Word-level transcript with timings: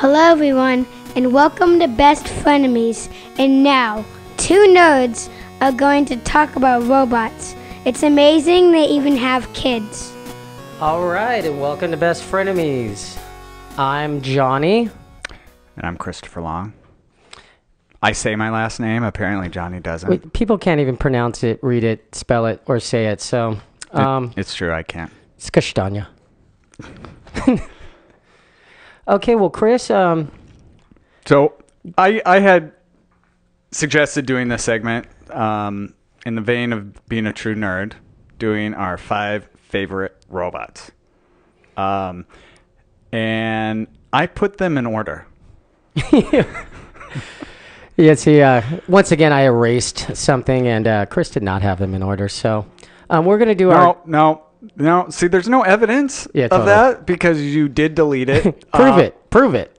Hello, 0.00 0.18
everyone, 0.30 0.86
and 1.16 1.32
welcome 1.32 1.78
to 1.80 1.88
Best 1.88 2.24
Frenemies. 2.26 3.10
And 3.38 3.62
now, 3.62 4.04
two 4.36 4.58
nerds 4.68 5.28
are 5.60 5.72
going 5.72 6.04
to 6.06 6.16
talk 6.18 6.56
about 6.56 6.84
robots. 6.86 7.54
It's 7.84 8.02
amazing 8.02 8.72
they 8.72 8.84
even 8.86 9.16
have 9.16 9.52
kids. 9.54 10.12
All 10.80 11.06
right, 11.06 11.44
and 11.44 11.60
welcome 11.60 11.90
to 11.90 11.96
Best 11.96 12.22
Frenemies. 12.22 13.18
I'm 13.76 14.20
Johnny. 14.22 14.90
And 15.76 15.86
I'm 15.86 15.96
Christopher 15.96 16.42
Long. 16.42 16.72
I 18.02 18.12
say 18.12 18.36
my 18.36 18.50
last 18.50 18.78
name. 18.78 19.02
Apparently, 19.02 19.48
Johnny 19.48 19.80
doesn't. 19.80 20.08
Wait, 20.08 20.32
people 20.32 20.58
can't 20.58 20.80
even 20.80 20.96
pronounce 20.96 21.42
it, 21.42 21.58
read 21.62 21.82
it, 21.84 22.14
spell 22.14 22.46
it, 22.46 22.62
or 22.66 22.78
say 22.78 23.06
it. 23.06 23.20
So, 23.20 23.58
It- 23.92 23.98
um, 23.98 24.32
it's 24.36 24.54
true. 24.54 24.72
I 24.72 24.82
can't. 24.84 25.10
it's 25.36 25.50
Kastanya. 25.50 26.06
okay, 29.08 29.34
well, 29.34 29.50
Chris, 29.50 29.90
um, 29.90 30.30
So 31.24 31.54
I 31.96 32.20
I 32.24 32.40
had 32.40 32.72
suggested 33.70 34.26
doing 34.26 34.48
this 34.48 34.62
segment 34.62 35.06
um, 35.30 35.94
in 36.24 36.34
the 36.34 36.40
vein 36.40 36.72
of 36.72 37.06
being 37.08 37.26
a 37.26 37.32
true 37.32 37.54
nerd, 37.54 37.94
doing 38.38 38.74
our 38.74 38.96
five 38.98 39.48
favorite 39.56 40.16
robots, 40.28 40.90
um, 41.76 42.26
and 43.12 43.86
I 44.12 44.26
put 44.26 44.58
them 44.58 44.78
in 44.78 44.86
order. 44.86 45.26
yeah, 47.96 48.14
see, 48.14 48.40
uh, 48.40 48.62
once 48.86 49.10
again, 49.12 49.32
I 49.32 49.42
erased 49.42 50.16
something, 50.16 50.66
and 50.66 50.86
uh, 50.86 51.06
Chris 51.06 51.30
did 51.30 51.42
not 51.42 51.62
have 51.62 51.78
them 51.78 51.94
in 51.94 52.02
order. 52.02 52.28
So, 52.28 52.66
um, 53.10 53.24
we're 53.24 53.38
gonna 53.38 53.54
do 53.54 53.70
our 53.70 53.80
No, 53.80 53.98
no, 54.06 54.42
no. 54.76 55.08
See, 55.10 55.28
there's 55.28 55.48
no 55.48 55.62
evidence 55.62 56.26
Yeah, 56.34 56.44
of 56.46 56.50
totally. 56.50 56.66
that 56.68 57.06
because 57.06 57.40
you 57.40 57.68
did 57.68 57.94
delete 57.94 58.28
it. 58.28 58.70
prove 58.72 58.96
Uh, 58.96 59.00
it, 59.00 59.30
prove 59.30 59.54
it. 59.54 59.74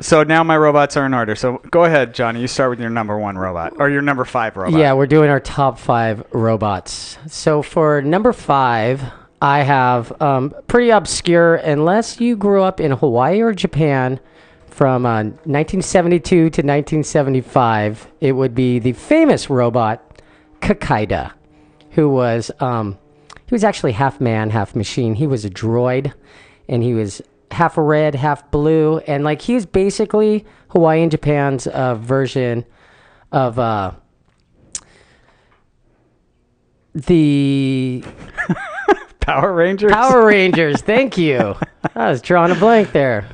So 0.00 0.24
now 0.24 0.42
my 0.42 0.56
robots 0.56 0.96
are 0.96 1.06
in 1.06 1.14
order. 1.14 1.36
So 1.36 1.58
go 1.70 1.84
ahead, 1.84 2.12
Johnny. 2.14 2.40
You 2.40 2.48
start 2.48 2.70
with 2.70 2.80
your 2.80 2.90
number 2.90 3.16
one 3.18 3.38
robot 3.38 3.74
or 3.78 3.88
your 3.88 4.02
number 4.02 4.24
five 4.24 4.56
robot. 4.56 4.80
Yeah, 4.80 4.94
we're 4.94 5.06
doing 5.06 5.30
our 5.30 5.38
top 5.38 5.78
five 5.78 6.24
robots. 6.32 7.18
So 7.28 7.62
for 7.62 8.02
number 8.02 8.32
five, 8.32 9.02
I 9.40 9.62
have 9.62 10.20
um, 10.20 10.54
pretty 10.66 10.90
obscure, 10.90 11.54
unless 11.56 12.20
you 12.20 12.36
grew 12.36 12.62
up 12.62 12.80
in 12.80 12.90
Hawaii 12.92 13.40
or 13.40 13.52
Japan 13.52 14.18
from 14.66 15.04
uh, 15.06 15.22
1972 15.44 16.28
to 16.50 16.62
1975, 16.62 18.08
it 18.20 18.32
would 18.32 18.54
be 18.54 18.78
the 18.78 18.92
famous 18.92 19.50
robot 19.50 20.02
Kikaida, 20.60 21.32
who 21.90 22.08
was 22.08 22.50
um, 22.60 22.98
he 23.52 23.54
was 23.54 23.64
actually 23.64 23.92
half 23.92 24.18
man, 24.18 24.48
half 24.48 24.74
machine. 24.74 25.14
He 25.14 25.26
was 25.26 25.44
a 25.44 25.50
droid, 25.50 26.14
and 26.70 26.82
he 26.82 26.94
was 26.94 27.20
half 27.50 27.76
red, 27.76 28.14
half 28.14 28.50
blue, 28.50 28.96
and 29.00 29.24
like 29.24 29.42
he 29.42 29.52
was 29.52 29.66
basically 29.66 30.46
Hawaii 30.68 31.02
and 31.02 31.10
Japan's 31.10 31.66
uh, 31.66 31.96
version 31.96 32.64
of 33.30 33.58
uh, 33.58 33.92
the 36.94 38.02
Power 39.20 39.52
Rangers. 39.52 39.92
Power 39.92 40.24
Rangers. 40.24 40.80
Thank 40.80 41.18
you. 41.18 41.54
I 41.94 42.08
was 42.08 42.22
drawing 42.22 42.52
a 42.52 42.54
blank 42.54 42.92
there. 42.92 43.28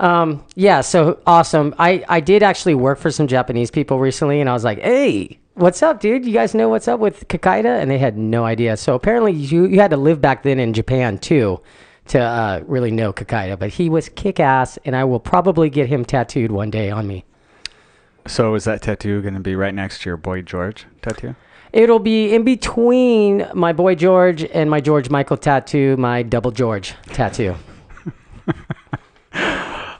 Um, 0.00 0.42
yeah, 0.54 0.80
so 0.80 1.20
awesome. 1.26 1.74
I, 1.78 2.02
I 2.08 2.20
did 2.20 2.42
actually 2.42 2.76
work 2.76 2.98
for 2.98 3.10
some 3.10 3.26
Japanese 3.26 3.70
people 3.70 3.98
recently, 3.98 4.40
and 4.40 4.48
I 4.48 4.54
was 4.54 4.64
like, 4.64 4.78
hey, 4.78 5.38
what's 5.62 5.82
up, 5.82 6.00
dude? 6.00 6.26
You 6.26 6.32
guys 6.32 6.54
know 6.54 6.68
what's 6.68 6.88
up 6.88 6.98
with 6.98 7.28
Kikaida? 7.28 7.80
And 7.80 7.90
they 7.90 7.98
had 7.98 8.18
no 8.18 8.44
idea. 8.44 8.76
So 8.76 8.94
apparently, 8.94 9.32
you, 9.32 9.66
you 9.66 9.80
had 9.80 9.92
to 9.92 9.96
live 9.96 10.20
back 10.20 10.42
then 10.42 10.58
in 10.58 10.72
Japan, 10.72 11.18
too, 11.18 11.60
to 12.08 12.20
uh, 12.20 12.62
really 12.66 12.90
know 12.90 13.12
Kikaida. 13.12 13.58
But 13.58 13.70
he 13.70 13.88
was 13.88 14.08
kick 14.10 14.40
ass, 14.40 14.78
and 14.84 14.96
I 14.96 15.04
will 15.04 15.20
probably 15.20 15.70
get 15.70 15.88
him 15.88 16.04
tattooed 16.04 16.50
one 16.50 16.70
day 16.70 16.90
on 16.90 17.06
me. 17.06 17.24
So 18.26 18.54
is 18.54 18.64
that 18.64 18.82
tattoo 18.82 19.22
going 19.22 19.34
to 19.34 19.40
be 19.40 19.54
right 19.54 19.74
next 19.74 20.02
to 20.02 20.10
your 20.10 20.16
boy 20.16 20.42
George 20.42 20.84
tattoo? 21.00 21.34
It'll 21.72 21.98
be 21.98 22.34
in 22.34 22.44
between 22.44 23.48
my 23.54 23.72
boy 23.72 23.94
George 23.94 24.44
and 24.44 24.68
my 24.68 24.80
George 24.80 25.08
Michael 25.08 25.38
tattoo, 25.38 25.96
my 25.96 26.22
double 26.22 26.50
George 26.50 26.94
tattoo. 27.06 27.54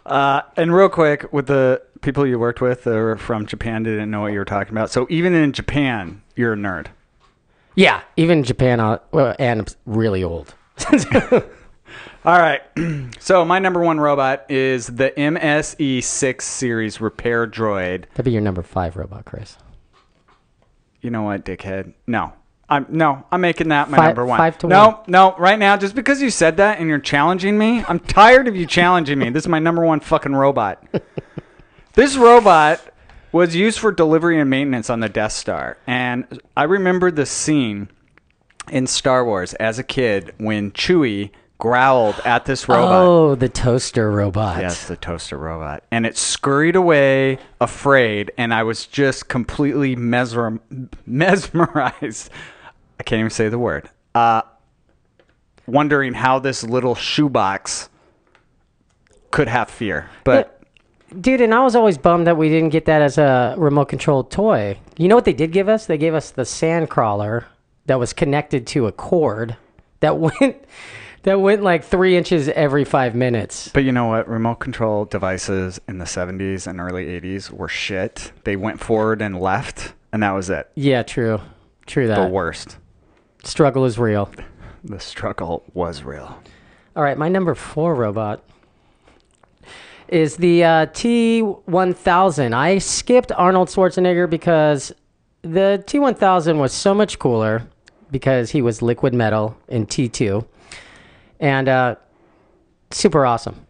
Uh, 0.05 0.43
and 0.57 0.75
real 0.75 0.89
quick, 0.89 1.33
with 1.33 1.47
the 1.47 1.81
people 2.03 2.27
you 2.27 2.39
worked 2.39 2.61
with 2.61 2.85
were 2.85 3.17
from 3.17 3.47
Japan 3.47 3.85
didn't 3.85 4.11
know 4.11 4.21
what 4.21 4.33
you 4.33 4.39
were 4.39 4.45
talking 4.45 4.73
about. 4.73 4.91
So 4.91 5.07
even 5.09 5.35
in 5.35 5.53
Japan, 5.53 6.23
you're 6.37 6.53
a 6.53 6.57
nerd. 6.57 6.89
Yeah, 7.75 8.03
even 8.17 8.45
Japan, 8.45 8.81
uh, 8.81 8.99
well, 9.13 9.35
and 9.39 9.75
really 9.87 10.23
old. 10.23 10.55
All 12.25 12.39
right. 12.39 12.61
so 13.19 13.45
my 13.45 13.59
number 13.59 13.81
one 13.81 13.99
robot 13.99 14.51
is 14.51 14.87
the 14.89 15.11
MSE6 15.11 16.43
series 16.43 17.01
repair 17.01 17.47
droid. 17.47 18.05
That'd 18.11 18.27
be 18.27 18.33
your 18.33 18.43
number 18.43 18.63
five 18.63 18.97
robot, 18.97 19.25
Chris. 19.25 19.57
You 21.01 21.11
know 21.11 21.23
what, 21.23 21.45
dickhead? 21.45 21.95
No. 22.07 22.35
I'm 22.69 22.87
no, 22.89 23.27
I'm 23.31 23.43
making 23.43 23.69
that 23.69 23.91
my 23.91 23.99
Five- 23.99 24.07
number 24.07 24.25
one. 24.25 24.39
five 24.39 24.57
to 24.59 24.67
no, 24.67 24.87
one. 24.89 24.97
no, 25.07 25.35
right 25.37 25.59
now, 25.59 25.77
just 25.77 25.95
because 25.95 26.23
you 26.23 26.31
said 26.31 26.57
that 26.57 26.79
and 26.79 26.89
you're 26.89 26.99
challenging 27.01 27.59
me, 27.59 27.85
I'm 27.87 27.99
tired 27.99 28.49
of 28.49 28.57
you 28.57 28.65
challenging 28.67 29.19
me. 29.19 29.29
This 29.29 29.43
is 29.45 29.49
my 29.49 29.59
number 29.59 29.85
one 29.85 30.01
fucking 30.01 30.35
robot. 30.35 30.83
this 31.95 32.17
robot 32.17 32.81
was 33.33 33.57
used 33.57 33.79
for 33.79 33.93
delivery 33.93 34.39
and 34.39 34.51
maintenance 34.51 34.91
on 34.91 35.01
the 35.01 35.09
Death 35.09 35.33
Star. 35.33 35.79
And 35.87 36.41
I 36.57 36.65
remember 36.65 37.11
the 37.11 37.27
scene 37.27 37.89
in 38.71 38.87
Star 38.87 39.25
Wars 39.25 39.55
as 39.55 39.79
a 39.79 39.83
kid 39.83 40.35
when 40.39 40.71
Chewie 40.73 41.31
growled 41.59 42.21
at 42.25 42.45
this 42.45 42.69
robot. 42.69 42.93
Oh, 42.93 43.35
the 43.35 43.49
toaster 43.49 44.11
robot. 44.11 44.61
Yes, 44.61 44.89
the 44.89 44.97
toaster 44.97 45.39
robot. 45.39 45.85
And 45.91 46.05
it 46.05 46.17
scurried 46.17 46.77
away 46.77 47.39
afraid, 47.61 48.33
and 48.37 48.53
I 48.53 48.65
was 48.65 48.87
just 48.87 49.29
completely 49.29 49.95
mesmer- 49.95 50.61
mesmerized. 51.07 52.31
I 52.99 53.03
can't 53.05 53.21
even 53.21 53.31
say 53.31 53.49
the 53.49 53.59
word. 53.59 53.89
Uh, 54.15 54.43
wondering 55.67 56.15
how 56.15 56.39
this 56.39 56.63
little 56.65 56.95
shoebox 56.95 57.89
could 59.31 59.49
have 59.49 59.71
fear. 59.71 60.11
But 60.25 60.62
Dude, 61.21 61.41
and 61.41 61.55
I 61.55 61.63
was 61.63 61.75
always 61.77 61.99
bummed 61.99 62.27
that 62.27 62.37
we 62.37 62.49
didn't 62.49 62.71
get 62.71 62.87
that 62.87 63.03
as 63.03 63.19
a 63.19 63.55
remote 63.59 63.87
controlled 63.89 64.31
toy. 64.31 64.79
You 64.97 65.09
know 65.09 65.15
what 65.15 65.25
they 65.25 65.33
did 65.33 65.53
give 65.53 65.69
us? 65.69 65.87
They 65.87 65.99
gave 65.99 66.15
us 66.15 66.31
the 66.31 66.45
sand 66.45 66.91
crawler 66.91 67.47
that 67.87 67.99
was 67.99 68.13
connected 68.13 68.67
to 68.69 68.87
a 68.87 68.93
cord 68.93 69.57
that 70.01 70.19
went 70.41 70.65
that 71.25 71.41
went 71.41 71.63
like 71.63 71.85
three 71.85 72.17
inches 72.17 72.49
every 72.49 72.85
five 72.85 73.15
minutes. 73.15 73.69
but 73.69 73.85
you 73.85 73.93
know 73.93 74.07
what? 74.07 74.29
Remote 74.29 74.57
control 74.57 75.05
devices 75.05 75.81
in 75.87 75.99
the 75.99 76.05
70s 76.05 76.67
and 76.67 76.81
early 76.81 77.07
80s 77.21 77.51
were 77.51 77.69
shit. 77.69 78.33
They 78.45 78.57
went 78.57 78.81
forward 78.81 79.23
and 79.23 79.41
left, 79.41 79.95
and 80.13 80.23
that 80.23 80.33
was 80.33 80.51
it. 80.51 80.69
Yeah, 80.75 81.03
true. 81.05 81.41
True 81.87 82.09
that. 82.09 82.21
The 82.21 82.29
worst. 82.29 82.79
Struggle 83.45 83.85
is 83.85 83.99
real. 83.99 84.31
The 84.85 84.99
struggle 84.99 85.63
was 85.75 86.03
real. 86.03 86.41
All 86.97 87.03
right, 87.03 87.17
my 87.17 87.29
number 87.29 87.55
four 87.55 87.95
robot 87.95 88.43
is 90.13 90.37
the 90.37 90.63
uh, 90.63 90.87
T1000. 90.87 92.53
I 92.53 92.79
skipped 92.79 93.33
Arnold 93.33 93.69
Schwarzenegger 93.69 94.29
because 94.29 94.93
the 95.41 95.83
T1000 95.87 96.59
was 96.59 96.73
so 96.73 96.93
much 96.93 97.19
cooler 97.19 97.67
because 98.11 98.51
he 98.51 98.61
was 98.61 98.83
liquid 98.83 99.15
metal 99.15 99.57
in 99.69 99.87
T2 99.87 100.47
and 101.41 101.67
uh, 101.67 101.97
super 102.91 103.25
awesome. 103.25 103.67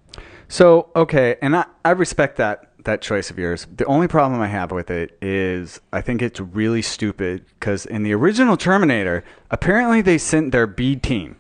So 0.49 0.91
okay, 0.97 1.37
and 1.41 1.57
I, 1.57 1.65
I 1.85 1.91
respect 1.91 2.37
that 2.37 2.69
that 2.85 3.01
choice 3.01 3.31
of 3.31 3.39
yours. 3.39 3.69
The 3.75 3.85
only 3.85 4.09
problem 4.09 4.41
I 4.41 4.49
have 4.49 4.73
with 4.73 4.91
it 4.91 5.17
is 5.23 5.81
I 5.93 6.01
think 6.01 6.21
it's 6.21 6.41
really 6.41 6.83
stupid 6.83 7.47
because 7.55 7.87
in 7.87 8.03
the 8.03 8.13
original 8.13 8.57
Terminator, 8.57 9.23
apparently 9.51 10.03
they 10.03 10.19
sent 10.19 10.51
their 10.51 10.67
B 10.67 10.97
team 10.97 11.37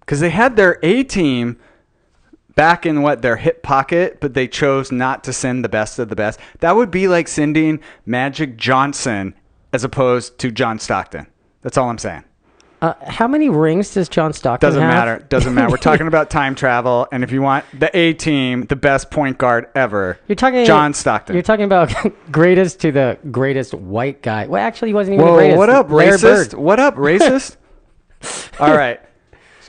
because 0.00 0.20
they 0.20 0.30
had 0.30 0.54
their 0.56 0.78
A 0.84 1.02
team 1.02 1.58
back 2.56 2.84
in 2.84 3.02
what 3.02 3.22
their 3.22 3.36
hip 3.36 3.62
pocket, 3.62 4.18
but 4.20 4.34
they 4.34 4.48
chose 4.48 4.90
not 4.90 5.22
to 5.24 5.32
send 5.32 5.64
the 5.64 5.68
best 5.68 6.00
of 6.00 6.08
the 6.08 6.16
best. 6.16 6.40
That 6.60 6.74
would 6.74 6.90
be 6.90 7.06
like 7.06 7.28
sending 7.28 7.80
Magic 8.04 8.56
Johnson 8.56 9.34
as 9.72 9.84
opposed 9.84 10.38
to 10.40 10.50
John 10.50 10.80
Stockton. 10.80 11.28
That's 11.62 11.78
all 11.78 11.88
I'm 11.88 11.98
saying. 11.98 12.24
Uh, 12.82 12.92
how 13.06 13.26
many 13.26 13.48
rings 13.48 13.94
does 13.94 14.08
John 14.08 14.32
Stockton 14.32 14.66
have? 14.66 14.74
Doesn't 14.74 14.82
have? 14.82 14.94
matter. 14.94 15.26
Doesn't 15.28 15.54
matter. 15.54 15.70
We're 15.70 15.78
talking 15.78 16.06
about 16.08 16.28
time 16.28 16.54
travel, 16.54 17.08
and 17.10 17.24
if 17.24 17.32
you 17.32 17.40
want 17.40 17.64
the 17.78 17.94
A 17.96 18.12
team, 18.12 18.66
the 18.66 18.76
best 18.76 19.10
point 19.10 19.38
guard 19.38 19.68
ever, 19.74 20.18
You're 20.28 20.36
talking 20.36 20.64
John 20.66 20.92
Stockton. 20.92 21.34
You're 21.34 21.42
talking 21.42 21.64
about 21.64 21.92
greatest 22.30 22.80
to 22.80 22.92
the 22.92 23.18
greatest 23.30 23.72
white 23.72 24.22
guy. 24.22 24.46
Well, 24.46 24.62
actually, 24.62 24.90
he 24.90 24.94
wasn't 24.94 25.14
even 25.14 25.26
the 25.26 25.32
Whoa, 25.32 25.38
greatest. 25.38 25.58
what 25.58 25.70
up, 25.70 25.90
Larry 25.90 26.16
racist? 26.18 26.50
Bird. 26.50 26.54
What 26.54 26.80
up, 26.80 26.96
racist? 26.96 27.56
All 28.60 28.76
right, 28.76 29.00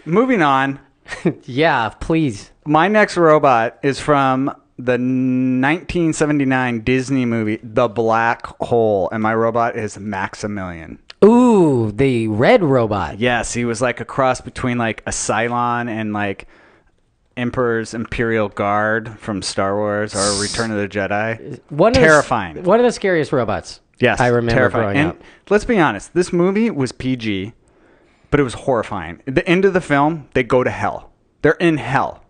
moving 0.05 0.41
on. 0.41 0.79
Yeah, 1.45 1.89
please. 1.89 2.51
My 2.65 2.87
next 2.87 3.17
robot 3.17 3.79
is 3.83 3.99
from 3.99 4.47
the 4.77 4.93
1979 4.93 6.81
Disney 6.81 7.25
movie 7.25 7.59
The 7.63 7.87
Black 7.87 8.45
Hole, 8.61 9.09
and 9.11 9.23
my 9.23 9.33
robot 9.33 9.75
is 9.75 9.97
Maximilian. 9.97 10.99
Ooh, 11.23 11.91
the 11.91 12.27
red 12.27 12.63
robot. 12.63 13.19
Yes, 13.19 13.53
he 13.53 13.65
was 13.65 13.81
like 13.81 13.99
a 13.99 14.05
cross 14.05 14.39
between 14.41 14.77
like 14.77 15.01
a 15.07 15.11
Cylon 15.11 15.89
and 15.89 16.13
like 16.13 16.47
Emperor's 17.35 17.93
Imperial 17.93 18.49
Guard 18.49 19.17
from 19.19 19.41
Star 19.41 19.75
Wars 19.75 20.13
or 20.15 20.41
Return 20.41 20.71
of 20.71 20.77
the 20.77 20.87
Jedi. 20.87 21.59
One 21.69 21.93
Terrifying. 21.93 22.57
Of 22.57 22.63
the, 22.63 22.69
one 22.69 22.79
of 22.79 22.85
the 22.85 22.91
scariest 22.91 23.31
robots. 23.31 23.79
Yes, 23.99 24.19
I 24.19 24.27
remember 24.27 24.51
terrifying. 24.59 24.83
growing 24.83 24.97
and 24.97 25.09
up. 25.09 25.23
let's 25.49 25.65
be 25.65 25.79
honest, 25.79 26.13
this 26.13 26.31
movie 26.31 26.69
was 26.69 26.91
PG, 26.91 27.53
but 28.29 28.39
it 28.39 28.43
was 28.43 28.53
horrifying. 28.53 29.21
At 29.27 29.35
the 29.35 29.47
end 29.47 29.65
of 29.65 29.73
the 29.73 29.81
film, 29.81 30.29
they 30.33 30.43
go 30.43 30.63
to 30.63 30.69
hell. 30.69 31.11
They're 31.41 31.53
in 31.53 31.77
hell. 31.77 32.23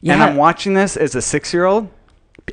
Yeah. 0.00 0.14
And 0.14 0.22
I'm 0.22 0.36
watching 0.36 0.74
this 0.74 0.96
as 0.96 1.14
a 1.14 1.22
six 1.22 1.52
year 1.52 1.64
old 1.64 1.88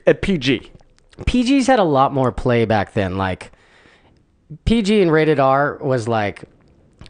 at 0.08 0.22
PG. 0.22 0.72
PGs 1.20 1.68
had 1.68 1.80
a 1.80 1.84
lot 1.84 2.14
more 2.14 2.32
play 2.32 2.66
back 2.66 2.94
then. 2.94 3.18
Like 3.18 3.52
PG 4.66 5.02
and 5.02 5.12
rated 5.12 5.40
R 5.40 5.78
was 5.82 6.08
like 6.08 6.44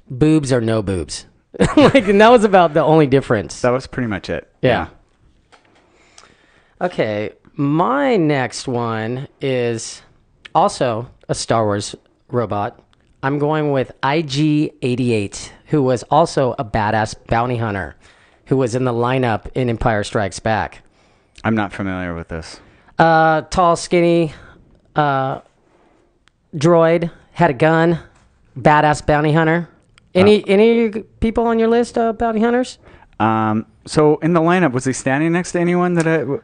boobs 0.10 0.52
or 0.52 0.62
no 0.62 0.82
boobs. 0.82 1.26
like, 1.78 2.08
and 2.08 2.22
that 2.22 2.30
was 2.30 2.44
about 2.44 2.74
the 2.74 2.84
only 2.84 3.08
difference. 3.08 3.62
That 3.62 3.72
was 3.72 3.88
pretty 3.88 4.08
much 4.08 4.30
it. 4.30 4.50
Yeah. 4.62 4.88
Okay, 6.80 7.34
my 7.54 8.16
next 8.16 8.68
one 8.68 9.28
is 9.40 10.02
also 10.56 11.10
a 11.30 11.36
Star 11.36 11.66
Wars 11.66 11.96
robot. 12.30 12.82
I'm 13.24 13.38
going 13.38 13.72
with 13.72 13.92
IG 14.04 14.74
88, 14.82 15.54
who 15.68 15.84
was 15.84 16.04
also 16.10 16.56
a 16.58 16.66
badass 16.66 17.16
bounty 17.28 17.58
hunter 17.58 17.96
who 18.46 18.58
was 18.58 18.74
in 18.76 18.84
the 18.84 18.92
lineup 18.92 19.48
in 19.54 19.70
Empire 19.70 20.04
Strikes 20.04 20.40
Back. 20.40 20.82
I'm 21.44 21.56
not 21.56 21.72
familiar 21.72 22.16
with 22.16 22.28
this. 22.28 22.60
Uh, 22.98 23.42
tall, 23.44 23.76
skinny, 23.76 24.34
uh, 24.96 25.42
droid, 26.56 27.12
had 27.32 27.50
a 27.50 27.54
gun, 27.54 28.00
badass 28.58 29.06
bounty 29.06 29.32
hunter. 29.34 29.70
Any 30.14 30.48
any 30.50 30.90
people 31.22 31.48
on 31.48 31.60
your 31.60 31.70
list 31.70 31.98
of 31.98 32.18
bounty 32.18 32.42
hunters? 32.42 32.80
Um, 33.20 33.66
so 33.86 34.18
in 34.18 34.34
the 34.34 34.42
lineup, 34.42 34.74
was 34.74 34.84
he 34.84 34.94
standing 34.94 35.32
next 35.32 35.54
to 35.54 35.60
anyone 35.60 35.94
that 35.94 36.08
I? 36.08 36.40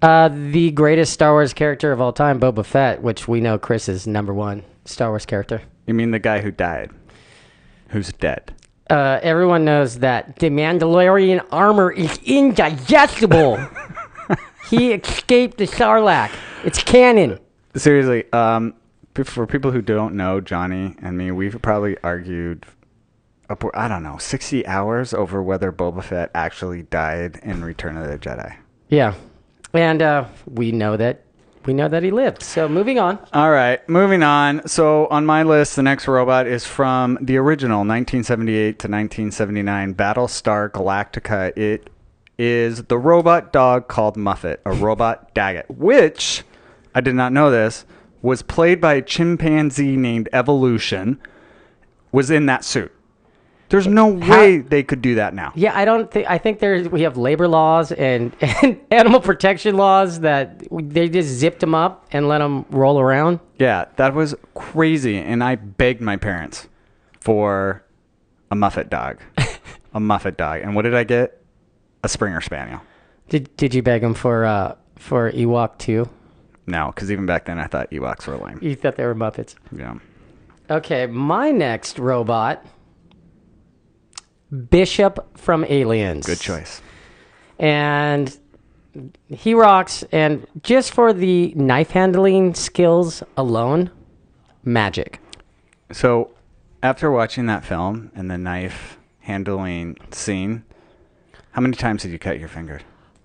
Uh, 0.00 0.28
the 0.28 0.70
greatest 0.72 1.12
Star 1.12 1.32
Wars 1.32 1.52
character 1.52 1.92
of 1.92 2.00
all 2.00 2.12
time, 2.12 2.40
Boba 2.40 2.64
Fett, 2.64 3.02
which 3.02 3.28
we 3.28 3.40
know 3.40 3.58
Chris 3.58 3.88
is 3.88 4.06
number 4.06 4.34
one 4.34 4.64
Star 4.84 5.10
Wars 5.10 5.26
character. 5.26 5.62
You 5.88 5.94
mean 5.94 6.10
the 6.10 6.18
guy 6.18 6.42
who 6.42 6.50
died? 6.50 6.90
Who's 7.88 8.12
dead? 8.12 8.54
Uh, 8.90 9.20
everyone 9.22 9.64
knows 9.64 10.00
that 10.00 10.36
the 10.36 10.50
Mandalorian 10.50 11.42
armor 11.50 11.90
is 11.90 12.20
indigestible. 12.26 13.58
he 14.70 14.92
escaped 14.92 15.56
the 15.56 15.66
Sarlacc. 15.66 16.30
It's 16.62 16.82
canon. 16.82 17.38
Seriously, 17.74 18.30
um, 18.34 18.74
for 19.14 19.46
people 19.46 19.70
who 19.70 19.80
don't 19.80 20.14
know 20.14 20.42
Johnny 20.42 20.94
and 21.00 21.16
me, 21.16 21.30
we've 21.30 21.60
probably 21.62 21.96
argued, 22.02 22.66
upward, 23.48 23.74
I 23.74 23.88
don't 23.88 24.02
know, 24.02 24.18
60 24.18 24.66
hours 24.66 25.14
over 25.14 25.42
whether 25.42 25.72
Boba 25.72 26.04
Fett 26.04 26.30
actually 26.34 26.82
died 26.82 27.40
in 27.42 27.64
Return 27.64 27.96
of 27.96 28.08
the 28.08 28.18
Jedi. 28.18 28.54
Yeah, 28.90 29.14
and 29.72 30.02
uh, 30.02 30.26
we 30.44 30.70
know 30.70 30.98
that 30.98 31.24
we 31.68 31.74
know 31.74 31.86
that 31.86 32.02
he 32.02 32.10
lived. 32.10 32.42
So 32.42 32.66
moving 32.66 32.98
on. 32.98 33.18
All 33.34 33.50
right, 33.50 33.86
moving 33.90 34.22
on. 34.22 34.66
So 34.66 35.06
on 35.08 35.26
my 35.26 35.42
list, 35.42 35.76
the 35.76 35.82
next 35.82 36.08
robot 36.08 36.46
is 36.46 36.64
from 36.64 37.18
the 37.20 37.36
original 37.36 37.80
1978 37.80 38.78
to 38.78 38.88
1979 38.88 39.94
Battlestar 39.94 40.70
Galactica. 40.70 41.56
It 41.58 41.90
is 42.38 42.84
the 42.84 42.96
robot 42.96 43.52
dog 43.52 43.86
called 43.86 44.16
Muffit, 44.16 44.60
a 44.64 44.72
robot 44.72 45.34
daggit, 45.34 45.68
which 45.68 46.42
I 46.94 47.02
did 47.02 47.14
not 47.14 47.34
know 47.34 47.50
this 47.50 47.84
was 48.22 48.40
played 48.40 48.80
by 48.80 48.94
a 48.94 49.02
chimpanzee 49.02 49.98
named 49.98 50.30
Evolution. 50.32 51.20
Was 52.12 52.30
in 52.30 52.46
that 52.46 52.64
suit. 52.64 52.90
There's 53.68 53.86
no 53.86 54.06
way 54.06 54.58
they 54.58 54.82
could 54.82 55.02
do 55.02 55.16
that 55.16 55.34
now. 55.34 55.52
Yeah, 55.54 55.76
I 55.76 55.84
don't 55.84 56.10
think 56.10 56.28
I 56.28 56.38
think 56.38 56.58
there's 56.58 56.88
we 56.88 57.02
have 57.02 57.16
labor 57.16 57.46
laws 57.46 57.92
and, 57.92 58.34
and 58.62 58.80
animal 58.90 59.20
protection 59.20 59.76
laws 59.76 60.20
that 60.20 60.62
they 60.70 61.08
just 61.08 61.28
zipped 61.28 61.60
them 61.60 61.74
up 61.74 62.06
and 62.10 62.28
let 62.28 62.38
them 62.38 62.64
roll 62.70 62.98
around. 62.98 63.40
Yeah, 63.58 63.84
that 63.96 64.14
was 64.14 64.34
crazy. 64.54 65.18
And 65.18 65.44
I 65.44 65.56
begged 65.56 66.00
my 66.00 66.16
parents 66.16 66.68
for 67.20 67.84
a 68.50 68.56
Muffit 68.56 68.88
dog. 68.88 69.20
a 69.92 70.00
Muffit 70.00 70.36
dog. 70.36 70.62
And 70.62 70.74
what 70.74 70.82
did 70.82 70.94
I 70.94 71.04
get? 71.04 71.42
A 72.02 72.08
Springer 72.08 72.40
Spaniel. 72.40 72.80
Did 73.28 73.54
Did 73.56 73.74
you 73.74 73.82
beg 73.82 74.00
them 74.00 74.14
for 74.14 74.46
uh 74.46 74.76
for 74.96 75.30
Ewok 75.32 75.76
too? 75.78 76.08
No, 76.66 76.92
because 76.94 77.10
even 77.10 77.26
back 77.26 77.46
then 77.46 77.58
I 77.58 77.66
thought 77.66 77.90
Ewoks 77.90 78.26
were 78.26 78.36
lame. 78.36 78.58
You 78.62 78.74
thought 78.76 78.96
they 78.96 79.04
were 79.04 79.14
Muppets. 79.14 79.54
Yeah. 79.74 79.94
Okay, 80.70 81.06
my 81.06 81.50
next 81.50 81.98
robot, 81.98 82.64
Bishop 84.70 85.38
from 85.38 85.64
Aliens. 85.64 86.26
Good 86.26 86.40
choice. 86.40 86.80
And 87.58 88.36
he 89.28 89.54
rocks. 89.54 90.04
And 90.12 90.46
just 90.62 90.92
for 90.92 91.12
the 91.12 91.52
knife 91.54 91.90
handling 91.90 92.54
skills 92.54 93.22
alone, 93.36 93.90
magic. 94.64 95.20
So 95.92 96.30
after 96.82 97.10
watching 97.10 97.46
that 97.46 97.64
film 97.64 98.10
and 98.14 98.30
the 98.30 98.38
knife 98.38 98.98
handling 99.20 99.96
scene, 100.10 100.64
how 101.52 101.60
many 101.60 101.76
times 101.76 102.02
did 102.02 102.12
you 102.12 102.18
cut 102.18 102.38
your 102.38 102.48
finger? 102.48 102.80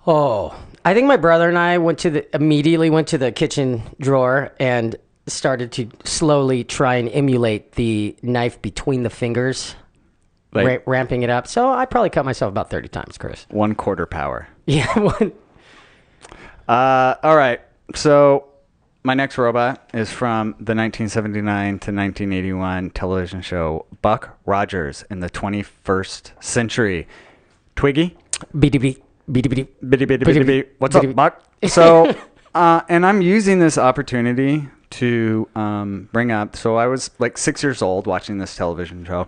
Oh, 0.06 0.56
I 0.84 0.94
think 0.94 1.08
my 1.08 1.18
brother 1.18 1.48
and 1.48 1.58
I 1.58 1.78
went 1.78 2.00
to 2.00 2.10
the 2.10 2.36
immediately 2.36 2.90
went 2.90 3.08
to 3.10 3.18
the 3.18 3.32
kitchen 3.32 3.84
drawer 4.00 4.54
and 4.60 4.96
started 5.28 5.72
to 5.74 5.90
slowly 6.04 6.66
try 6.66 6.96
and 6.96 7.08
emulate 7.10 7.74
the 7.74 8.16
knife 8.22 8.62
between 8.62 9.04
the 9.04 9.10
fingers, 9.10 9.76
Like 10.54 10.66
ra- 10.68 10.78
ramping 10.86 11.24
it 11.24 11.30
up. 11.30 11.48
So 11.48 11.72
I 11.72 11.86
probably 11.86 12.10
cut 12.10 12.26
myself 12.26 12.50
about 12.50 12.70
thirty 12.70 12.88
times, 12.88 13.18
Chris. 13.18 13.46
one 13.50 13.76
quarter 13.76 14.06
power. 14.06 14.48
Yeah, 14.66 14.98
one. 14.98 15.34
Uh, 16.68 17.16
all 17.22 17.36
right. 17.36 17.60
So 17.96 18.48
my 19.04 19.14
next 19.14 19.38
robot 19.38 19.90
is 19.94 20.10
from 20.12 20.52
the 20.52 20.74
1979 20.74 21.44
to 21.80 21.92
1981 21.92 22.92
television 22.92 23.42
show 23.42 23.86
Buck 24.02 24.38
Rogers 24.46 25.04
in 25.10 25.20
the 25.20 25.30
21st 25.30 26.42
Century. 26.42 27.08
Twiki, 27.76 28.16
BDB, 28.56 29.02
BDB. 29.30 29.68
bitty 29.90 30.06
bitty. 30.06 30.64
What's 30.78 30.96
up, 30.96 31.14
Buck? 31.16 31.44
So, 31.68 32.14
uh, 32.56 32.82
and 32.90 33.06
I'm 33.06 33.22
using 33.22 33.60
this 33.60 33.78
opportunity 33.78 34.68
to 34.92 35.48
um, 35.56 36.10
bring 36.12 36.32
up. 36.32 36.56
So 36.56 36.76
I 36.76 36.88
was 36.88 37.10
like 37.20 37.38
six 37.38 37.64
years 37.64 37.82
old 37.82 38.06
watching 38.08 38.38
this 38.38 38.56
television 38.56 39.04
show. 39.06 39.28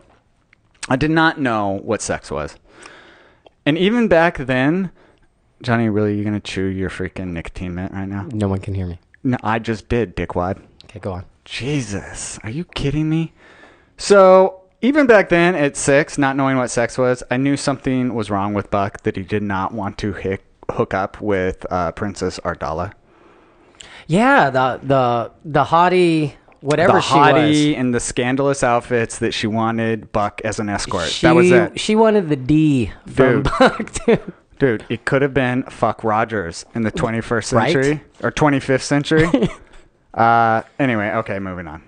I 0.89 0.95
did 0.95 1.11
not 1.11 1.39
know 1.39 1.79
what 1.83 2.01
sex 2.01 2.29
was, 2.29 2.55
and 3.65 3.77
even 3.77 4.07
back 4.07 4.37
then, 4.37 4.91
Johnny, 5.61 5.89
really, 5.89 6.15
you're 6.15 6.25
gonna 6.25 6.39
chew 6.39 6.65
your 6.65 6.89
freaking 6.89 7.29
nicotine 7.29 7.73
mint 7.75 7.91
right 7.93 8.07
now? 8.07 8.27
No 8.31 8.47
one 8.47 8.59
can 8.59 8.73
hear 8.75 8.85
me. 8.85 8.99
No, 9.23 9.37
I 9.43 9.57
just 9.59 9.89
did, 9.89 10.15
dickwad. 10.15 10.61
Okay, 10.85 10.99
go 10.99 11.13
on. 11.13 11.25
Jesus, 11.45 12.39
are 12.43 12.49
you 12.49 12.65
kidding 12.65 13.09
me? 13.09 13.33
So 13.97 14.61
even 14.81 15.07
back 15.07 15.29
then, 15.29 15.55
at 15.55 15.75
six, 15.75 16.17
not 16.17 16.35
knowing 16.35 16.57
what 16.57 16.69
sex 16.69 16.97
was, 16.97 17.23
I 17.31 17.37
knew 17.37 17.57
something 17.57 18.13
was 18.13 18.29
wrong 18.29 18.53
with 18.53 18.69
Buck. 18.69 19.01
That 19.01 19.15
he 19.15 19.23
did 19.23 19.41
not 19.41 19.73
want 19.73 19.97
to 19.99 20.13
hick, 20.13 20.43
hook 20.71 20.93
up 20.93 21.19
with 21.21 21.65
uh, 21.71 21.91
Princess 21.93 22.39
Ardala, 22.43 22.93
Yeah, 24.07 24.49
the 24.51 24.79
the 24.83 25.31
the 25.43 25.63
hottie, 25.65 26.33
whatever 26.65 26.93
the 26.93 27.01
she 27.01 27.13
hottie 27.13 27.69
was. 27.71 27.79
and 27.79 27.93
the 27.93 27.99
scandalous 27.99 28.63
outfits 28.63 29.19
that 29.19 29.33
she 29.33 29.47
wanted 29.47 30.11
Buck 30.11 30.41
as 30.43 30.59
an 30.59 30.67
escort. 30.69 31.07
She, 31.09 31.25
that 31.27 31.35
was 31.35 31.51
it, 31.51 31.79
She 31.79 31.95
wanted 31.95 32.29
the 32.29 32.35
D 32.35 32.91
from 33.07 33.43
Dude. 33.43 33.51
Buck. 33.59 33.91
dude. 34.05 34.33
dude. 34.59 34.85
It 34.89 35.05
could 35.05 35.21
have 35.21 35.33
been 35.33 35.63
fuck 35.63 36.03
Rogers 36.03 36.65
in 36.73 36.81
the 36.81 36.91
21st 36.91 37.53
Right? 37.53 37.71
century 37.71 38.01
or 38.23 38.31
25th 38.31 38.81
century. 38.81 39.29
uh, 40.13 40.63
anyway, 40.79 41.09
okay, 41.11 41.39
moving 41.39 41.67
on. 41.67 41.83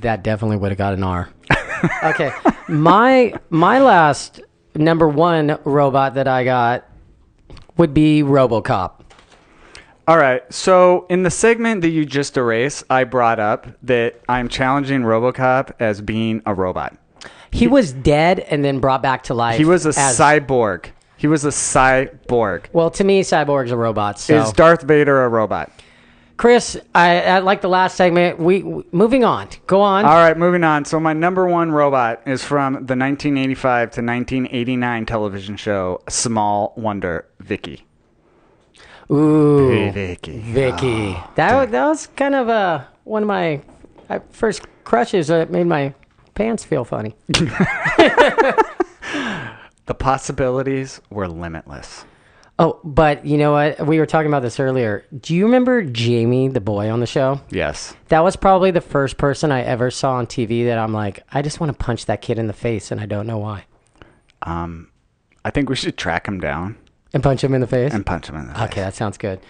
That 0.00 0.22
definitely 0.22 0.58
would 0.58 0.70
have 0.70 0.78
got 0.78 0.94
an 0.94 1.02
R. 1.02 1.28
okay, 2.04 2.30
my 2.68 3.34
my 3.50 3.80
last 3.80 4.40
number 4.76 5.08
one 5.08 5.58
robot 5.64 6.14
that 6.14 6.28
I 6.28 6.44
got 6.44 6.88
would 7.76 7.92
be 7.94 8.22
RoboCop. 8.22 9.01
All 10.08 10.18
right. 10.18 10.42
So 10.52 11.06
in 11.08 11.22
the 11.22 11.30
segment 11.30 11.82
that 11.82 11.90
you 11.90 12.04
just 12.04 12.36
erased, 12.36 12.84
I 12.90 13.04
brought 13.04 13.38
up 13.38 13.68
that 13.84 14.20
I'm 14.28 14.48
challenging 14.48 15.02
RoboCop 15.02 15.72
as 15.78 16.00
being 16.00 16.42
a 16.44 16.54
robot. 16.54 16.96
He 17.52 17.66
was 17.66 17.92
dead 17.92 18.40
and 18.40 18.64
then 18.64 18.80
brought 18.80 19.02
back 19.02 19.24
to 19.24 19.34
life. 19.34 19.58
He 19.58 19.64
was 19.64 19.86
a 19.86 19.90
as- 19.90 20.18
cyborg. 20.18 20.86
He 21.16 21.28
was 21.28 21.44
a 21.44 21.50
cyborg. 21.50 22.64
Well, 22.72 22.90
to 22.90 23.04
me, 23.04 23.22
cyborgs 23.22 23.70
are 23.70 23.76
robots. 23.76 24.24
So. 24.24 24.42
Is 24.42 24.52
Darth 24.52 24.82
Vader 24.82 25.22
a 25.22 25.28
robot? 25.28 25.70
Chris, 26.36 26.76
I, 26.92 27.20
I 27.20 27.38
like 27.38 27.60
the 27.60 27.68
last 27.68 27.96
segment. 27.96 28.40
We, 28.40 28.64
we 28.64 28.82
moving 28.90 29.22
on. 29.22 29.48
Go 29.68 29.80
on. 29.80 30.04
All 30.04 30.14
right, 30.14 30.36
moving 30.36 30.64
on. 30.64 30.84
So 30.84 30.98
my 30.98 31.12
number 31.12 31.46
one 31.46 31.70
robot 31.70 32.22
is 32.26 32.42
from 32.42 32.72
the 32.72 32.96
1985 32.96 33.92
to 33.92 34.00
1989 34.02 35.06
television 35.06 35.56
show 35.56 36.02
Small 36.08 36.72
Wonder, 36.76 37.28
Vicky. 37.38 37.86
Ooh, 39.12 39.90
Vicky. 39.92 40.38
Vicky. 40.38 41.16
that 41.34 41.54
wa- 41.54 41.66
that 41.66 41.86
was 41.86 42.06
kind 42.08 42.34
of 42.34 42.48
uh, 42.48 42.84
one 43.04 43.22
of 43.22 43.28
my 43.28 43.60
uh, 44.08 44.20
first 44.30 44.62
crushes 44.84 45.28
that 45.28 45.50
made 45.50 45.66
my 45.66 45.94
pants 46.34 46.64
feel 46.64 46.84
funny. 46.84 47.14
the 47.28 48.64
possibilities 49.98 51.00
were 51.10 51.28
limitless. 51.28 52.04
Oh, 52.58 52.78
but 52.84 53.24
you 53.26 53.38
know 53.38 53.52
what? 53.52 53.86
We 53.86 53.98
were 53.98 54.06
talking 54.06 54.28
about 54.28 54.42
this 54.42 54.60
earlier. 54.60 55.04
Do 55.20 55.34
you 55.34 55.44
remember 55.46 55.82
Jamie, 55.82 56.48
the 56.48 56.60
boy 56.60 56.90
on 56.90 57.00
the 57.00 57.06
show? 57.06 57.40
Yes. 57.50 57.94
That 58.08 58.20
was 58.20 58.36
probably 58.36 58.70
the 58.70 58.80
first 58.80 59.16
person 59.16 59.50
I 59.50 59.62
ever 59.62 59.90
saw 59.90 60.14
on 60.14 60.26
TV 60.26 60.66
that 60.66 60.78
I'm 60.78 60.92
like, 60.92 61.20
I 61.32 61.42
just 61.42 61.60
want 61.60 61.76
to 61.76 61.84
punch 61.84 62.06
that 62.06 62.20
kid 62.22 62.38
in 62.38 62.46
the 62.46 62.52
face, 62.52 62.90
and 62.90 63.00
I 63.00 63.06
don't 63.06 63.26
know 63.26 63.38
why. 63.38 63.64
Um, 64.42 64.90
I 65.44 65.50
think 65.50 65.68
we 65.68 65.76
should 65.76 65.96
track 65.96 66.28
him 66.28 66.40
down 66.40 66.76
And 67.14 67.22
punch 67.22 67.44
him 67.44 67.54
in 67.54 67.60
the 67.60 67.66
face? 67.66 67.92
and 67.92 68.04
punch 68.06 68.28
him 68.28 68.36
in 68.36 68.48
the 68.48 68.54
face. 68.54 68.62
Okay, 68.64 68.80
that 68.80 68.94
sounds 68.94 69.18
good. 69.18 69.40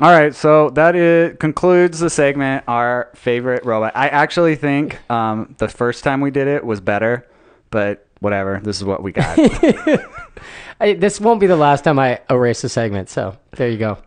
All 0.00 0.10
right, 0.10 0.34
so 0.34 0.70
that 0.70 0.96
is 0.96 1.36
concludes 1.38 2.00
the 2.00 2.08
segment. 2.10 2.64
Our 2.66 3.10
favorite 3.14 3.64
robot. 3.64 3.92
I 3.94 4.08
actually 4.08 4.56
think 4.56 4.98
um, 5.10 5.54
the 5.58 5.68
first 5.68 6.02
time 6.02 6.20
we 6.20 6.30
did 6.30 6.48
it 6.48 6.64
was 6.64 6.80
better, 6.80 7.26
but 7.70 8.06
whatever. 8.20 8.60
This 8.62 8.78
is 8.78 8.84
what 8.84 9.02
we 9.02 9.12
got. 9.12 9.38
I, 10.80 10.94
this 10.94 11.20
won't 11.20 11.40
be 11.40 11.46
the 11.46 11.56
last 11.56 11.84
time 11.84 11.98
I 11.98 12.20
erase 12.30 12.64
a 12.64 12.68
segment, 12.68 13.10
so 13.10 13.36
there 13.56 13.68
you 13.68 13.78
go. 13.78 13.98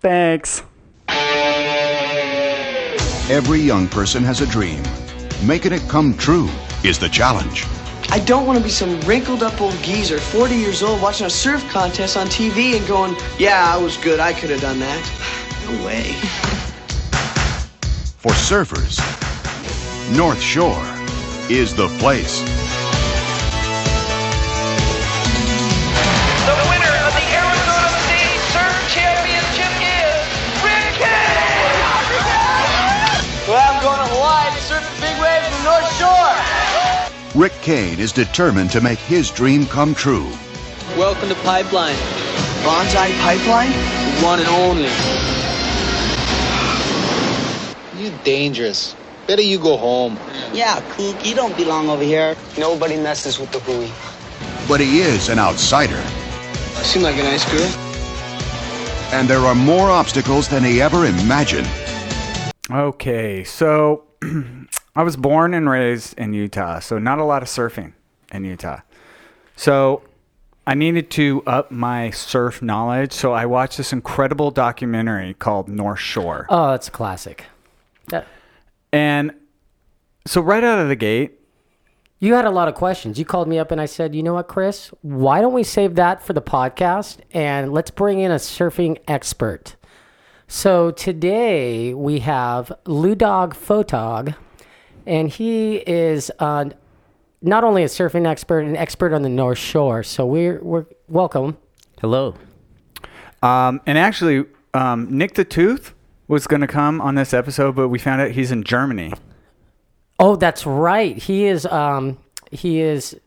Thanks. 0.00 0.62
Every 3.30 3.60
young 3.60 3.86
person 3.88 4.24
has 4.24 4.40
a 4.40 4.46
dream. 4.46 4.82
Making 5.46 5.72
it 5.72 5.82
come 5.88 6.14
true 6.16 6.48
is 6.84 6.98
the 6.98 7.08
challenge. 7.08 7.64
I 8.12 8.18
don't 8.18 8.46
want 8.46 8.58
to 8.58 8.62
be 8.62 8.68
some 8.68 9.00
wrinkled 9.00 9.42
up 9.42 9.58
old 9.58 9.72
geezer, 9.82 10.18
40 10.18 10.54
years 10.54 10.82
old, 10.82 11.00
watching 11.00 11.26
a 11.26 11.30
surf 11.30 11.66
contest 11.70 12.14
on 12.18 12.26
TV 12.26 12.76
and 12.76 12.86
going, 12.86 13.16
yeah, 13.38 13.74
I 13.74 13.78
was 13.78 13.96
good. 13.96 14.20
I 14.20 14.34
could 14.34 14.50
have 14.50 14.60
done 14.60 14.80
that. 14.80 15.02
No 15.70 15.86
way. 15.86 16.12
For 18.18 18.32
surfers, 18.32 18.98
North 20.14 20.42
Shore 20.42 20.84
is 21.48 21.74
the 21.74 21.88
place. 22.00 22.61
Rick 37.34 37.52
Kane 37.62 37.98
is 37.98 38.12
determined 38.12 38.70
to 38.72 38.80
make 38.80 38.98
his 38.98 39.30
dream 39.30 39.64
come 39.66 39.94
true. 39.94 40.30
Welcome 40.98 41.28
to 41.30 41.34
Pipeline. 41.36 41.96
Banzai 42.62 43.10
Pipeline? 43.22 43.70
The 43.70 44.22
one 44.22 44.38
and 44.38 44.48
only. 44.48 44.90
You 48.02 48.12
dangerous. 48.22 48.94
Better 49.26 49.40
you 49.42 49.58
go 49.58 49.76
home. 49.78 50.18
Yeah, 50.52 50.80
kook, 50.90 51.24
you 51.24 51.34
don't 51.34 51.56
belong 51.56 51.88
over 51.88 52.02
here. 52.02 52.36
Nobody 52.58 52.96
messes 52.96 53.38
with 53.38 53.50
the 53.52 53.60
Hui. 53.60 53.88
But 54.68 54.80
he 54.80 55.00
is 55.00 55.28
an 55.28 55.38
outsider, 55.38 56.02
Seem 56.82 57.02
like 57.02 57.16
a 57.16 57.22
nice 57.22 57.44
girl. 57.50 57.70
and 59.12 59.28
there 59.28 59.40
are 59.40 59.54
more 59.54 59.90
obstacles 59.90 60.48
than 60.48 60.64
he 60.64 60.82
ever 60.82 61.06
imagined. 61.06 61.68
Okay, 62.70 63.44
so 63.44 64.04
I 64.94 65.02
was 65.02 65.16
born 65.16 65.54
and 65.54 65.68
raised 65.70 66.18
in 66.18 66.34
Utah, 66.34 66.80
so 66.80 66.98
not 66.98 67.18
a 67.18 67.24
lot 67.24 67.42
of 67.42 67.48
surfing 67.48 67.94
in 68.30 68.44
Utah. 68.44 68.80
So 69.56 70.02
I 70.66 70.74
needed 70.74 71.10
to 71.12 71.42
up 71.46 71.70
my 71.70 72.10
surf 72.10 72.60
knowledge, 72.60 73.12
so 73.12 73.32
I 73.32 73.46
watched 73.46 73.78
this 73.78 73.92
incredible 73.92 74.50
documentary 74.50 75.34
called 75.34 75.68
North 75.68 75.98
Shore. 75.98 76.46
Oh, 76.50 76.72
that's 76.72 76.88
a 76.88 76.90
classic. 76.90 77.46
That, 78.08 78.26
And 78.92 79.32
so 80.26 80.40
right 80.40 80.62
out 80.62 80.78
of 80.78 80.88
the 80.88 80.96
gate, 80.96 81.38
you 82.18 82.34
had 82.34 82.44
a 82.44 82.50
lot 82.50 82.68
of 82.68 82.74
questions. 82.74 83.18
You 83.18 83.24
called 83.24 83.48
me 83.48 83.58
up 83.58 83.70
and 83.72 83.80
I 83.80 83.86
said, 83.86 84.14
you 84.14 84.22
know 84.22 84.34
what, 84.34 84.46
Chris? 84.46 84.92
Why 85.00 85.40
don't 85.40 85.54
we 85.54 85.64
save 85.64 85.94
that 85.96 86.22
for 86.22 86.34
the 86.34 86.42
podcast 86.42 87.18
and 87.32 87.72
let's 87.72 87.90
bring 87.90 88.20
in 88.20 88.30
a 88.30 88.36
surfing 88.36 88.98
expert? 89.08 89.74
So 90.46 90.90
today 90.92 91.94
we 91.94 92.20
have 92.20 92.70
Lou 92.86 93.14
Dog 93.16 93.56
Photog, 93.56 94.36
and 95.06 95.28
he 95.28 95.76
is 95.76 96.30
uh, 96.38 96.66
not 97.40 97.64
only 97.64 97.82
a 97.82 97.86
surfing 97.86 98.26
expert, 98.26 98.60
an 98.60 98.76
expert 98.76 99.12
on 99.12 99.22
the 99.22 99.28
North 99.28 99.58
Shore. 99.58 100.02
So 100.02 100.26
we're 100.26 100.60
we're 100.62 100.86
welcome. 101.08 101.56
Hello. 102.00 102.34
um, 103.42 103.80
and 103.86 103.96
actually, 103.98 104.44
um, 104.74 105.06
Nick 105.16 105.34
the 105.34 105.44
Tooth 105.44 105.94
was 106.28 106.46
going 106.46 106.60
to 106.62 106.66
come 106.66 107.00
on 107.00 107.14
this 107.14 107.32
episode, 107.34 107.74
but 107.76 107.88
we 107.88 107.98
found 107.98 108.20
out 108.20 108.30
he's 108.32 108.50
in 108.50 108.62
Germany. 108.64 109.12
Oh, 110.18 110.36
that's 110.36 110.64
right. 110.66 111.16
He 111.16 111.44
is 111.46 111.66
um 111.66 112.18
he 112.50 112.80
is 112.80 113.18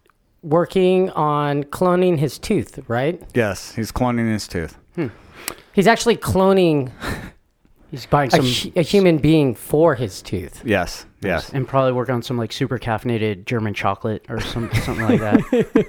working 0.42 1.10
on 1.12 1.64
cloning 1.66 2.18
his 2.20 2.38
tooth, 2.38 2.80
right? 2.88 3.22
Yes, 3.34 3.74
he's 3.76 3.92
cloning 3.92 4.32
his 4.32 4.48
tooth. 4.48 4.78
He's 5.74 5.88
actually 5.88 6.16
cloning 6.16 6.92
He's 7.96 8.06
buying 8.06 8.28
a, 8.28 8.32
some 8.32 8.46
hu- 8.46 8.78
a 8.78 8.82
human 8.82 9.20
being 9.20 9.56
for 9.56 9.96
his 9.96 10.22
tooth. 10.22 10.62
Yes, 10.66 11.06
yes. 11.22 11.50
and 11.54 11.66
probably 11.66 11.94
work 11.94 12.10
on 12.10 12.22
some 12.22 12.38
like 12.38 12.52
super 12.52 12.78
caffeinated 12.78 13.46
German 13.46 13.74
chocolate 13.74 14.26
or 14.28 14.42
some 14.42 14.70
something 14.84 15.06
like 15.06 15.22
that. 15.22 15.88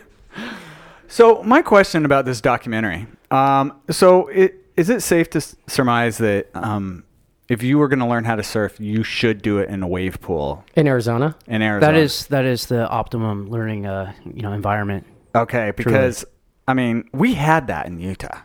So 1.08 1.42
my 1.42 1.62
question 1.62 2.04
about 2.04 2.24
this 2.24 2.40
documentary. 2.40 3.08
Um, 3.32 3.80
so 3.90 4.28
it, 4.28 4.54
is 4.76 4.88
it 4.88 5.02
safe 5.02 5.30
to 5.30 5.38
s- 5.38 5.56
surmise 5.66 6.18
that 6.18 6.48
um, 6.54 7.02
if 7.48 7.62
you 7.62 7.78
were 7.78 7.88
going 7.88 7.98
to 8.00 8.06
learn 8.06 8.24
how 8.24 8.36
to 8.36 8.42
surf, 8.44 8.78
you 8.78 9.02
should 9.02 9.42
do 9.42 9.58
it 9.58 9.68
in 9.68 9.82
a 9.82 9.88
wave 9.88 10.20
pool 10.20 10.64
In 10.76 10.86
Arizona? 10.86 11.36
in 11.48 11.60
Arizona? 11.60 11.92
that 11.92 11.98
is 12.00 12.26
that 12.28 12.44
is 12.44 12.66
the 12.66 12.88
optimum 12.88 13.48
learning 13.48 13.86
uh 13.86 14.12
you 14.32 14.42
know 14.42 14.52
environment. 14.52 15.06
okay 15.34 15.72
because 15.72 16.24
I 16.68 16.74
mean 16.74 17.08
we 17.12 17.34
had 17.34 17.66
that 17.66 17.86
in 17.86 17.98
Utah. 17.98 18.38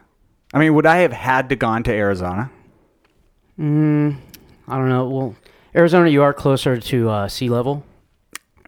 I 0.53 0.59
mean, 0.59 0.73
would 0.75 0.85
I 0.85 0.97
have 0.97 1.13
had 1.13 1.47
to 1.49 1.55
gone 1.55 1.83
to 1.83 1.91
Arizona? 1.93 2.51
I 3.57 4.77
don't 4.77 4.89
know. 4.89 5.07
Well, 5.07 5.35
Arizona, 5.75 6.09
you 6.09 6.23
are 6.23 6.33
closer 6.33 6.77
to 6.77 7.09
uh, 7.09 7.27
sea 7.27 7.49
level 7.49 7.83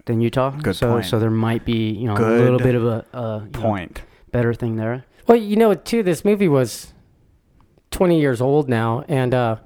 than 0.05 0.21
Utah. 0.21 0.51
Good 0.51 0.75
so 0.75 0.93
point. 0.93 1.05
so 1.05 1.19
there 1.19 1.31
might 1.31 1.65
be 1.65 1.91
you 1.91 2.07
know 2.07 2.15
a 2.15 2.41
little 2.41 2.59
bit 2.59 2.75
of 2.75 2.85
a 2.85 3.05
uh, 3.13 3.41
you 3.43 3.51
know, 3.51 3.59
Point. 3.59 4.01
better 4.31 4.53
thing 4.53 4.75
there. 4.75 5.05
Well, 5.27 5.37
you 5.37 5.55
know, 5.55 5.73
too, 5.73 6.03
this 6.03 6.25
movie 6.25 6.49
was 6.49 6.93
20 7.91 8.19
years 8.19 8.41
old 8.41 8.67
now. 8.67 9.05
And, 9.07 9.33
uh, 9.33 9.57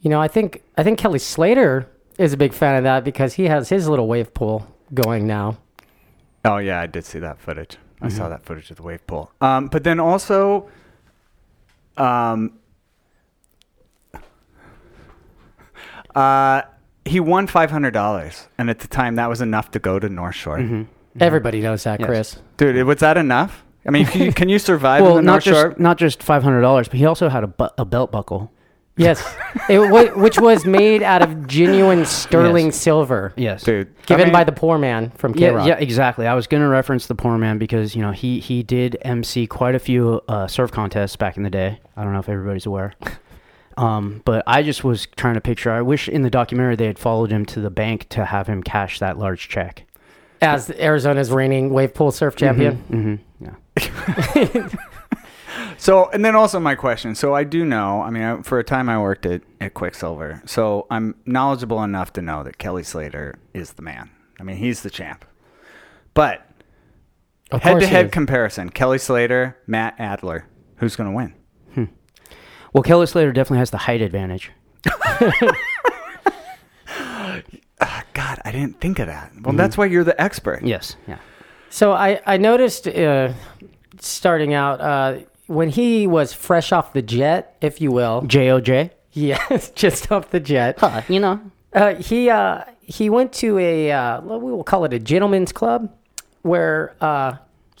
you 0.00 0.10
know, 0.10 0.20
I 0.20 0.28
think, 0.28 0.62
I 0.76 0.82
think 0.82 0.98
Kelly 0.98 1.18
Slater 1.18 1.88
is 2.18 2.32
a 2.32 2.36
big 2.36 2.52
fan 2.52 2.76
of 2.76 2.84
that 2.84 3.04
because 3.04 3.34
he 3.34 3.44
has 3.44 3.70
his 3.70 3.88
little 3.88 4.06
wave 4.06 4.34
pool 4.34 4.66
going 4.92 5.26
now. 5.26 5.58
Oh 6.44 6.58
yeah, 6.58 6.80
I 6.80 6.86
did 6.86 7.04
see 7.04 7.20
that 7.20 7.40
footage. 7.40 7.78
I 8.00 8.08
saw 8.08 8.28
that 8.28 8.44
footage 8.44 8.68
of 8.70 8.76
the 8.78 8.82
wave 8.82 9.06
pool. 9.06 9.30
Um, 9.40 9.68
but 9.68 9.84
then 9.84 10.00
also, 10.00 10.68
um, 11.96 12.58
uh, 16.14 16.62
he 17.04 17.20
won 17.20 17.46
five 17.46 17.70
hundred 17.70 17.92
dollars, 17.92 18.48
and 18.58 18.70
at 18.70 18.78
the 18.80 18.88
time 18.88 19.16
that 19.16 19.28
was 19.28 19.40
enough 19.40 19.70
to 19.72 19.78
go 19.78 19.98
to 19.98 20.08
North 20.08 20.34
Shore. 20.36 20.86
Everybody 21.20 21.60
knows 21.60 21.84
that, 21.84 22.00
Yes. 22.00 22.06
Chris. 22.06 22.38
Dude, 22.56 22.86
was 22.86 22.98
that 23.00 23.16
enough? 23.18 23.64
I 23.86 23.90
mean, 23.90 24.06
can 24.06 24.22
you, 24.22 24.32
can 24.32 24.48
you 24.48 24.58
survive 24.58 25.02
Well, 25.02 25.18
in 25.18 25.24
the 25.24 25.26
not 25.26 25.32
North 25.32 25.44
just 25.44 25.60
Shore? 25.60 25.74
not 25.78 25.98
just 25.98 26.22
five 26.22 26.42
hundred 26.42 26.60
dollars, 26.62 26.88
but 26.88 26.98
he 26.98 27.04
also 27.06 27.28
had 27.28 27.44
a, 27.44 27.48
bu- 27.48 27.68
a 27.76 27.84
belt 27.84 28.12
buckle. 28.12 28.50
Yes. 28.96 29.20
it, 29.68 29.78
wa- 29.78 30.12
which 30.22 30.38
was 30.38 30.64
made 30.64 31.02
out 31.02 31.20
of 31.22 31.46
genuine 31.46 32.04
sterling 32.04 32.66
Yes. 32.66 32.76
silver 32.76 33.32
Yes, 33.36 33.62
Dude, 33.64 33.88
I 33.88 34.04
given 34.06 34.26
mean, 34.26 34.32
by 34.34 34.44
the 34.44 34.52
poor 34.52 34.76
man 34.78 35.10
from 35.16 35.32
K 35.34 35.40
Yeah, 35.40 35.48
Rock. 35.48 35.66
yeah, 35.66 35.78
exactly. 35.78 36.26
I 36.26 36.34
was 36.34 36.46
going 36.46 36.62
to 36.62 36.68
reference 36.68 37.06
the 37.06 37.14
poor 37.14 37.36
man 37.38 37.56
because 37.58 37.96
you 37.96 38.02
know 38.02 38.12
he 38.12 38.38
he 38.38 38.62
did 38.62 38.96
MC 39.02 39.46
quite 39.46 39.74
a 39.74 39.78
few 39.78 40.20
uh, 40.28 40.46
surf 40.46 40.70
contests 40.70 41.16
back 41.16 41.36
in 41.36 41.42
the 41.42 41.50
day. 41.50 41.80
I 41.96 42.04
don't 42.04 42.12
know 42.12 42.20
if 42.20 42.28
everybody's 42.28 42.66
aware. 42.66 42.92
Um, 43.82 44.22
but 44.24 44.44
I 44.46 44.62
just 44.62 44.84
was 44.84 45.06
trying 45.16 45.34
to 45.34 45.40
picture. 45.40 45.72
I 45.72 45.82
wish 45.82 46.08
in 46.08 46.22
the 46.22 46.30
documentary 46.30 46.76
they 46.76 46.86
had 46.86 46.98
followed 46.98 47.32
him 47.32 47.44
to 47.46 47.60
the 47.60 47.70
bank 47.70 48.08
to 48.10 48.24
have 48.24 48.46
him 48.46 48.62
cash 48.62 49.00
that 49.00 49.18
large 49.18 49.48
check. 49.48 49.84
As 50.40 50.70
Arizona's 50.70 51.30
reigning 51.30 51.70
wave 51.70 51.92
pool 51.92 52.12
surf 52.12 52.36
champion. 52.36 52.76
Mm-hmm. 52.90 53.44
Yeah. 53.44 54.68
So, 55.78 56.08
and 56.10 56.24
then 56.24 56.36
also 56.36 56.60
my 56.60 56.76
question. 56.76 57.16
So, 57.16 57.34
I 57.34 57.42
do 57.42 57.64
know. 57.64 58.02
I 58.02 58.10
mean, 58.10 58.22
I, 58.22 58.42
for 58.42 58.60
a 58.60 58.62
time, 58.62 58.88
I 58.88 59.00
worked 59.00 59.26
at, 59.26 59.42
at 59.60 59.74
Quiksilver, 59.74 60.40
so 60.46 60.86
I'm 60.92 61.16
knowledgeable 61.26 61.82
enough 61.82 62.12
to 62.12 62.22
know 62.22 62.44
that 62.44 62.56
Kelly 62.56 62.84
Slater 62.84 63.36
is 63.52 63.72
the 63.72 63.82
man. 63.82 64.08
I 64.38 64.44
mean, 64.44 64.58
he's 64.58 64.82
the 64.82 64.90
champ. 64.90 65.24
But 66.14 66.46
head 67.50 67.80
to 67.80 67.86
head 67.88 68.12
comparison: 68.12 68.70
Kelly 68.70 68.98
Slater, 68.98 69.56
Matt 69.66 69.96
Adler. 69.98 70.46
Who's 70.76 70.94
going 70.94 71.10
to 71.10 71.16
win? 71.16 71.34
Well, 72.72 72.82
Kelly 72.82 73.06
Slater 73.06 73.32
definitely 73.32 73.58
has 73.58 73.70
the 73.70 73.78
height 73.78 74.00
advantage. 74.02 74.50
God, 78.14 78.40
I 78.44 78.52
didn't 78.52 78.80
think 78.80 78.98
of 78.98 79.06
that. 79.06 79.32
Well, 79.40 79.54
that's 79.54 79.76
why 79.76 79.86
you're 79.86 80.04
the 80.04 80.20
expert. 80.20 80.62
Yes. 80.62 80.96
Yeah. 81.08 81.18
So 81.70 81.92
I, 81.92 82.20
I 82.26 82.36
noticed 82.36 82.86
uh, 82.86 83.32
starting 83.98 84.54
out 84.54 84.80
uh, 84.80 85.18
when 85.46 85.68
he 85.70 86.06
was 86.06 86.32
fresh 86.32 86.72
off 86.72 86.92
the 86.92 87.02
jet, 87.02 87.56
if 87.60 87.80
you 87.80 87.90
will. 87.90 88.22
J 88.22 88.50
O 88.50 88.60
J. 88.60 88.90
Yes, 89.14 89.68
just 89.74 90.10
off 90.10 90.30
the 90.30 90.40
jet. 90.40 90.78
Huh, 90.78 91.02
You 91.06 91.20
know. 91.20 91.38
Uh, 91.74 91.96
he 91.96 92.30
uh, 92.30 92.64
he 92.80 93.10
went 93.10 93.34
to 93.34 93.58
a 93.58 93.90
uh, 93.92 94.20
we 94.22 94.50
will 94.50 94.64
call 94.64 94.86
it 94.86 94.94
a 94.94 94.98
gentleman's 94.98 95.52
club, 95.52 95.92
where 96.40 96.94
uh, 96.98 97.34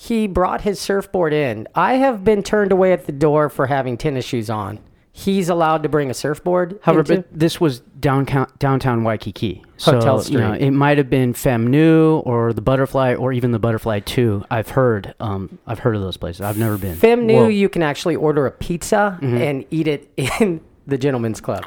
he 0.08 0.26
brought 0.26 0.62
his 0.62 0.80
surfboard 0.80 1.32
in. 1.32 1.68
I 1.74 1.94
have 1.94 2.24
been 2.24 2.42
turned 2.42 2.72
away 2.72 2.92
at 2.92 3.06
the 3.06 3.12
door 3.12 3.48
for 3.48 3.66
having 3.66 3.96
tennis 3.96 4.24
shoes 4.24 4.50
on. 4.50 4.80
He's 5.12 5.48
allowed 5.50 5.82
to 5.82 5.88
bring 5.90 6.10
a 6.10 6.14
surfboard. 6.14 6.78
However, 6.82 7.00
into- 7.00 7.16
but 7.18 7.38
this 7.38 7.60
was 7.60 7.80
downtown 8.00 8.48
downtown 8.58 9.04
Waikiki. 9.04 9.62
So, 9.76 9.92
Hotel 9.92 10.22
You 10.26 10.38
know, 10.38 10.52
it 10.54 10.70
might 10.70 10.96
have 10.98 11.10
been 11.10 11.34
Femnu 11.34 12.22
or 12.26 12.52
the 12.52 12.62
Butterfly 12.62 13.14
or 13.14 13.32
even 13.32 13.52
the 13.52 13.58
Butterfly 13.58 14.00
Two. 14.00 14.42
I've 14.50 14.70
heard. 14.70 15.14
Um, 15.20 15.58
I've 15.66 15.80
heard 15.80 15.94
of 15.96 16.02
those 16.02 16.16
places. 16.16 16.40
I've 16.40 16.58
never 16.58 16.78
been. 16.78 16.96
Fem 16.96 17.26
knew 17.26 17.48
you 17.48 17.68
can 17.68 17.82
actually 17.82 18.16
order 18.16 18.46
a 18.46 18.50
pizza 18.50 19.18
Mm-hmm. 19.20 19.36
and 19.36 19.64
eat 19.70 19.86
it 19.86 20.10
in 20.40 20.60
the 20.86 20.96
gentleman's 20.98 21.40
club. 21.40 21.64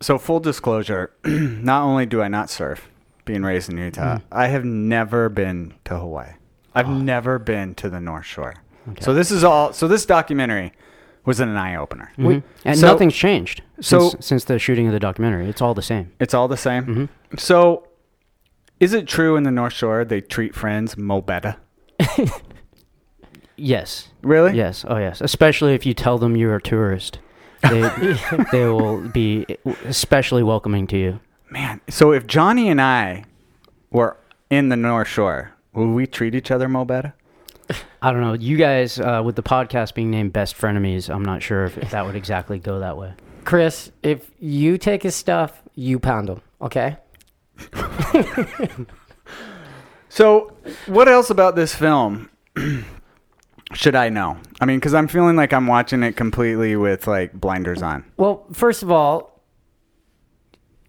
So 0.00 0.18
full 0.18 0.40
disclosure, 0.40 1.12
not 1.24 1.84
only 1.84 2.04
do 2.04 2.20
I 2.20 2.28
not 2.28 2.50
surf, 2.50 2.88
being 3.24 3.42
raised 3.44 3.70
in 3.70 3.78
Utah, 3.78 4.16
Mm. 4.16 4.22
I 4.32 4.48
have 4.48 4.64
never 4.64 5.28
been 5.28 5.72
to 5.84 5.96
Hawaii. 5.98 6.32
I've 6.78 6.88
Oh. 6.88 6.94
never 6.94 7.38
been 7.38 7.74
to 7.76 7.88
the 7.90 8.00
North 8.00 8.24
Shore. 8.26 8.54
So 9.00 9.12
this 9.12 9.30
is 9.30 9.44
all. 9.44 9.72
So 9.72 9.86
this 9.88 10.06
documentary 10.06 10.72
was 11.24 11.40
an 11.40 11.54
eye 11.56 11.76
opener. 11.76 12.10
mhm. 12.16 12.42
and 12.64 12.78
So- 12.78 12.86
nothing's 12.86 13.14
changed 13.14 13.62
so- 13.80 14.10
since, 14.10 14.26
since 14.26 14.44
the 14.44 14.58
shooting 14.58 14.86
of 14.86 14.92
the 14.92 15.00
documentary. 15.00 15.48
It's 15.48 15.60
all 15.60 15.74
the 15.74 15.82
same. 15.82 16.12
It's 16.20 16.32
all 16.34 16.48
the 16.48 16.56
same. 16.56 16.84
Mm-hmm. 16.86 17.04
So, 17.36 17.86
is 18.80 18.94
it 18.94 19.06
true 19.06 19.36
in 19.36 19.42
the 19.42 19.50
North 19.50 19.72
Shore 19.74 20.04
they 20.04 20.20
treat 20.20 20.54
friends 20.54 20.96
mo 20.96 21.20
better? 21.20 21.56
Yes. 23.56 24.08
Really? 24.22 24.56
Yes. 24.56 24.84
Oh, 24.86 24.98
yes. 24.98 25.20
Especially 25.20 25.74
if 25.74 25.84
you 25.84 25.92
tell 25.94 26.16
them 26.18 26.36
you're 26.36 26.54
a 26.56 26.62
tourist, 26.62 27.18
they 27.62 27.80
they 28.52 28.66
will 28.66 29.00
be 29.08 29.46
especially 29.84 30.42
welcoming 30.42 30.86
to 30.88 30.96
you. 30.96 31.20
Man, 31.50 31.80
so 31.88 32.12
if 32.12 32.26
Johnny 32.26 32.68
and 32.68 32.80
I 32.80 33.24
were 33.90 34.16
in 34.50 34.68
the 34.68 34.76
North 34.76 35.08
Shore, 35.08 35.50
would 35.78 35.94
we 35.94 36.06
treat 36.06 36.34
each 36.34 36.50
other 36.50 36.68
mo 36.68 36.84
better? 36.84 37.14
I 38.02 38.12
don't 38.12 38.20
know. 38.20 38.32
You 38.32 38.56
guys, 38.56 38.98
uh, 38.98 39.22
with 39.24 39.36
the 39.36 39.42
podcast 39.42 39.94
being 39.94 40.10
named 40.10 40.32
Best 40.32 40.56
Frenemies, 40.56 41.12
I'm 41.12 41.24
not 41.24 41.42
sure 41.42 41.64
if, 41.64 41.76
if 41.78 41.90
that 41.90 42.06
would 42.06 42.16
exactly 42.16 42.58
go 42.58 42.78
that 42.80 42.96
way. 42.96 43.12
Chris, 43.44 43.90
if 44.02 44.30
you 44.38 44.78
take 44.78 45.02
his 45.02 45.14
stuff, 45.14 45.62
you 45.74 45.98
pound 45.98 46.28
him. 46.28 46.40
Okay. 46.60 46.96
So, 50.08 50.52
what 50.86 51.08
else 51.08 51.30
about 51.30 51.54
this 51.54 51.74
film 51.74 52.30
should 53.72 53.94
I 53.94 54.08
know? 54.08 54.38
I 54.60 54.64
mean, 54.64 54.78
because 54.78 54.94
I'm 54.94 55.06
feeling 55.06 55.36
like 55.36 55.52
I'm 55.52 55.66
watching 55.66 56.02
it 56.02 56.16
completely 56.16 56.76
with 56.76 57.06
like 57.06 57.32
blinders 57.34 57.82
on. 57.82 58.04
Well, 58.16 58.46
first 58.52 58.82
of 58.82 58.90
all, 58.90 59.37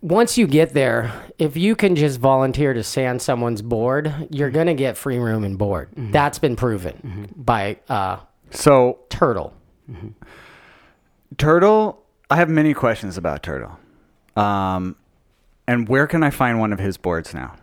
once 0.01 0.37
you 0.37 0.47
get 0.47 0.73
there, 0.73 1.11
if 1.37 1.57
you 1.57 1.75
can 1.75 1.95
just 1.95 2.19
volunteer 2.19 2.73
to 2.73 2.83
sand 2.83 3.21
someone's 3.21 3.61
board, 3.61 4.27
you're 4.31 4.49
gonna 4.49 4.73
get 4.73 4.97
free 4.97 5.17
room 5.17 5.43
and 5.43 5.57
board. 5.57 5.89
That's 5.95 6.39
been 6.39 6.55
proven 6.55 7.33
by 7.35 7.77
uh, 7.89 8.17
So, 8.51 8.99
Turtle. 9.09 9.53
Turtle, 11.37 12.03
I 12.29 12.35
have 12.37 12.49
many 12.49 12.73
questions 12.73 13.17
about 13.17 13.43
Turtle. 13.43 13.77
Um, 14.35 14.95
and 15.67 15.87
where 15.87 16.07
can 16.07 16.23
I 16.23 16.29
find 16.29 16.59
one 16.59 16.73
of 16.73 16.79
his 16.79 16.97
boards 16.97 17.33
now? 17.33 17.55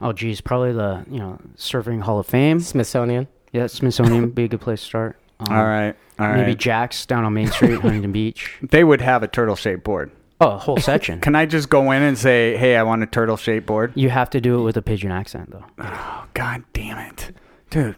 Oh, 0.00 0.12
geez, 0.12 0.40
probably 0.40 0.72
the 0.72 1.04
you 1.10 1.18
know 1.18 1.38
Surfing 1.56 2.00
Hall 2.02 2.18
of 2.18 2.26
Fame. 2.26 2.60
Smithsonian. 2.60 3.28
Yeah, 3.52 3.66
Smithsonian 3.66 4.22
would 4.22 4.34
be 4.34 4.44
a 4.44 4.48
good 4.54 4.60
place 4.60 4.80
to 4.80 4.86
start. 4.86 5.16
Um, 5.40 5.52
all 5.52 5.64
right, 5.64 5.94
all 6.18 6.28
right. 6.28 6.36
Maybe 6.38 6.54
Jack's 6.54 7.04
down 7.06 7.24
on 7.24 7.32
Main 7.34 7.48
Street, 7.48 7.80
Huntington 7.80 8.12
Beach. 8.12 8.58
they 8.62 8.84
would 8.84 9.00
have 9.00 9.22
a 9.22 9.28
turtle 9.28 9.56
shaped 9.56 9.84
board. 9.84 10.10
Oh, 10.40 10.52
a 10.52 10.58
whole 10.58 10.76
section. 10.78 11.20
Can 11.26 11.34
I 11.36 11.46
just 11.46 11.68
go 11.68 11.90
in 11.90 12.02
and 12.02 12.16
say, 12.16 12.56
"Hey, 12.56 12.76
I 12.76 12.82
want 12.82 13.02
a 13.02 13.06
turtle 13.06 13.36
shaped 13.36 13.66
board"? 13.66 13.92
You 13.94 14.10
have 14.10 14.30
to 14.30 14.40
do 14.40 14.58
it 14.60 14.62
with 14.62 14.76
a 14.76 14.82
pigeon 14.82 15.10
accent, 15.10 15.50
though. 15.50 15.64
Oh, 15.78 16.24
God 16.34 16.64
damn 16.72 16.98
it, 16.98 17.32
dude! 17.70 17.96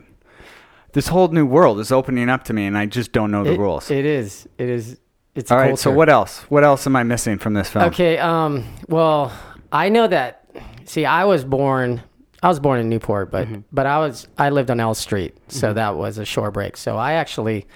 This 0.92 1.08
whole 1.08 1.28
new 1.28 1.46
world 1.46 1.78
is 1.80 1.90
opening 1.92 2.28
up 2.28 2.44
to 2.44 2.52
me, 2.52 2.66
and 2.66 2.76
I 2.76 2.86
just 2.86 3.12
don't 3.12 3.30
know 3.30 3.44
the 3.44 3.52
It- 3.52 3.58
rules. 3.60 3.90
It 3.90 4.04
is. 4.04 4.48
It 4.58 4.68
is. 4.68 4.98
It's 5.34 5.50
All 5.50 5.56
right. 5.56 5.78
So 5.78 5.84
culture. 5.84 5.96
what 5.96 6.08
else? 6.10 6.40
What 6.50 6.64
else 6.64 6.86
am 6.86 6.94
I 6.96 7.04
missing 7.04 7.38
from 7.38 7.54
this 7.54 7.70
film? 7.70 7.86
Okay. 7.86 8.18
Um. 8.18 8.64
Well, 8.88 9.32
I 9.72 9.88
know 9.88 10.06
that. 10.08 10.44
See, 10.84 11.06
I 11.06 11.24
was 11.24 11.44
born. 11.44 12.02
I 12.42 12.48
was 12.48 12.58
born 12.58 12.80
in 12.80 12.88
Newport, 12.90 13.30
but 13.30 13.46
but 13.72 13.86
I 13.86 13.98
was 14.00 14.26
I 14.36 14.50
lived 14.50 14.70
on 14.70 14.80
L 14.80 14.94
Street, 14.94 15.36
so 15.48 15.72
that 15.72 15.94
was 15.96 16.18
a 16.18 16.24
shore 16.24 16.50
break. 16.50 16.76
So 16.76 16.96
I 16.96 17.12
actually 17.12 17.66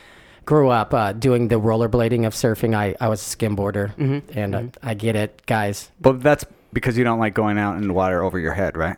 grew 0.46 0.70
up 0.70 0.94
uh, 0.94 1.12
doing 1.12 1.48
the 1.48 1.60
rollerblading 1.60 2.26
of 2.26 2.32
surfing. 2.32 2.74
I 2.74 2.96
I 3.00 3.08
was 3.08 3.20
a 3.20 3.36
skimboarder, 3.36 3.94
mm-hmm. 3.96 4.38
and 4.38 4.56
I, 4.56 4.70
I 4.82 4.94
get 4.94 5.16
it, 5.16 5.42
guys. 5.44 5.90
But 6.00 6.22
that's 6.22 6.46
because 6.72 6.96
you 6.96 7.04
don't 7.04 7.18
like 7.18 7.34
going 7.34 7.58
out 7.58 7.76
in 7.76 7.86
the 7.88 7.92
water 7.92 8.22
over 8.22 8.38
your 8.38 8.54
head, 8.54 8.76
right? 8.76 8.96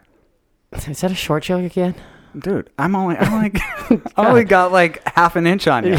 Is 0.86 1.00
that 1.00 1.10
a 1.10 1.16
short 1.16 1.42
joke 1.42 1.64
again? 1.64 1.94
Dude, 2.38 2.68
I'm 2.78 2.94
only 2.94 3.16
I'm 3.16 3.32
like 3.32 3.58
I 4.16 4.28
only 4.28 4.44
got 4.44 4.70
like 4.70 5.02
half 5.08 5.34
an 5.36 5.46
inch 5.46 5.66
on 5.66 5.86
you. 5.86 5.98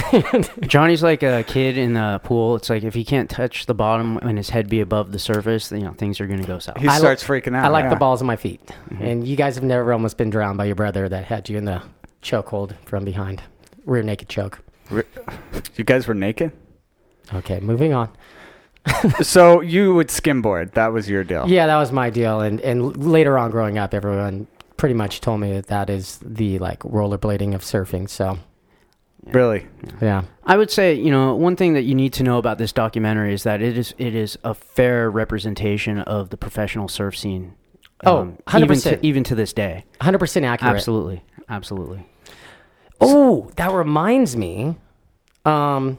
Johnny's 0.62 1.02
like 1.02 1.24
a 1.24 1.44
kid 1.44 1.78
in 1.78 1.94
the 1.94 2.22
pool. 2.24 2.56
It's 2.56 2.70
like 2.70 2.84
if 2.84 2.94
he 2.94 3.04
can't 3.04 3.30
touch 3.30 3.66
the 3.66 3.74
bottom 3.74 4.18
and 4.18 4.38
his 4.38 4.52
head 4.52 4.70
be 4.70 4.80
above 4.80 5.12
the 5.12 5.20
surface, 5.20 5.70
then 5.70 5.82
you 5.82 5.88
know 5.88 5.94
things 5.94 6.22
are 6.22 6.28
gonna 6.28 6.44
go 6.44 6.60
south. 6.60 6.78
He 6.78 6.88
I 6.88 6.94
li- 6.94 7.00
starts 7.00 7.24
freaking 7.24 7.56
out. 7.56 7.66
I 7.66 7.70
like 7.70 7.86
yeah. 7.86 7.90
the 7.90 7.96
balls 7.96 8.22
of 8.22 8.28
my 8.28 8.36
feet, 8.36 8.64
mm-hmm. 8.66 9.04
and 9.04 9.28
you 9.28 9.36
guys 9.36 9.56
have 9.56 9.64
never 9.64 9.92
almost 9.92 10.18
been 10.18 10.30
drowned 10.30 10.58
by 10.58 10.66
your 10.66 10.76
brother 10.76 11.10
that 11.10 11.26
had 11.26 11.50
you 11.50 11.58
in 11.58 11.66
the 11.66 11.82
chokehold 12.22 12.76
from 12.86 13.04
behind, 13.04 13.42
rear 13.86 14.04
naked 14.04 14.30
choke. 14.30 14.60
You 14.92 15.84
guys 15.84 16.08
were 16.08 16.14
naked? 16.14 16.52
Okay, 17.34 17.60
moving 17.60 17.94
on. 17.94 18.10
so 19.22 19.62
you 19.62 19.94
would 19.94 20.08
skimboard. 20.08 20.74
That 20.74 20.88
was 20.94 21.10
your 21.10 21.24
deal. 21.24 21.48
Yeah, 21.48 21.68
that 21.68 21.78
was 21.78 21.92
my 21.92 22.10
deal. 22.10 22.42
And 22.42 22.60
and 22.62 22.96
later 23.06 23.38
on, 23.38 23.52
growing 23.52 23.78
up, 23.78 23.94
everyone 23.94 24.48
pretty 24.78 24.96
much 24.96 25.22
told 25.22 25.40
me 25.42 25.52
that 25.54 25.68
that 25.68 25.90
is 25.90 26.20
the 26.24 26.58
like 26.60 26.80
rollerblading 26.80 27.54
of 27.54 27.62
surfing. 27.62 28.10
So 28.10 28.40
Really? 29.26 29.68
yeah, 30.02 30.24
I 30.46 30.56
would 30.58 30.72
say, 30.72 30.94
you 30.94 31.12
know, 31.12 31.36
one 31.36 31.56
thing 31.56 31.74
that 31.74 31.84
you 31.84 31.94
need 31.94 32.14
to 32.14 32.24
know 32.24 32.38
about 32.38 32.58
this 32.58 32.72
documentary 32.72 33.34
is 33.34 33.44
that 33.44 33.62
it 33.62 33.78
is 33.78 33.94
it 33.98 34.16
is 34.16 34.40
a 34.44 34.54
fair 34.54 35.12
representation 35.12 36.00
of 36.00 36.30
the 36.30 36.38
professional 36.38 36.88
surf 36.88 37.18
scene. 37.18 37.54
Oh, 38.06 38.20
um, 38.20 38.38
even 38.56 38.70
100%. 38.70 38.84
to, 38.84 39.06
even 39.06 39.24
to 39.26 39.36
this 39.36 39.52
day. 39.52 39.84
hundred 40.02 40.20
percent 40.20 40.46
accurate. 40.46 40.74
Absolutely, 40.76 41.22
absolutely. 41.50 42.08
Oh, 43.02 43.50
that 43.56 43.72
reminds 43.72 44.36
me. 44.36 44.76
Um, 45.46 45.98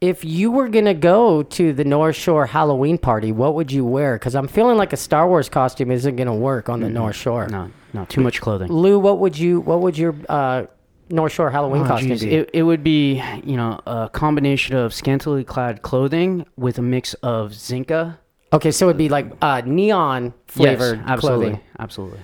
if 0.00 0.24
you 0.24 0.50
were 0.50 0.68
gonna 0.68 0.92
go 0.94 1.42
to 1.42 1.72
the 1.72 1.84
North 1.84 2.16
Shore 2.16 2.44
Halloween 2.46 2.98
party, 2.98 3.32
what 3.32 3.54
would 3.54 3.72
you 3.72 3.84
wear? 3.84 4.16
Because 4.18 4.34
I'm 4.34 4.48
feeling 4.48 4.76
like 4.76 4.92
a 4.92 4.96
Star 4.96 5.26
Wars 5.28 5.48
costume 5.48 5.90
isn't 5.90 6.16
gonna 6.16 6.34
work 6.34 6.68
on 6.68 6.80
the 6.80 6.90
North 6.90 7.16
Shore. 7.16 7.46
No, 7.48 7.70
no, 7.92 8.04
too 8.06 8.20
much 8.20 8.40
clothing. 8.40 8.70
Lou, 8.70 8.98
what 8.98 9.18
would 9.20 9.38
you? 9.38 9.60
What 9.60 9.80
would 9.80 9.96
your 9.96 10.14
uh, 10.28 10.66
North 11.08 11.32
Shore 11.32 11.50
Halloween 11.50 11.82
Oh, 11.82 11.86
costume 11.86 12.08
geez. 12.10 12.22
be? 12.24 12.34
It, 12.34 12.50
it 12.52 12.62
would 12.64 12.82
be, 12.84 13.22
you 13.44 13.56
know, 13.56 13.80
a 13.86 14.10
combination 14.12 14.74
of 14.76 14.92
scantily 14.92 15.44
clad 15.44 15.82
clothing 15.82 16.44
with 16.56 16.78
a 16.78 16.82
mix 16.82 17.14
of 17.22 17.52
Zinka. 17.52 18.18
okay, 18.52 18.70
so 18.72 18.86
it'd 18.88 18.98
be 18.98 19.08
like 19.08 19.26
uh, 19.40 19.62
neon 19.64 20.34
flavored 20.48 20.98
yes, 20.98 21.04
absolutely, 21.08 21.46
clothing. 21.46 21.60
absolutely. 21.78 22.20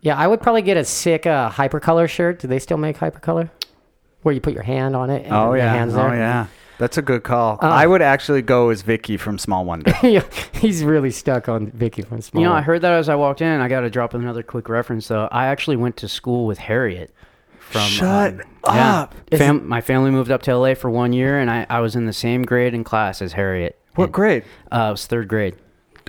Yeah, 0.00 0.16
I 0.16 0.26
would 0.26 0.40
probably 0.40 0.62
get 0.62 0.76
a 0.76 0.84
sick 0.84 1.26
uh, 1.26 1.50
hypercolor 1.50 2.08
shirt. 2.08 2.38
Do 2.40 2.48
they 2.48 2.58
still 2.58 2.76
make 2.76 2.96
hypercolor? 2.98 3.50
Where 4.22 4.34
you 4.34 4.40
put 4.40 4.52
your 4.52 4.62
hand 4.62 4.94
on 4.94 5.10
it? 5.10 5.24
And 5.24 5.32
Oh 5.34 5.54
yeah. 5.54 5.72
hands 5.72 5.94
Oh 5.94 6.12
yeah. 6.12 6.46
That's 6.78 6.96
a 6.96 7.02
good 7.02 7.24
call. 7.24 7.58
Uh, 7.60 7.66
I 7.66 7.88
would 7.88 8.02
actually 8.02 8.40
go 8.40 8.68
as 8.68 8.82
Vicky 8.82 9.16
from 9.16 9.36
Small 9.36 9.64
Wonder. 9.64 9.92
yeah, 10.04 10.22
he's 10.52 10.84
really 10.84 11.10
stuck 11.10 11.48
on 11.48 11.72
Vicky 11.72 12.02
from 12.02 12.20
Small. 12.20 12.40
You 12.40 12.48
know, 12.48 12.54
I 12.54 12.60
heard 12.60 12.82
that 12.82 12.92
as 12.92 13.08
I 13.08 13.16
walked 13.16 13.40
in. 13.42 13.60
I 13.60 13.66
got 13.66 13.80
to 13.80 13.90
drop 13.90 14.14
another 14.14 14.44
quick 14.44 14.68
reference 14.68 15.08
though. 15.08 15.28
I 15.32 15.46
actually 15.46 15.76
went 15.76 15.96
to 15.98 16.08
school 16.08 16.46
with 16.46 16.58
Harriet. 16.58 17.12
From 17.58 17.82
Shut 17.82 18.34
um, 18.64 18.76
yeah. 18.76 19.00
up. 19.00 19.14
Fam- 19.30 19.68
my 19.68 19.82
family 19.82 20.10
moved 20.10 20.30
up 20.30 20.40
to 20.42 20.56
LA 20.56 20.72
for 20.74 20.88
one 20.88 21.12
year, 21.12 21.38
and 21.38 21.50
I, 21.50 21.66
I 21.68 21.80
was 21.80 21.96
in 21.96 22.06
the 22.06 22.14
same 22.14 22.42
grade 22.44 22.72
and 22.72 22.82
class 22.82 23.20
as 23.20 23.34
Harriet. 23.34 23.78
What 23.94 24.04
And, 24.04 24.12
grade? 24.14 24.44
Uh, 24.72 24.86
it 24.88 24.92
was 24.92 25.06
third 25.06 25.28
grade. 25.28 25.54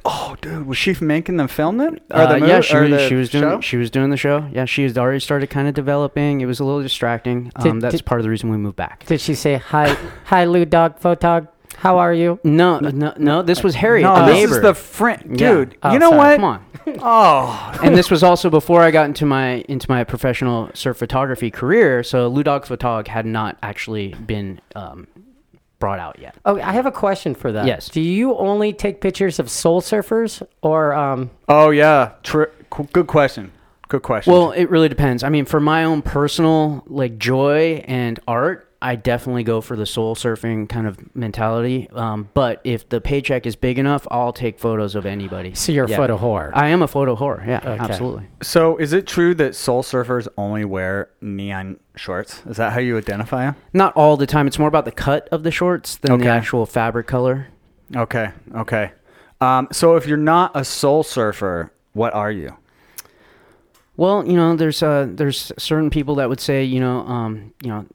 Oh, 0.05 0.35
dude, 0.41 0.65
was 0.67 0.77
she 0.77 0.95
making 1.01 1.37
them 1.37 1.47
film 1.47 1.81
it? 1.81 2.01
Or 2.11 2.21
Uh, 2.21 2.39
the 2.39 2.47
yeah, 2.47 2.61
she 2.61 2.75
or 2.75 2.81
was, 2.83 2.91
the 2.91 3.07
she 3.07 3.15
was 3.15 3.29
doing 3.29 3.43
show? 3.43 3.61
she 3.61 3.77
was 3.77 3.89
doing 3.91 4.09
the 4.09 4.17
show. 4.17 4.47
Yeah, 4.51 4.65
she 4.65 4.83
had 4.83 4.97
already 4.97 5.19
started 5.19 5.49
kind 5.49 5.67
of 5.67 5.73
developing. 5.73 6.41
It 6.41 6.45
was 6.45 6.59
a 6.59 6.63
little 6.63 6.81
distracting. 6.81 7.51
Um, 7.57 7.63
Did- 7.63 7.81
that's 7.81 7.95
did- 7.97 8.05
part 8.05 8.19
of 8.19 8.23
the 8.23 8.29
reason 8.29 8.49
we 8.49 8.57
moved 8.57 8.75
back. 8.77 9.05
Did 9.05 9.19
she 9.21 9.35
say 9.35 9.55
hi? 9.55 9.95
hi, 10.25 10.45
Lou 10.45 10.65
Dog 10.65 10.99
Photog. 10.99 11.47
How 11.77 11.97
are 11.99 12.13
you? 12.13 12.39
No, 12.43 12.79
no, 12.79 13.13
no. 13.17 13.41
This 13.41 13.63
was 13.63 13.75
Harriet, 13.75 14.03
No, 14.03 14.15
the 14.19 14.25
this 14.25 14.33
neighbor. 14.35 14.55
is 14.57 14.61
the 14.61 14.73
friend, 14.73 15.39
Yeah. 15.39 15.51
dude. 15.51 15.77
Oh, 15.81 15.93
you 15.93 15.99
know 15.99 16.09
sorry. 16.09 16.17
what? 16.17 16.35
Come 16.37 16.43
on. 16.45 16.65
Oh, 17.01 17.79
and 17.83 17.95
this 17.95 18.09
was 18.09 18.23
also 18.23 18.49
before 18.49 18.81
I 18.81 18.89
got 18.89 19.05
into 19.05 19.23
my 19.25 19.63
into 19.69 19.85
my 19.89 20.03
professional 20.03 20.71
surf 20.73 20.97
photography 20.97 21.51
career. 21.51 22.01
So 22.03 22.27
Lou 22.27 22.41
Dog 22.41 22.65
Photog 22.65 23.07
had 23.07 23.25
not 23.27 23.57
actually 23.61 24.15
been 24.25 24.59
um, 24.75 25.05
brought 25.79 25.99
out 25.99 26.19
yet. 26.19 26.35
Oh, 26.45 26.59
I 26.59 26.73
have 26.73 26.85
a 26.85 26.91
question 26.91 27.33
for 27.33 27.51
that. 27.51 27.65
Yes. 27.65 27.89
Do 27.89 28.01
you 28.01 28.35
only 28.37 28.73
take 28.73 29.01
pictures 29.01 29.39
of 29.39 29.49
soul 29.49 29.81
surfers 29.81 30.45
or 30.61 30.93
um? 30.93 31.31
oh 31.47 31.69
yeah. 31.71 32.13
Tr- 32.23 32.43
good 32.93 33.07
question. 33.07 33.51
Good 33.87 34.03
question. 34.03 34.31
Well, 34.31 34.51
it 34.51 34.69
really 34.69 34.89
depends. 34.89 35.23
I 35.23 35.29
mean, 35.29 35.45
for 35.45 35.59
my 35.59 35.83
own 35.83 36.03
personal 36.03 36.83
like 36.85 37.17
joy 37.17 37.83
and 37.87 38.19
art, 38.27 38.68
I 38.81 38.95
definitely 38.95 39.43
go 39.43 39.59
for 39.59 39.75
the 39.75 39.85
soul 39.85 40.15
surfing 40.15 40.69
kind 40.69 40.87
of 40.87 41.13
mentality. 41.13 41.89
Um, 41.91 42.29
but 42.33 42.61
if 42.63 42.87
the 42.87 43.01
paycheck 43.01 43.45
is 43.45 43.57
big 43.57 43.77
enough, 43.77 44.07
I'll 44.09 44.31
take 44.31 44.57
photos 44.57 44.95
of 44.95 45.05
anybody. 45.05 45.53
So 45.53 45.73
you're 45.73 45.83
a 45.85 45.89
Yeah. 45.89 45.97
photo 45.97 46.17
whore. 46.17 46.51
I 46.53 46.69
am 46.69 46.81
a 46.81 46.87
photo 46.87 47.15
whore. 47.17 47.45
Yeah, 47.45 47.57
Okay. 47.57 47.77
absolutely. 47.77 48.27
So, 48.41 48.77
is 48.77 48.93
it 48.93 49.05
true 49.05 49.35
that 49.35 49.53
soul 49.55 49.83
surfers 49.83 50.29
only 50.37 50.63
wear 50.63 51.09
neon 51.19 51.77
shorts? 51.95 52.41
Is 52.49 52.55
that 52.55 52.71
how 52.71 52.79
you 52.79 52.97
identify 52.97 53.41
them? 53.47 53.55
Not 53.73 53.91
all 53.97 54.15
the 54.15 54.25
time. 54.25 54.47
It's 54.47 54.57
more 54.59 54.69
about 54.69 54.85
the 54.85 54.91
cut 54.93 55.27
of 55.29 55.43
the 55.43 55.51
shorts 55.51 55.97
than 55.97 56.13
Okay. 56.13 56.23
the 56.23 56.29
actual 56.29 56.65
fabric 56.65 57.05
color. 57.05 57.47
Okay, 57.93 58.29
okay. 58.55 58.91
Um, 59.41 59.67
so, 59.73 59.95
if 59.97 60.07
you're 60.07 60.17
not 60.17 60.51
a 60.55 60.63
soul 60.63 61.03
surfer, 61.03 61.71
what 61.91 62.13
are 62.13 62.31
you? 62.31 62.53
Well, 63.97 64.25
you 64.25 64.33
know, 64.37 64.55
there's 64.55 64.81
uh, 64.81 65.07
there's 65.09 65.51
certain 65.57 65.89
people 65.89 66.15
that 66.15 66.29
would 66.29 66.39
say, 66.39 66.63
you 66.63 66.79
know, 66.79 66.99
um, 67.01 67.53
you 67.61 67.69
know, 67.69 67.81
t- 67.81 67.87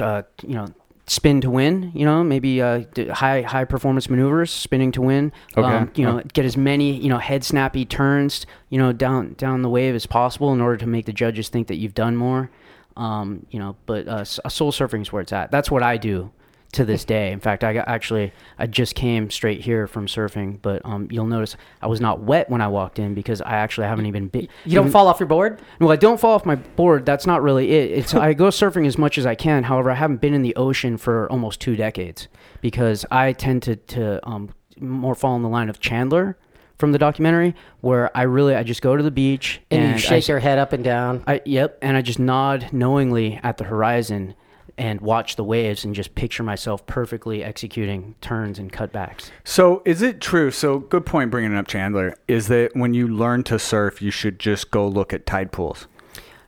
uh, 0.00 0.22
you 0.42 0.54
know, 0.54 0.68
spin 1.06 1.40
to 1.40 1.50
win. 1.50 1.92
You 1.94 2.04
know, 2.04 2.22
maybe 2.24 2.62
uh, 2.62 2.84
high 3.12 3.42
high 3.42 3.64
performance 3.64 4.08
maneuvers, 4.08 4.50
spinning 4.50 4.92
to 4.92 5.02
win. 5.02 5.32
Okay. 5.56 5.66
Um, 5.66 5.90
you 5.94 6.04
know, 6.04 6.22
get 6.32 6.44
as 6.44 6.56
many 6.56 6.96
you 6.96 7.08
know 7.08 7.18
head 7.18 7.44
snappy 7.44 7.84
turns, 7.84 8.46
you 8.68 8.78
know, 8.78 8.92
down 8.92 9.34
down 9.34 9.62
the 9.62 9.70
wave 9.70 9.94
as 9.94 10.06
possible 10.06 10.52
in 10.52 10.60
order 10.60 10.76
to 10.78 10.86
make 10.86 11.06
the 11.06 11.12
judges 11.12 11.48
think 11.48 11.68
that 11.68 11.76
you've 11.76 11.94
done 11.94 12.16
more. 12.16 12.50
Um, 12.96 13.46
you 13.50 13.58
know, 13.58 13.76
but 13.86 14.08
uh, 14.08 14.24
soul 14.24 14.72
surfing 14.72 15.02
is 15.02 15.12
where 15.12 15.22
it's 15.22 15.32
at. 15.32 15.50
That's 15.50 15.70
what 15.70 15.82
I 15.82 15.96
do 15.96 16.32
to 16.72 16.84
this 16.84 17.04
day. 17.04 17.32
In 17.32 17.40
fact, 17.40 17.64
I 17.64 17.72
got, 17.72 17.88
actually 17.88 18.32
I 18.58 18.66
just 18.66 18.94
came 18.94 19.28
straight 19.30 19.60
here 19.60 19.86
from 19.88 20.06
surfing, 20.06 20.58
but 20.62 20.82
um, 20.84 21.08
you'll 21.10 21.26
notice 21.26 21.56
I 21.82 21.88
was 21.88 22.00
not 22.00 22.20
wet 22.20 22.48
when 22.48 22.60
I 22.60 22.68
walked 22.68 22.98
in 23.00 23.12
because 23.14 23.40
I 23.40 23.54
actually 23.56 23.88
haven't 23.88 24.06
even 24.06 24.28
been. 24.28 24.42
you 24.64 24.74
don't 24.76 24.84
even- 24.84 24.92
fall 24.92 25.08
off 25.08 25.18
your 25.18 25.26
board? 25.26 25.60
well, 25.80 25.90
I 25.90 25.96
don't 25.96 26.20
fall 26.20 26.34
off 26.34 26.46
my 26.46 26.54
board. 26.54 27.04
That's 27.04 27.26
not 27.26 27.42
really 27.42 27.70
it. 27.72 27.90
It's 27.98 28.14
I 28.14 28.34
go 28.34 28.48
surfing 28.48 28.86
as 28.86 28.96
much 28.96 29.18
as 29.18 29.26
I 29.26 29.34
can. 29.34 29.64
However, 29.64 29.90
I 29.90 29.94
haven't 29.94 30.20
been 30.20 30.32
in 30.34 30.42
the 30.42 30.54
ocean 30.56 30.96
for 30.96 31.28
almost 31.30 31.60
two 31.60 31.74
decades 31.76 32.28
because 32.60 33.04
I 33.10 33.32
tend 33.32 33.62
to 33.64 33.76
to 33.76 34.26
um, 34.28 34.50
more 34.78 35.14
fall 35.16 35.34
in 35.36 35.42
the 35.42 35.48
line 35.48 35.68
of 35.68 35.80
Chandler 35.80 36.38
from 36.78 36.92
the 36.92 36.98
documentary, 36.98 37.54
where 37.82 38.16
I 38.16 38.22
really 38.22 38.54
I 38.54 38.62
just 38.62 38.80
go 38.80 38.96
to 38.96 39.02
the 39.02 39.10
beach 39.10 39.60
And, 39.70 39.92
you 39.94 39.98
shake 39.98 40.22
s- 40.22 40.28
your 40.28 40.38
head 40.38 40.58
up 40.58 40.72
and 40.72 40.82
down. 40.82 41.22
I, 41.26 41.42
yep, 41.44 41.76
and 41.82 41.94
I 41.96 42.00
just 42.00 42.18
nod 42.18 42.68
knowingly 42.72 43.38
at 43.42 43.58
the 43.58 43.64
horizon 43.64 44.34
and 44.80 44.98
watch 45.02 45.36
the 45.36 45.44
waves 45.44 45.84
and 45.84 45.94
just 45.94 46.14
picture 46.14 46.42
myself 46.42 46.86
perfectly 46.86 47.44
executing 47.44 48.14
turns 48.22 48.58
and 48.58 48.72
cutbacks. 48.72 49.30
So, 49.44 49.82
is 49.84 50.00
it 50.00 50.22
true? 50.22 50.50
So, 50.50 50.78
good 50.78 51.04
point 51.04 51.30
bringing 51.30 51.54
up 51.54 51.68
Chandler 51.68 52.16
is 52.26 52.48
that 52.48 52.74
when 52.74 52.94
you 52.94 53.06
learn 53.06 53.42
to 53.44 53.58
surf, 53.58 54.00
you 54.00 54.10
should 54.10 54.38
just 54.38 54.70
go 54.70 54.88
look 54.88 55.12
at 55.12 55.26
tide 55.26 55.52
pools. 55.52 55.86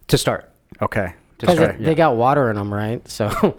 To 0.08 0.16
start, 0.16 0.50
Okay. 0.80 1.12
Because 1.38 1.56
start, 1.56 1.78
they 1.78 1.94
got 1.94 2.16
water 2.16 2.48
in 2.48 2.56
them, 2.56 2.72
right? 2.72 3.06
So, 3.06 3.28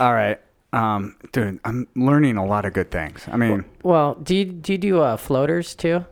All 0.00 0.12
right. 0.12 0.40
Um, 0.72 1.14
dude, 1.30 1.60
I'm 1.64 1.86
learning 1.94 2.38
a 2.38 2.44
lot 2.44 2.64
of 2.64 2.72
good 2.72 2.90
things. 2.90 3.28
I 3.30 3.36
mean, 3.36 3.64
well, 3.84 4.14
do 4.16 4.34
you 4.34 4.46
do 4.46 4.72
you 4.72 4.78
do 4.78 5.00
uh, 5.00 5.16
floaters 5.16 5.74
too? 5.74 6.04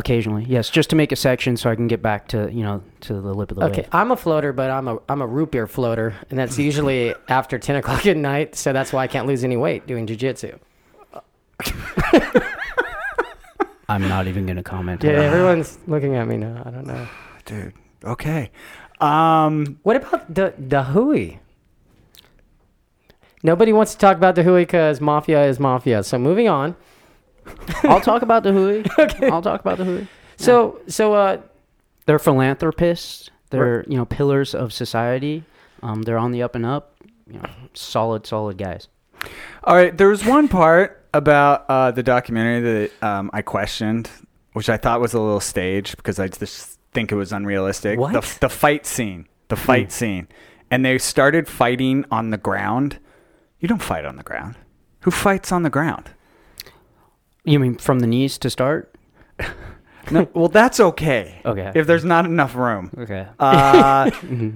Occasionally, 0.00 0.44
yes, 0.48 0.68
just 0.68 0.90
to 0.90 0.96
make 0.96 1.12
a 1.12 1.16
section 1.16 1.56
so 1.56 1.70
I 1.70 1.76
can 1.76 1.86
get 1.86 2.02
back 2.02 2.26
to 2.28 2.50
you 2.52 2.62
know 2.64 2.82
to 3.02 3.14
the 3.14 3.32
lip 3.32 3.50
of 3.52 3.58
the 3.58 3.64
Okay, 3.66 3.82
wave. 3.82 3.88
I'm 3.92 4.10
a 4.10 4.16
floater, 4.16 4.52
but 4.52 4.70
I'm 4.70 4.88
a 4.88 4.98
I'm 5.08 5.22
a 5.22 5.26
root 5.26 5.52
beer 5.52 5.66
floater, 5.68 6.14
and 6.28 6.38
that's 6.38 6.58
usually 6.70 7.14
after 7.28 7.58
ten 7.58 7.76
o'clock 7.76 8.04
at 8.06 8.16
night. 8.16 8.56
So 8.56 8.72
that's 8.72 8.92
why 8.92 9.04
I 9.04 9.06
can't 9.06 9.26
lose 9.28 9.44
any 9.44 9.56
weight 9.56 9.86
doing 9.86 10.06
jujitsu. 10.06 10.58
I'm 13.88 14.08
not 14.08 14.26
even 14.28 14.46
going 14.46 14.56
to 14.56 14.62
comment. 14.62 15.02
Yeah, 15.02 15.10
everyone's 15.12 15.78
looking 15.86 16.14
at 16.14 16.26
me 16.28 16.36
now. 16.36 16.62
I 16.64 16.70
don't 16.70 16.86
know. 16.86 17.08
dude, 17.44 17.74
okay. 18.04 18.50
Um, 19.00 19.78
What 19.82 19.96
about 19.96 20.32
the 20.32 20.54
the 20.58 20.84
Hui? 20.84 21.38
Nobody 23.42 23.72
wants 23.72 23.92
to 23.92 23.98
talk 23.98 24.16
about 24.16 24.34
the 24.34 24.42
Hui 24.42 24.62
because 24.62 25.00
mafia 25.00 25.44
is 25.46 25.58
mafia. 25.58 26.02
So 26.02 26.18
moving 26.18 26.48
on. 26.48 26.76
I'll 27.84 28.00
talk 28.00 28.22
about 28.22 28.42
the 28.42 28.52
Hui. 28.52 28.84
I'll 29.30 29.42
talk 29.42 29.60
about 29.60 29.78
the 29.78 29.84
Hui. 29.84 30.06
So 30.36 30.80
so 30.86 31.14
uh, 31.14 31.40
They're 32.06 32.18
philanthropists. 32.18 33.30
They're 33.50 33.84
you 33.88 33.96
know 33.96 34.04
pillars 34.04 34.54
of 34.54 34.72
society. 34.72 35.44
Um, 35.82 36.02
they're 36.02 36.18
on 36.18 36.30
the 36.32 36.42
up 36.42 36.54
and 36.54 36.64
up. 36.66 36.94
You 37.26 37.38
know, 37.40 37.48
solid, 37.74 38.26
solid 38.26 38.58
guys. 38.58 38.88
all 39.64 39.74
right. 39.76 39.96
There 39.96 40.08
was 40.08 40.24
one 40.24 40.48
part 40.48 41.04
about 41.14 41.64
uh, 41.68 41.90
the 41.90 42.02
documentary 42.02 42.60
that 42.60 43.06
um, 43.06 43.30
I 43.32 43.42
questioned, 43.42 44.10
which 44.52 44.68
I 44.68 44.76
thought 44.76 45.00
was 45.00 45.14
a 45.14 45.20
little 45.20 45.40
staged 45.40 45.96
because 45.96 46.18
I 46.18 46.28
just 46.28 46.78
think 46.92 47.12
it 47.12 47.14
was 47.16 47.32
unrealistic. 47.32 47.98
What? 47.98 48.12
The, 48.12 48.38
the 48.40 48.48
fight 48.48 48.84
scene. 48.86 49.26
The 49.48 49.56
fight 49.56 49.90
scene. 49.92 50.28
And 50.70 50.84
they 50.84 50.98
started 50.98 51.48
fighting 51.48 52.04
on 52.10 52.30
the 52.30 52.36
ground. 52.38 52.98
You 53.58 53.68
don't 53.68 53.82
fight 53.82 54.04
on 54.04 54.16
the 54.16 54.22
ground. 54.22 54.56
Who 55.00 55.10
fights 55.10 55.50
on 55.52 55.62
the 55.62 55.70
ground? 55.70 56.10
You 57.50 57.58
mean 57.58 57.76
from 57.78 57.98
the 57.98 58.06
knees 58.06 58.38
to 58.38 58.50
start? 58.50 58.94
No, 60.10 60.28
well, 60.34 60.48
that's 60.48 60.78
okay. 60.80 61.40
Okay. 61.44 61.72
If 61.74 61.86
there's 61.86 62.04
not 62.04 62.24
enough 62.24 62.54
room. 62.54 62.90
Okay. 62.96 63.26
Uh, 63.38 64.10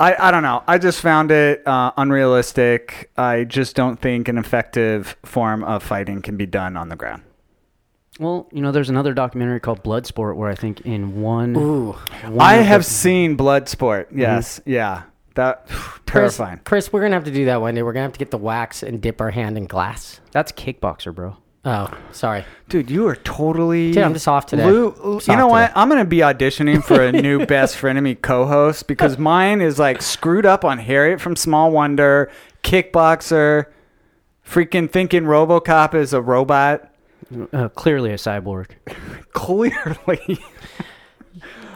I, 0.00 0.16
I 0.18 0.30
don't 0.30 0.42
know. 0.42 0.62
I 0.66 0.78
just 0.78 1.00
found 1.00 1.30
it 1.30 1.66
uh, 1.66 1.92
unrealistic. 1.96 3.10
I 3.16 3.44
just 3.44 3.76
don't 3.76 4.00
think 4.00 4.28
an 4.28 4.38
effective 4.38 5.16
form 5.24 5.62
of 5.64 5.82
fighting 5.82 6.22
can 6.22 6.36
be 6.36 6.46
done 6.46 6.76
on 6.76 6.88
the 6.88 6.96
ground. 6.96 7.22
Well, 8.18 8.48
you 8.52 8.60
know, 8.62 8.72
there's 8.72 8.90
another 8.90 9.14
documentary 9.14 9.60
called 9.60 9.82
Bloodsport 9.84 10.36
where 10.36 10.48
I 10.50 10.54
think 10.54 10.80
in 10.82 11.20
one. 11.20 11.54
ooh, 11.56 11.92
one 12.22 12.40
I 12.40 12.54
have 12.54 12.80
the- 12.84 12.90
seen 12.90 13.36
Bloodsport. 13.36 14.06
Yes. 14.14 14.60
Yeah. 14.64 15.02
That 15.34 15.66
Chris, 15.68 16.36
terrifying. 16.36 16.60
Chris, 16.64 16.92
we're 16.92 17.00
gonna 17.02 17.14
have 17.14 17.24
to 17.24 17.30
do 17.30 17.46
that 17.46 17.60
one 17.60 17.74
day. 17.74 17.82
We're 17.82 17.92
gonna 17.94 18.02
have 18.04 18.12
to 18.12 18.18
get 18.18 18.30
the 18.30 18.38
wax 18.38 18.82
and 18.82 19.00
dip 19.00 19.18
our 19.20 19.30
hand 19.30 19.56
in 19.56 19.64
glass. 19.66 20.20
That's 20.30 20.52
kickboxer, 20.52 21.14
bro. 21.14 21.36
Oh, 21.64 21.88
sorry. 22.10 22.44
Dude, 22.68 22.90
you 22.90 23.06
are 23.06 23.14
totally. 23.14 23.92
Dude, 23.92 24.02
I'm 24.02 24.14
just 24.14 24.26
off 24.26 24.46
today. 24.46 24.66
Lou- 24.66 24.94
you 24.96 25.16
off 25.16 25.28
know 25.28 25.46
what? 25.46 25.68
today. 25.68 25.72
I'm 25.76 25.88
gonna 25.88 26.04
be 26.04 26.18
auditioning 26.18 26.82
for 26.82 27.00
a 27.00 27.12
new 27.12 27.46
best 27.46 27.76
frenemy 27.76 28.20
co-host 28.20 28.88
because 28.88 29.16
mine 29.16 29.60
is 29.60 29.78
like 29.78 30.02
screwed 30.02 30.44
up 30.44 30.64
on 30.64 30.78
Harriet 30.78 31.20
from 31.20 31.36
Small 31.36 31.70
Wonder, 31.70 32.30
kickboxer, 32.64 33.66
freaking 34.44 34.90
thinking 34.90 35.22
RoboCop 35.22 35.94
is 35.94 36.12
a 36.12 36.20
robot. 36.20 36.88
Uh, 37.52 37.68
clearly 37.68 38.10
a 38.10 38.16
cyborg. 38.16 38.70
Clearly. 39.32 40.40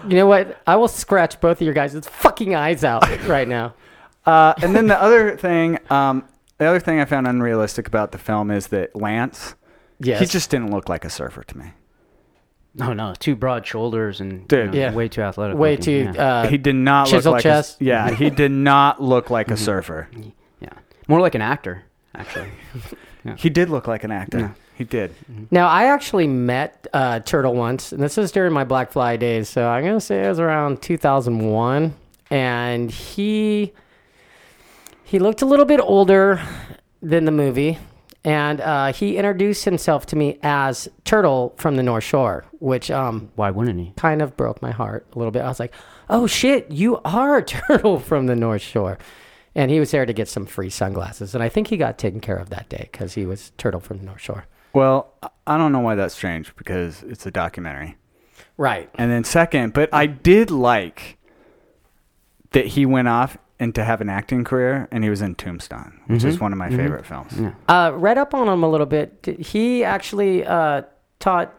You 0.08 0.14
know 0.16 0.26
what? 0.26 0.60
I 0.66 0.76
will 0.76 0.88
scratch 0.88 1.40
both 1.40 1.58
of 1.60 1.62
your 1.64 1.72
guys' 1.74 2.06
fucking 2.06 2.54
eyes 2.54 2.84
out 2.84 3.08
right 3.26 3.48
now. 3.48 3.74
Uh, 4.26 4.52
and 4.62 4.74
then 4.76 4.86
the 4.88 5.00
other 5.00 5.36
thing, 5.36 5.78
um, 5.88 6.24
the 6.58 6.66
other 6.66 6.80
thing 6.80 7.00
I 7.00 7.04
found 7.06 7.26
unrealistic 7.26 7.88
about 7.88 8.12
the 8.12 8.18
film 8.18 8.50
is 8.50 8.66
that 8.68 8.94
Lance, 8.94 9.54
Yes. 9.98 10.20
he 10.20 10.26
just 10.26 10.50
didn't 10.50 10.70
look 10.70 10.88
like 10.88 11.04
a 11.04 11.10
surfer 11.10 11.42
to 11.44 11.58
me. 11.58 11.72
No, 12.74 12.92
no, 12.92 13.14
two 13.18 13.34
broad 13.36 13.66
shoulders 13.66 14.20
and 14.20 14.46
Dude. 14.48 14.66
you 14.74 14.80
know, 14.80 14.86
Yeah. 14.88 14.94
way 14.94 15.08
too 15.08 15.22
athletic. 15.22 15.56
way 15.56 15.76
looking, 15.76 15.84
too. 15.84 16.12
Yeah. 16.14 16.26
Uh, 16.42 16.48
he 16.48 16.58
did 16.58 16.74
not 16.74 17.06
look 17.06 17.16
chiseled 17.18 17.32
like 17.34 17.42
chest. 17.42 17.80
A, 17.80 17.84
yeah, 17.84 18.10
he 18.10 18.28
did 18.42 18.50
not 18.52 19.02
look 19.02 19.30
like 19.30 19.50
a 19.50 19.56
surfer. 19.56 20.08
yeah, 20.60 20.68
more 21.08 21.20
like 21.20 21.34
an 21.34 21.42
actor, 21.42 21.84
actually. 22.14 22.48
He 23.36 23.50
did 23.50 23.70
look 23.70 23.88
like 23.88 24.04
an 24.04 24.12
actor. 24.12 24.54
He 24.76 24.84
did. 24.84 25.12
Now, 25.50 25.66
I 25.66 25.86
actually 25.86 26.28
met 26.28 26.86
uh, 26.92 27.18
Turtle 27.18 27.54
once, 27.54 27.90
and 27.90 28.00
this 28.00 28.16
is 28.18 28.30
during 28.30 28.52
my 28.52 28.62
Black 28.62 28.92
Fly 28.92 29.16
days. 29.16 29.48
So 29.48 29.66
I'm 29.66 29.84
gonna 29.84 30.00
say 30.00 30.24
it 30.24 30.28
was 30.28 30.38
around 30.38 30.80
2001, 30.80 31.92
and 32.30 32.88
he 32.88 33.72
he 35.02 35.18
looked 35.18 35.42
a 35.42 35.44
little 35.44 35.64
bit 35.64 35.80
older 35.80 36.40
than 37.02 37.24
the 37.24 37.32
movie, 37.32 37.78
and 38.26 38.60
uh, 38.60 38.92
he 38.92 39.16
introduced 39.16 39.64
himself 39.64 40.04
to 40.06 40.16
me 40.16 40.38
as 40.42 40.88
Turtle 41.04 41.54
from 41.56 41.76
the 41.76 41.82
North 41.82 42.04
Shore, 42.04 42.44
which 42.58 42.90
um, 42.90 43.30
Why 43.36 43.50
wouldn't 43.50 43.78
he? 43.80 43.92
kind 43.96 44.20
of 44.20 44.36
broke 44.36 44.60
my 44.60 44.72
heart 44.72 45.06
a 45.14 45.18
little 45.18 45.30
bit. 45.30 45.42
I 45.42 45.48
was 45.48 45.60
like, 45.60 45.72
"Oh 46.10 46.26
shit, 46.26 46.70
you 46.70 46.98
are 47.04 47.40
Turtle 47.56 47.98
from 48.00 48.26
the 48.26 48.36
North 48.36 48.62
Shore." 48.62 48.98
And 49.54 49.70
he 49.70 49.80
was 49.80 49.90
there 49.92 50.04
to 50.04 50.12
get 50.12 50.28
some 50.28 50.44
free 50.44 50.68
sunglasses, 50.68 51.34
and 51.34 51.42
I 51.42 51.48
think 51.48 51.68
he 51.68 51.78
got 51.78 51.96
taken 51.96 52.20
care 52.20 52.36
of 52.36 52.50
that 52.50 52.68
day 52.68 52.88
because 52.92 53.14
he 53.14 53.24
was 53.24 53.52
Turtle 53.56 53.80
from 53.80 53.98
the 53.98 54.04
North 54.04 54.20
Shore. 54.20 54.44
Well, 54.74 55.14
I- 55.22 55.28
I 55.46 55.56
don't 55.56 55.70
know 55.72 55.78
why 55.80 55.94
that's 55.94 56.12
strange 56.14 56.54
because 56.56 57.02
it's 57.04 57.24
a 57.24 57.30
documentary. 57.30 57.96
Right. 58.58 58.90
And 58.96 59.10
then 59.12 59.22
second, 59.24 59.72
but 59.72 59.88
I 59.94 60.06
did 60.06 60.50
like 60.50 61.16
that 62.50 62.66
he 62.66 62.84
went 62.84 63.06
off 63.08 63.38
and 63.58 63.74
to 63.74 63.84
have 63.84 64.00
an 64.00 64.08
acting 64.08 64.44
career, 64.44 64.86
and 64.90 65.02
he 65.04 65.10
was 65.10 65.22
in 65.22 65.34
Tombstone, 65.34 66.00
which 66.08 66.24
is 66.24 66.38
one 66.40 66.52
of 66.52 66.58
my 66.58 66.68
favorite 66.70 67.06
films. 67.06 67.32
Uh, 67.68 67.92
read 67.94 68.18
up 68.18 68.34
on 68.34 68.48
him 68.48 68.62
a 68.62 68.68
little 68.68 68.86
bit. 68.86 69.36
He 69.40 69.82
actually 69.84 70.44
uh, 70.44 70.82
taught 71.20 71.54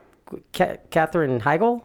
Ca- 0.53 0.77
Katherine 0.91 1.41
Heigl 1.41 1.83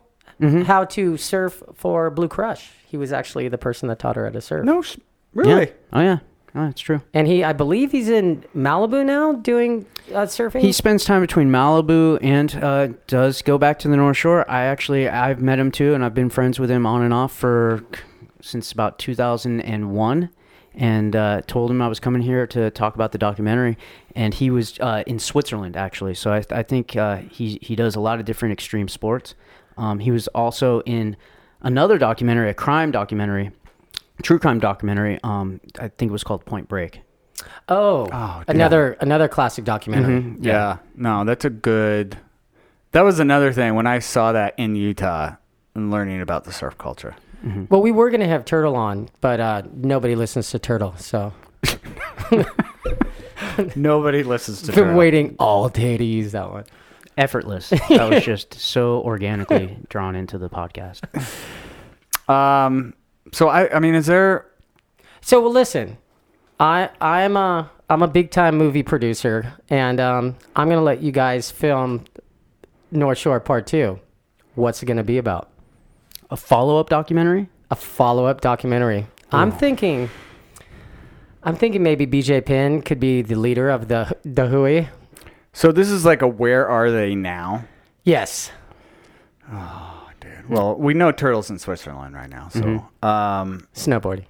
how 0.66 0.84
to 0.86 1.16
surf 1.16 1.62
for 1.74 2.10
Blue 2.10 2.26
Crush. 2.28 2.70
He 2.86 2.96
was 2.96 3.12
actually 3.12 3.48
the 3.48 3.58
person 3.58 3.88
that 3.88 3.98
taught 4.00 4.16
her 4.16 4.24
how 4.24 4.30
to 4.32 4.40
surf. 4.40 4.64
No, 4.64 4.82
sh- 4.82 4.96
really? 5.34 5.66
Yeah. 5.66 5.72
Oh 5.92 6.00
yeah, 6.00 6.18
oh, 6.56 6.66
it's 6.66 6.80
true. 6.80 7.00
And 7.14 7.26
he, 7.28 7.44
I 7.44 7.52
believe, 7.52 7.92
he's 7.92 8.08
in 8.08 8.44
Malibu 8.54 9.06
now 9.06 9.32
doing 9.34 9.86
uh, 10.12 10.26
surfing. 10.26 10.60
He 10.60 10.72
spends 10.72 11.04
time 11.04 11.20
between 11.22 11.48
Malibu 11.48 12.18
and 12.22 12.54
uh, 12.56 12.88
does 13.06 13.40
go 13.40 13.56
back 13.56 13.78
to 13.80 13.88
the 13.88 13.96
North 13.96 14.16
Shore. 14.16 14.44
I 14.50 14.64
actually 14.64 15.08
I've 15.08 15.40
met 15.40 15.58
him 15.60 15.70
too, 15.70 15.94
and 15.94 16.04
I've 16.04 16.14
been 16.14 16.28
friends 16.28 16.58
with 16.58 16.70
him 16.70 16.84
on 16.86 17.02
and 17.02 17.14
off 17.14 17.32
for 17.34 17.84
since 18.42 18.72
about 18.72 18.98
2001. 18.98 20.30
and 20.74 21.14
uh, 21.14 21.42
told 21.46 21.70
him 21.70 21.82
I 21.82 21.88
was 21.88 22.00
coming 22.00 22.22
here 22.22 22.46
to 22.46 22.70
talk 22.70 22.94
about 22.94 23.12
the 23.12 23.18
documentary. 23.18 23.76
And 24.16 24.32
he 24.32 24.50
was 24.50 24.78
uh, 24.80 25.02
in 25.06 25.18
Switzerland 25.18 25.76
actually, 25.76 26.14
so 26.14 26.32
I, 26.32 26.44
I 26.50 26.62
think 26.62 26.96
uh, 26.96 27.16
he 27.30 27.58
he 27.60 27.76
does 27.76 27.94
a 27.94 28.00
lot 28.00 28.18
of 28.18 28.24
different 28.24 28.52
extreme 28.52 28.88
sports. 28.88 29.34
Um, 29.76 29.98
he 29.98 30.10
was 30.10 30.28
also 30.28 30.80
in 30.82 31.16
another 31.60 31.98
documentary, 31.98 32.48
a 32.50 32.54
crime 32.54 32.90
documentary, 32.90 33.50
true 34.22 34.38
crime 34.38 34.60
documentary. 34.60 35.18
Um, 35.22 35.60
I 35.78 35.88
think 35.88 36.08
it 36.08 36.12
was 36.12 36.24
called 36.24 36.44
Point 36.46 36.68
Break. 36.68 37.00
Oh, 37.68 38.06
yeah. 38.08 38.44
another 38.48 38.92
another 39.00 39.28
classic 39.28 39.64
documentary. 39.64 40.20
Mm-hmm. 40.20 40.44
Yeah. 40.44 40.78
No, 40.94 41.24
that's 41.24 41.44
a 41.44 41.50
good. 41.50 42.18
That 42.92 43.02
was 43.02 43.18
another 43.18 43.52
thing 43.52 43.74
when 43.74 43.86
I 43.86 43.98
saw 43.98 44.32
that 44.32 44.54
in 44.58 44.76
Utah 44.76 45.36
and 45.74 45.90
learning 45.90 46.20
about 46.20 46.44
the 46.44 46.52
surf 46.52 46.76
culture. 46.78 47.14
Well, 47.70 47.82
we 47.82 47.90
were 47.90 48.10
gonna 48.10 48.28
have 48.28 48.44
Turtle 48.44 48.76
on, 48.76 49.08
but 49.20 49.40
uh, 49.40 49.62
nobody 49.74 50.14
listens 50.14 50.50
to 50.50 50.58
Turtle, 50.58 50.94
so 50.96 51.32
Nobody 53.76 54.22
listens 54.22 54.62
to. 54.62 54.70
I've 54.72 54.74
been 54.76 54.84
Turtle. 54.84 54.98
waiting 54.98 55.36
all 55.38 55.68
day 55.68 55.96
to 55.96 56.04
use 56.04 56.32
that 56.32 56.50
one. 56.50 56.64
Effortless. 57.18 57.70
That 57.70 58.08
was 58.10 58.24
just 58.24 58.54
so 58.54 59.00
organically 59.00 59.76
drawn 59.88 60.16
into 60.16 60.38
the 60.38 60.48
podcast. 60.48 61.00
Um. 62.28 62.94
So 63.32 63.48
I. 63.48 63.74
I 63.74 63.80
mean, 63.80 63.96
is 63.96 64.06
there? 64.06 64.46
So 65.22 65.42
well, 65.42 65.50
listen, 65.52 65.98
I 66.60 66.88
I'm 67.00 67.36
a 67.36 67.68
I'm 67.90 68.00
a 68.02 68.06
big 68.08 68.30
time 68.30 68.56
movie 68.56 68.84
producer, 68.84 69.52
and 69.68 69.98
um, 69.98 70.36
I'm 70.54 70.68
gonna 70.68 70.82
let 70.82 71.02
you 71.02 71.10
guys 71.10 71.50
film 71.50 72.04
North 72.92 73.18
Shore 73.18 73.40
Part 73.40 73.66
Two. 73.66 73.98
What's 74.54 74.82
it 74.84 74.86
gonna 74.86 75.02
be 75.02 75.18
about? 75.18 75.50
A 76.32 76.36
follow 76.36 76.78
up 76.78 76.88
documentary? 76.88 77.50
A 77.70 77.76
follow 77.76 78.24
up 78.24 78.40
documentary. 78.40 79.06
I'm 79.32 79.52
thinking. 79.52 80.08
I'm 81.42 81.54
thinking 81.54 81.82
maybe 81.82 82.06
BJ 82.06 82.42
Penn 82.42 82.80
could 82.80 82.98
be 82.98 83.20
the 83.20 83.34
leader 83.34 83.68
of 83.68 83.88
the 83.88 84.16
the 84.24 84.46
Hui. 84.46 84.86
So 85.52 85.72
this 85.72 85.90
is 85.90 86.06
like 86.06 86.22
a 86.22 86.26
where 86.26 86.66
are 86.66 86.90
they 86.90 87.14
now? 87.14 87.64
Yes. 88.02 88.50
Oh, 89.52 90.08
dude. 90.20 90.48
Well, 90.48 90.74
we 90.74 90.94
know 90.94 91.12
turtles 91.12 91.50
in 91.50 91.58
Switzerland 91.58 92.14
right 92.14 92.30
now. 92.30 92.48
So, 92.48 92.88
um, 93.06 93.68
Snowboarding. 93.74 94.24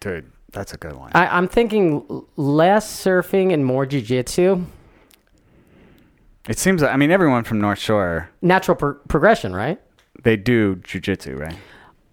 dude, 0.00 0.30
that's 0.52 0.74
a 0.74 0.76
good 0.76 0.96
one. 0.96 1.12
I, 1.14 1.28
I'm 1.28 1.48
thinking 1.48 2.26
less 2.36 2.86
surfing 3.04 3.54
and 3.54 3.64
more 3.64 3.86
jujitsu. 3.86 4.66
It 6.46 6.58
seems. 6.58 6.82
like 6.82 6.92
I 6.92 6.96
mean, 6.98 7.10
everyone 7.10 7.44
from 7.44 7.58
North 7.58 7.78
Shore 7.78 8.28
Natural 8.42 8.76
pro- 8.76 8.94
progression, 9.08 9.54
right? 9.54 9.80
They 10.22 10.36
do 10.36 10.76
jujitsu, 10.76 11.38
right? 11.38 11.56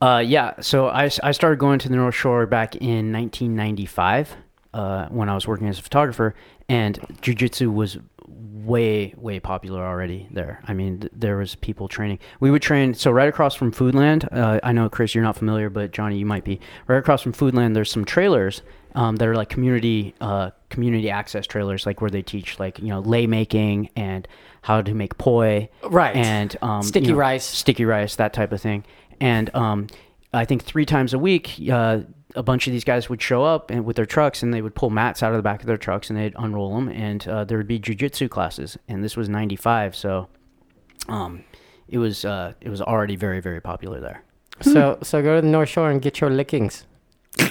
Uh, 0.01 0.19
yeah. 0.19 0.59
So 0.61 0.87
I, 0.87 1.09
I 1.23 1.31
started 1.31 1.59
going 1.59 1.79
to 1.79 1.89
the 1.89 1.95
North 1.95 2.15
Shore 2.15 2.45
back 2.45 2.75
in 2.75 3.11
1995 3.11 4.35
uh, 4.73 5.07
when 5.07 5.29
I 5.29 5.33
was 5.33 5.47
working 5.47 5.67
as 5.67 5.79
a 5.79 5.81
photographer, 5.81 6.35
and 6.69 6.99
jujitsu 7.21 7.73
was 7.73 7.97
way 8.27 9.13
way 9.17 9.39
popular 9.39 9.83
already 9.83 10.27
there. 10.31 10.61
I 10.67 10.73
mean, 10.73 10.99
th- 10.99 11.13
there 11.15 11.37
was 11.37 11.55
people 11.55 11.87
training. 11.87 12.19
We 12.39 12.51
would 12.51 12.61
train. 12.61 12.93
So 12.93 13.11
right 13.11 13.29
across 13.29 13.55
from 13.55 13.71
Foodland, 13.71 14.31
uh, 14.31 14.59
I 14.61 14.71
know 14.71 14.89
Chris, 14.89 15.15
you're 15.15 15.23
not 15.23 15.37
familiar, 15.37 15.69
but 15.69 15.91
Johnny, 15.91 16.17
you 16.17 16.25
might 16.25 16.43
be. 16.43 16.59
Right 16.87 16.97
across 16.97 17.21
from 17.21 17.33
Foodland, 17.33 17.73
there's 17.73 17.91
some 17.91 18.05
trailers. 18.05 18.61
Um, 18.95 19.17
that 19.17 19.27
are 19.27 19.35
like 19.35 19.49
community 19.49 20.15
uh, 20.21 20.49
community 20.69 21.11
access 21.11 21.45
trailers, 21.45 21.85
like 21.85 22.01
where 22.01 22.09
they 22.09 22.23
teach 22.23 22.59
like 22.59 22.79
you 22.79 22.87
know 22.87 22.99
lei 22.99 23.27
making 23.27 23.89
and 23.95 24.27
how 24.67 24.81
to 24.81 24.93
make 24.93 25.17
poi, 25.17 25.69
Right. 25.81 26.13
And 26.13 26.53
um, 26.61 26.81
you 26.81 26.87
Sticky 26.89 27.11
know, 27.13 27.15
rice. 27.15 27.45
sticky 27.45 27.85
rice, 27.85 28.17
that 28.17 28.33
type 28.33 28.51
of 28.51 28.61
thing. 28.61 28.83
And 29.21 29.49
um, 29.55 29.87
I 30.33 30.43
think 30.43 30.65
three 30.65 30.85
times 30.85 31.13
a 31.13 31.17
week, 31.19 31.55
uh, 31.71 31.99
a 32.35 32.43
bunch 32.43 32.67
of 32.67 32.73
these 32.73 32.83
guys 32.83 33.09
would 33.09 33.21
show 33.21 33.45
up 33.45 33.71
and 33.71 33.85
with 33.85 33.95
their 33.95 34.05
trucks, 34.05 34.43
and 34.43 34.53
they 34.53 34.61
would 34.61 34.75
pull 34.75 34.89
mats 34.89 35.23
out 35.23 35.31
of 35.31 35.37
the 35.37 35.41
back 35.41 35.61
of 35.61 35.67
their 35.67 35.77
trucks, 35.77 36.09
and 36.09 36.19
they'd 36.19 36.35
unroll 36.37 36.75
them, 36.75 36.89
and 36.89 37.25
uh, 37.29 37.45
there 37.45 37.57
would 37.57 37.67
be 37.67 37.79
jujitsu 37.79 38.29
classes. 38.29 38.77
And 38.89 39.01
this 39.05 39.15
was 39.15 39.29
'95, 39.29 39.95
so 39.95 40.27
um, 41.07 41.45
it 41.87 41.99
was 41.99 42.25
uh, 42.25 42.51
it 42.59 42.69
was 42.69 42.81
already 42.81 43.15
very 43.15 43.39
very 43.39 43.61
popular 43.61 44.01
there. 44.01 44.21
So 44.59 44.97
so 45.01 45.21
go 45.23 45.35
to 45.37 45.41
the 45.41 45.47
North 45.47 45.69
Shore 45.69 45.89
and 45.89 46.01
get 46.01 46.19
your 46.19 46.29
lickings. 46.29 46.85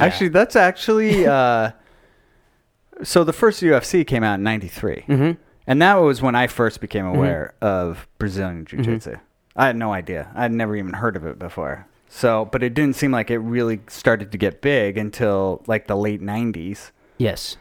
Actually, 0.00 0.30
that's 0.30 0.56
actually. 0.56 1.26
Uh, 1.28 1.70
so 3.02 3.24
the 3.24 3.32
first 3.32 3.62
UFC 3.62 4.06
came 4.06 4.22
out 4.24 4.34
in 4.34 4.42
'93, 4.42 5.04
Mm-hmm. 5.08 5.32
and 5.66 5.82
that 5.82 5.94
was 5.96 6.22
when 6.22 6.34
I 6.34 6.46
first 6.46 6.80
became 6.80 7.04
aware 7.06 7.54
of 7.60 8.06
Brazilian 8.18 8.64
Jiu-Jitsu. 8.64 9.16
I 9.54 9.66
had 9.66 9.76
no 9.76 9.92
idea. 9.92 10.30
I'd 10.34 10.52
never 10.52 10.76
even 10.76 10.92
heard 10.94 11.16
of 11.16 11.24
it 11.24 11.38
before. 11.38 11.86
So, 12.08 12.44
but 12.52 12.62
it 12.62 12.74
didn't 12.74 12.96
seem 12.96 13.10
like 13.10 13.30
it 13.30 13.38
really 13.38 13.80
started 13.88 14.30
to 14.32 14.38
get 14.38 14.60
big 14.62 14.96
until 14.98 15.62
like 15.66 15.86
the 15.86 15.96
late 15.96 16.22
'90s. 16.22 16.90
Yes. 17.18 17.56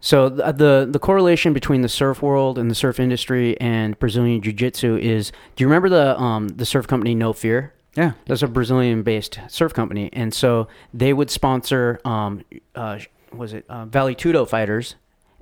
So 0.00 0.28
the, 0.28 0.52
the 0.52 0.88
the 0.90 0.98
correlation 1.00 1.52
between 1.52 1.80
the 1.82 1.88
surf 1.88 2.22
world 2.22 2.58
and 2.58 2.70
the 2.70 2.74
surf 2.74 3.00
industry 3.00 3.58
and 3.60 3.98
Brazilian 3.98 4.40
jiu-jitsu 4.40 4.96
is 4.98 5.32
do 5.56 5.64
you 5.64 5.68
remember 5.68 5.88
the 5.88 6.18
um 6.20 6.48
the 6.48 6.64
surf 6.64 6.86
company 6.86 7.14
No 7.16 7.32
Fear? 7.32 7.72
Yeah. 7.96 8.12
That's 8.26 8.42
a 8.42 8.46
Brazilian 8.46 9.02
based 9.02 9.40
surf 9.48 9.74
company 9.74 10.08
and 10.12 10.32
so 10.32 10.68
they 10.94 11.12
would 11.12 11.30
sponsor 11.30 12.00
um 12.04 12.44
uh 12.76 13.00
was 13.32 13.52
it 13.52 13.64
uh, 13.68 13.84
Vale 13.86 14.14
Tudo 14.14 14.48
fighters 14.48 14.94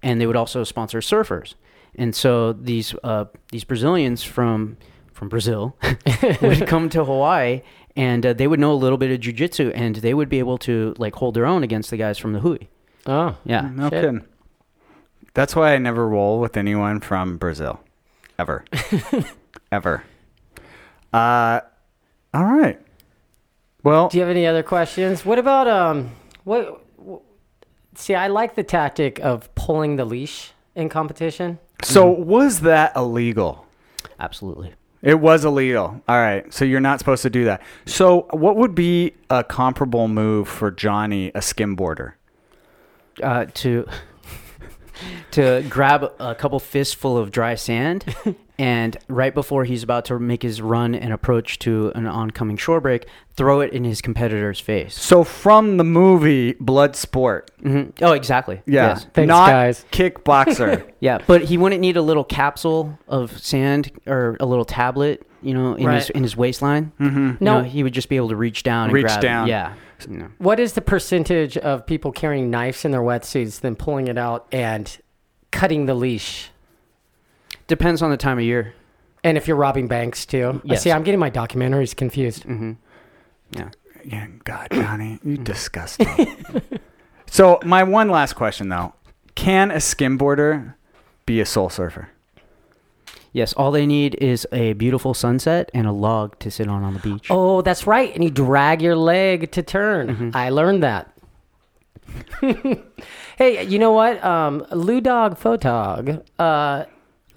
and 0.02 0.20
they 0.20 0.26
would 0.26 0.36
also 0.36 0.64
sponsor 0.64 1.00
surfers. 1.00 1.54
And 1.94 2.14
so 2.14 2.52
these 2.52 2.94
uh 3.04 3.26
these 3.50 3.64
Brazilians 3.64 4.22
from 4.22 4.76
from 5.12 5.28
Brazil 5.28 5.76
would 6.42 6.66
come 6.68 6.88
to 6.90 7.04
Hawaii 7.04 7.62
and 7.96 8.26
uh, 8.26 8.32
they 8.34 8.46
would 8.46 8.60
know 8.60 8.72
a 8.72 8.74
little 8.74 8.98
bit 8.98 9.10
of 9.10 9.20
jiu-jitsu 9.20 9.72
and 9.74 9.96
they 9.96 10.12
would 10.12 10.28
be 10.28 10.38
able 10.38 10.58
to 10.58 10.94
like 10.98 11.14
hold 11.16 11.34
their 11.34 11.46
own 11.46 11.62
against 11.62 11.90
the 11.90 11.96
guys 11.96 12.18
from 12.18 12.32
the 12.34 12.40
Hui. 12.40 12.58
Oh, 13.06 13.36
Yeah. 13.44 13.70
No 13.72 13.84
Shit. 13.88 13.92
kidding. 14.02 14.24
That's 15.32 15.54
why 15.56 15.74
I 15.74 15.78
never 15.78 16.06
roll 16.08 16.40
with 16.40 16.56
anyone 16.56 17.00
from 17.00 17.36
Brazil, 17.38 17.80
ever, 18.38 18.64
ever. 19.72 20.02
Uh, 21.12 21.60
all 22.34 22.44
right. 22.44 22.80
Well, 23.82 24.08
Do 24.08 24.16
you 24.18 24.22
have 24.22 24.30
any 24.30 24.46
other 24.46 24.62
questions? 24.62 25.24
What 25.24 25.38
about 25.38 25.68
um 25.68 26.10
what? 26.44 26.82
Wh- 27.96 27.98
See, 27.98 28.14
I 28.14 28.28
like 28.28 28.54
the 28.54 28.62
tactic 28.62 29.18
of 29.20 29.52
pulling 29.54 29.96
the 29.96 30.04
leash 30.04 30.52
in 30.74 30.88
competition. 30.88 31.58
so 31.82 32.08
was 32.10 32.60
that 32.60 32.94
illegal? 32.96 33.66
Absolutely. 34.20 34.74
It 35.02 35.20
was 35.20 35.44
illegal. 35.44 36.02
All 36.08 36.16
right. 36.16 36.52
So 36.52 36.64
you're 36.64 36.80
not 36.80 36.98
supposed 36.98 37.22
to 37.22 37.30
do 37.30 37.44
that. 37.44 37.62
So 37.84 38.26
what 38.30 38.56
would 38.56 38.74
be 38.74 39.12
a 39.30 39.44
comparable 39.44 40.08
move 40.08 40.48
for 40.48 40.70
Johnny, 40.70 41.28
a 41.28 41.40
skimboarder? 41.40 42.14
Uh, 43.22 43.46
to 43.54 43.86
to 45.30 45.64
grab 45.68 46.10
a 46.18 46.34
couple 46.34 46.58
fistful 46.58 47.16
of 47.16 47.30
dry 47.30 47.54
sand, 47.54 48.04
and 48.58 48.96
right 49.08 49.34
before 49.34 49.64
he's 49.64 49.82
about 49.82 50.04
to 50.06 50.18
make 50.18 50.42
his 50.42 50.62
run 50.62 50.94
and 50.94 51.12
approach 51.12 51.58
to 51.60 51.92
an 51.94 52.06
oncoming 52.06 52.56
shore 52.56 52.80
break, 52.80 53.06
throw 53.34 53.60
it 53.60 53.72
in 53.72 53.84
his 53.84 54.00
competitor's 54.00 54.58
face. 54.60 54.94
So 54.98 55.24
from 55.24 55.76
the 55.76 55.84
movie 55.84 56.54
Bloodsport. 56.54 57.48
hmm 57.62 57.90
Oh, 58.02 58.12
exactly. 58.12 58.62
Yeah. 58.66 58.88
Yes. 58.88 59.06
Thanks, 59.12 59.28
not 59.28 59.48
guys. 59.50 59.84
kickboxer. 59.92 60.90
Yeah, 61.00 61.18
but 61.26 61.42
he 61.42 61.58
wouldn't 61.58 61.80
need 61.82 61.96
a 61.98 62.02
little 62.02 62.24
capsule 62.24 62.98
of 63.06 63.38
sand 63.38 63.92
or 64.06 64.36
a 64.40 64.46
little 64.46 64.64
tablet, 64.64 65.26
you 65.42 65.52
know, 65.54 65.74
in 65.74 65.88
his 65.90 66.10
in 66.10 66.22
his 66.22 66.36
waistline. 66.36 66.90
Mm-hmm. 66.98 67.44
No. 67.44 67.62
he 67.62 67.82
would 67.82 67.92
just 67.92 68.08
be 68.08 68.16
able 68.16 68.30
to 68.30 68.36
reach 68.36 68.62
down. 68.62 68.90
Reach 68.90 69.02
and 69.04 69.08
grab 69.10 69.20
down. 69.20 69.46
It. 69.46 69.50
Yeah. 69.50 69.74
You 70.08 70.16
know. 70.16 70.28
What 70.38 70.58
is 70.58 70.72
the 70.72 70.80
percentage 70.80 71.56
of 71.58 71.86
people 71.86 72.12
carrying 72.12 72.50
knives 72.50 72.84
in 72.84 72.90
their 72.90 73.02
wetsuits, 73.02 73.60
then 73.60 73.76
pulling 73.76 74.08
it 74.08 74.18
out 74.18 74.46
and 74.50 74.90
cutting 75.52 75.86
the 75.86 75.94
leash? 75.94 76.50
Depends 77.66 78.02
on 78.02 78.10
the 78.10 78.16
time 78.16 78.38
of 78.38 78.44
year. 78.44 78.74
And 79.24 79.36
if 79.36 79.48
you're 79.48 79.56
robbing 79.56 79.88
banks 79.88 80.24
too, 80.24 80.60
Yes. 80.64 80.82
see, 80.82 80.92
I'm 80.92 81.02
getting 81.02 81.18
my 81.20 81.30
documentaries 81.30 81.94
confused. 81.96 82.44
Yeah. 82.46 83.70
yeah, 84.04 84.26
God, 84.44 84.68
Johnny, 84.72 85.18
you 85.24 85.36
disgusting. 85.36 86.08
so 87.26 87.58
my 87.64 87.82
one 87.82 88.08
last 88.08 88.34
question 88.34 88.68
though: 88.68 88.94
Can 89.34 89.70
a 89.70 89.76
skimboarder 89.76 90.74
be 91.26 91.40
a 91.40 91.46
soul 91.46 91.68
surfer? 91.68 92.10
Yes, 93.32 93.52
all 93.52 93.70
they 93.70 93.84
need 93.86 94.14
is 94.14 94.46
a 94.52 94.72
beautiful 94.74 95.12
sunset 95.12 95.70
and 95.74 95.86
a 95.86 95.92
log 95.92 96.38
to 96.38 96.50
sit 96.50 96.68
on 96.68 96.82
on 96.84 96.94
the 96.94 97.00
beach. 97.00 97.26
Oh, 97.30 97.60
that's 97.62 97.86
right. 97.86 98.14
And 98.14 98.24
you 98.24 98.30
drag 98.30 98.80
your 98.80 98.96
leg 98.96 99.50
to 99.52 99.62
turn. 99.62 100.30
I 100.34 100.48
learned 100.50 100.82
that. 100.84 101.12
hey, 103.36 103.66
you 103.66 103.78
know 103.78 103.92
what? 103.92 104.22
Um, 104.24 104.66
Lou 104.72 105.00
Dog 105.00 105.38
Photog. 105.38 106.24
Uh, 106.38 106.84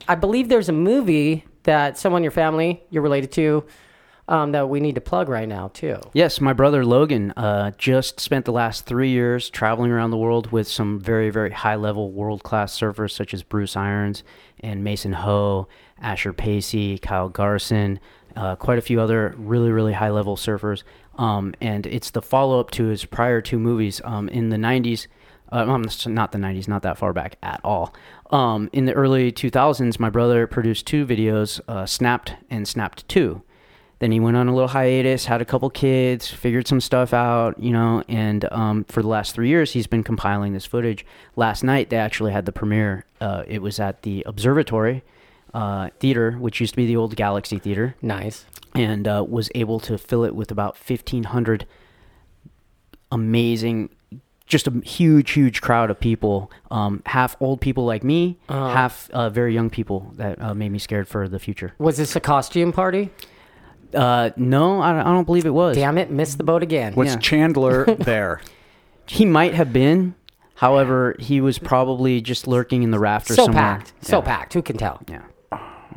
I 0.08 0.16
believe 0.16 0.50
there's 0.50 0.70
a 0.70 0.74
movie 0.74 1.46
that 1.64 1.98
someone 1.98 2.22
in 2.22 2.24
your 2.24 2.32
family 2.32 2.84
you're 2.90 3.04
related 3.04 3.32
to 3.34 3.66
um, 4.30 4.52
that 4.52 4.70
we 4.70 4.80
need 4.80 4.96
to 4.96 5.02
plug 5.02 5.28
right 5.28 5.48
now 5.48 5.70
too. 5.70 6.00
Yes, 6.14 6.40
my 6.40 6.54
brother 6.54 6.86
Logan 6.86 7.32
uh, 7.32 7.72
just 7.78 8.20
spent 8.20 8.46
the 8.46 8.52
last 8.52 8.86
three 8.86 9.10
years 9.10 9.50
traveling 9.50 9.92
around 9.92 10.12
the 10.12 10.18
world 10.18 10.52
with 10.52 10.68
some 10.68 11.00
very, 11.00 11.32
very 11.32 11.52
high 11.52 11.76
level 11.76 12.12
world 12.12 12.44
class 12.44 12.78
surfers 12.78 13.12
such 13.12 13.34
as 13.34 13.42
Bruce 13.42 13.76
Irons 13.76 14.24
and 14.60 14.84
Mason 14.84 15.14
Ho, 15.14 15.68
Asher 16.00 16.32
Pacey, 16.32 17.00
Kyle 17.00 17.28
Garson, 17.28 18.00
uh, 18.36 18.56
quite 18.56 18.78
a 18.78 18.82
few 18.82 19.02
other 19.02 19.34
really 19.36 19.72
really 19.72 19.94
high 19.94 20.12
level 20.12 20.38
surfers. 20.38 20.84
Um, 21.18 21.54
and 21.60 21.88
it's 21.88 22.12
the 22.12 22.22
follow 22.22 22.60
up 22.60 22.70
to 22.72 22.86
his 22.86 23.06
prior 23.06 23.42
two 23.42 23.60
movies. 23.60 24.00
Um, 24.06 24.30
in 24.30 24.50
the 24.50 24.58
'90s, 24.58 25.08
uh, 25.52 25.66
not 25.66 26.32
the 26.32 26.38
'90s, 26.38 26.68
not 26.68 26.84
that 26.84 27.00
far 27.00 27.14
back 27.14 27.38
at 27.42 27.60
all. 27.64 27.96
Um, 28.30 28.70
in 28.74 28.86
the 28.86 28.94
early 28.94 29.32
2000s, 29.32 30.00
my 30.00 30.10
brother 30.10 30.46
produced 30.46 30.86
two 30.86 31.06
videos, 31.06 31.60
uh, 31.68 31.86
Snapped 31.86 32.36
and 32.50 32.68
Snapped 32.68 33.08
Two. 33.08 33.42
Then 33.98 34.12
he 34.14 34.20
went 34.20 34.38
on 34.38 34.48
a 34.48 34.54
little 34.54 34.70
hiatus, 34.70 35.26
had 35.26 35.42
a 35.42 35.46
couple 35.46 35.70
kids, 35.70 36.30
figured 36.30 36.68
some 36.68 36.80
stuff 36.80 37.14
out, 37.14 37.60
you 37.60 37.72
know, 37.72 38.02
and 38.08 38.46
um, 38.52 38.86
for 38.86 39.02
the 39.02 39.10
last 39.10 39.36
three 39.36 39.50
years, 39.50 39.74
he's 39.74 39.88
been 39.88 40.04
compiling 40.04 40.54
this 40.54 40.66
footage. 40.66 41.06
Last 41.36 41.64
night, 41.64 41.90
they 41.90 41.98
actually 41.98 42.32
had 42.32 42.46
the 42.46 42.54
premiere. 42.54 43.04
Uh, 43.20 43.44
it 43.46 43.62
was 43.62 43.78
at 43.78 44.04
the 44.04 44.24
Observatory 44.26 45.04
uh, 45.54 45.90
Theater, 46.00 46.32
which 46.34 46.62
used 46.62 46.76
to 46.76 46.78
be 46.78 46.86
the 46.86 46.96
old 46.96 47.18
Galaxy 47.18 47.60
Theater, 47.60 47.96
Nice. 48.02 48.46
and 48.74 49.06
uh, 49.06 49.26
was 49.28 49.50
able 49.54 49.82
to 49.82 49.98
fill 49.98 50.24
it 50.24 50.34
with 50.34 50.50
about 50.50 50.78
1,500 50.78 51.66
amazing, 53.12 53.90
just 54.50 54.68
a 54.68 54.72
huge, 54.84 55.32
huge 55.32 55.62
crowd 55.62 55.90
of 55.90 56.00
people. 56.00 56.52
Um, 56.72 57.02
half 57.06 57.38
old 57.40 57.62
people 57.62 57.86
like 57.86 58.04
me, 58.04 58.38
Uh-huh. 58.50 58.70
half 58.74 59.10
uh, 59.12 59.30
very 59.30 59.54
young 59.54 59.70
people 59.70 60.12
that 60.18 60.42
uh, 60.42 60.54
made 60.54 60.72
me 60.74 60.80
scared 60.80 61.08
for 61.08 61.30
the 61.30 61.40
future. 61.40 61.74
Was 61.78 61.96
this 61.96 62.16
a 62.18 62.20
costume 62.20 62.74
party? 62.74 63.12
Uh, 63.94 64.32
no, 64.36 64.82
I, 64.82 65.00
I 65.00 65.04
don't 65.04 65.24
believe 65.26 65.46
it 65.46 65.54
was. 65.54 65.76
Damn 65.78 65.98
it, 65.98 66.12
missed 66.12 66.38
the 66.38 66.44
boat 66.44 66.62
again. 66.64 66.94
Was 66.96 67.14
Yeah. 67.14 67.18
Chandler 67.20 67.86
there? 68.00 68.42
He 69.08 69.26
might 69.26 69.54
have 69.54 69.72
been. 69.72 70.16
However, 70.56 71.16
he 71.20 71.40
was 71.40 71.58
probably 71.58 72.20
just 72.20 72.46
lurking 72.46 72.84
in 72.84 72.92
the 72.92 73.00
rafters 73.00 73.38
so 73.38 73.46
somewhere. 73.46 73.64
packed. 73.64 73.94
So 74.02 74.22
packed. 74.22 74.54
Who 74.54 74.62
can 74.62 74.76
tell? 74.78 75.02
Yeah. 75.08 75.22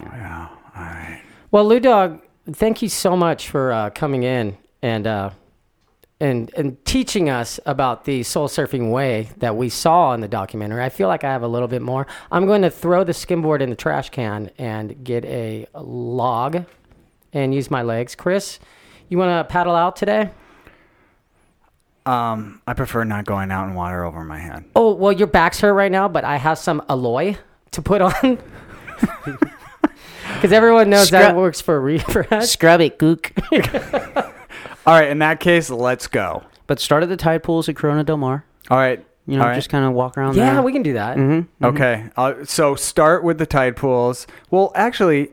yeah. 0.01 0.49
All 0.77 0.83
right. 0.83 1.23
Well, 1.51 1.67
Lou 1.67 1.81
Dog, 1.81 2.23
thank 2.51 2.81
you 2.81 2.89
so 2.89 3.17
much 3.17 3.49
for 3.49 3.73
uh, 3.73 3.91
coming 3.91 4.23
in 4.23 4.57
and 4.81 5.07
uh, 5.07 5.31
and 6.23 6.55
and 6.57 6.83
teaching 6.85 7.29
us 7.29 7.59
about 7.67 8.05
the 8.05 8.23
soul 8.23 8.49
surfing 8.49 8.93
way 8.93 9.29
that 9.39 9.57
we 9.57 9.69
saw 9.69 10.15
in 10.15 10.21
the 10.21 10.29
documentary. 10.29 10.83
I 10.83 10.89
feel 10.89 11.09
like 11.09 11.25
I 11.25 11.33
have 11.33 11.43
a 11.43 11.49
little 11.49 11.69
bit 11.69 11.83
more. 11.83 12.07
I'm 12.31 12.47
going 12.47 12.63
to 12.63 12.71
throw 12.71 13.03
the 13.03 13.13
skimboard 13.13 13.61
in 13.61 13.71
the 13.71 13.77
trash 13.77 14.11
can 14.11 14.51
and 14.57 15.03
get 15.05 15.25
a 15.25 15.67
log 15.75 16.65
and 17.33 17.53
use 17.53 17.71
my 17.71 17.83
legs. 17.83 18.15
Chris, 18.15 18.61
you 19.09 19.19
want 19.19 19.31
to 19.31 19.53
paddle 19.53 19.75
out 19.75 19.97
today? 19.97 20.31
Um, 22.07 22.63
I 22.67 22.75
prefer 22.75 23.05
not 23.05 23.25
going 23.25 23.51
out 23.51 23.69
in 23.69 23.75
water 23.75 24.05
over 24.05 24.25
my 24.25 24.39
head. 24.39 24.65
Oh, 24.75 24.95
well, 24.95 25.13
your 25.13 25.29
back's 25.29 25.61
hurt 25.61 25.75
right 25.75 25.93
now, 25.93 26.09
but 26.09 26.25
I 26.25 26.37
have 26.37 26.59
some 26.59 26.83
alloy 26.89 27.37
to 27.73 27.83
put 27.83 28.01
on. 28.01 28.39
Because 30.35 30.53
everyone 30.53 30.91
knows 30.91 31.11
that 31.11 31.37
works 31.37 31.61
for 31.61 31.81
refresh. 31.81 32.49
Scrub 32.49 32.81
it, 32.81 32.99
gook. 32.99 33.31
All 34.87 34.95
right. 34.99 35.09
In 35.09 35.19
that 35.21 35.41
case, 35.41 35.71
let's 35.71 36.07
go. 36.07 36.43
but 36.67 36.81
start 36.81 37.03
at 37.03 37.09
the 37.09 37.17
tide 37.17 37.43
pools 37.43 37.69
at 37.69 37.77
Corona 37.77 38.05
Del 38.05 38.17
Mar. 38.17 38.45
All 38.71 38.79
right. 38.79 39.05
You 39.27 39.37
know, 39.37 39.43
All 39.43 39.49
right. 39.51 39.55
just 39.55 39.69
kind 39.69 39.85
of 39.85 39.93
walk 39.93 40.17
around 40.19 40.35
Yeah, 40.37 40.55
there. 40.55 40.63
we 40.63 40.73
can 40.73 40.83
do 40.83 40.95
that. 40.95 41.17
Mm-hmm. 41.17 41.65
Okay. 41.65 42.07
Uh, 42.17 42.45
so 42.45 42.75
start 42.75 43.23
with 43.23 43.39
the 43.39 43.47
tide 43.47 43.77
pools. 43.77 44.27
Well, 44.51 44.73
actually, 44.75 45.31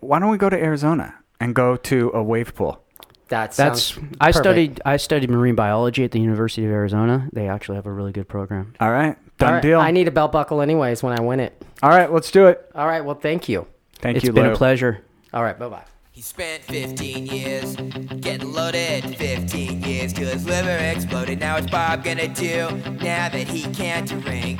why 0.00 0.18
don't 0.18 0.30
we 0.30 0.36
go 0.36 0.50
to 0.50 0.56
Arizona 0.56 1.14
and 1.40 1.54
go 1.54 1.76
to 1.76 2.10
a 2.12 2.22
wave 2.22 2.54
pool? 2.54 2.82
That 3.28 3.52
That's 3.52 3.56
sounds 3.56 3.98
I 4.20 4.26
perfect. 4.26 4.36
studied 4.44 4.80
I 4.84 4.96
studied 4.98 5.30
marine 5.30 5.54
biology 5.56 6.04
at 6.04 6.10
the 6.12 6.20
University 6.20 6.64
of 6.66 6.70
Arizona. 6.70 7.28
They 7.32 7.48
actually 7.48 7.76
have 7.76 7.86
a 7.86 7.92
really 7.92 8.12
good 8.12 8.28
program. 8.28 8.74
All 8.80 8.92
right. 8.92 9.16
Done 9.38 9.48
All 9.48 9.54
right, 9.54 9.62
deal. 9.62 9.80
I 9.80 9.90
need 9.90 10.06
a 10.08 10.12
belt 10.12 10.30
buckle 10.32 10.60
anyways 10.60 11.02
when 11.02 11.18
I 11.18 11.20
win 11.22 11.40
it. 11.40 11.60
All 11.82 11.90
right. 11.90 12.12
Let's 12.12 12.30
do 12.30 12.46
it. 12.46 12.70
All 12.74 12.86
right. 12.86 13.04
Well, 13.04 13.16
thank 13.16 13.48
you. 13.48 13.66
Thank 13.96 14.16
It's 14.18 14.24
you, 14.24 14.30
It's 14.30 14.34
been 14.34 14.46
Lou. 14.46 14.52
a 14.52 14.56
pleasure. 14.56 15.02
All 15.32 15.42
right. 15.42 15.58
Bye 15.58 15.68
bye. 15.68 15.84
He 16.16 16.22
spent 16.22 16.62
15 16.62 17.26
years 17.26 17.76
getting 18.22 18.50
loaded, 18.50 19.04
15 19.18 19.82
years 19.82 20.14
till 20.14 20.26
his 20.26 20.46
liver 20.46 20.70
exploded. 20.70 21.40
Now 21.40 21.56
what's 21.56 21.70
Bob 21.70 22.04
gonna 22.04 22.26
do 22.26 22.70
now 23.04 23.28
that 23.28 23.46
he 23.46 23.70
can't 23.74 24.08
drink? 24.08 24.58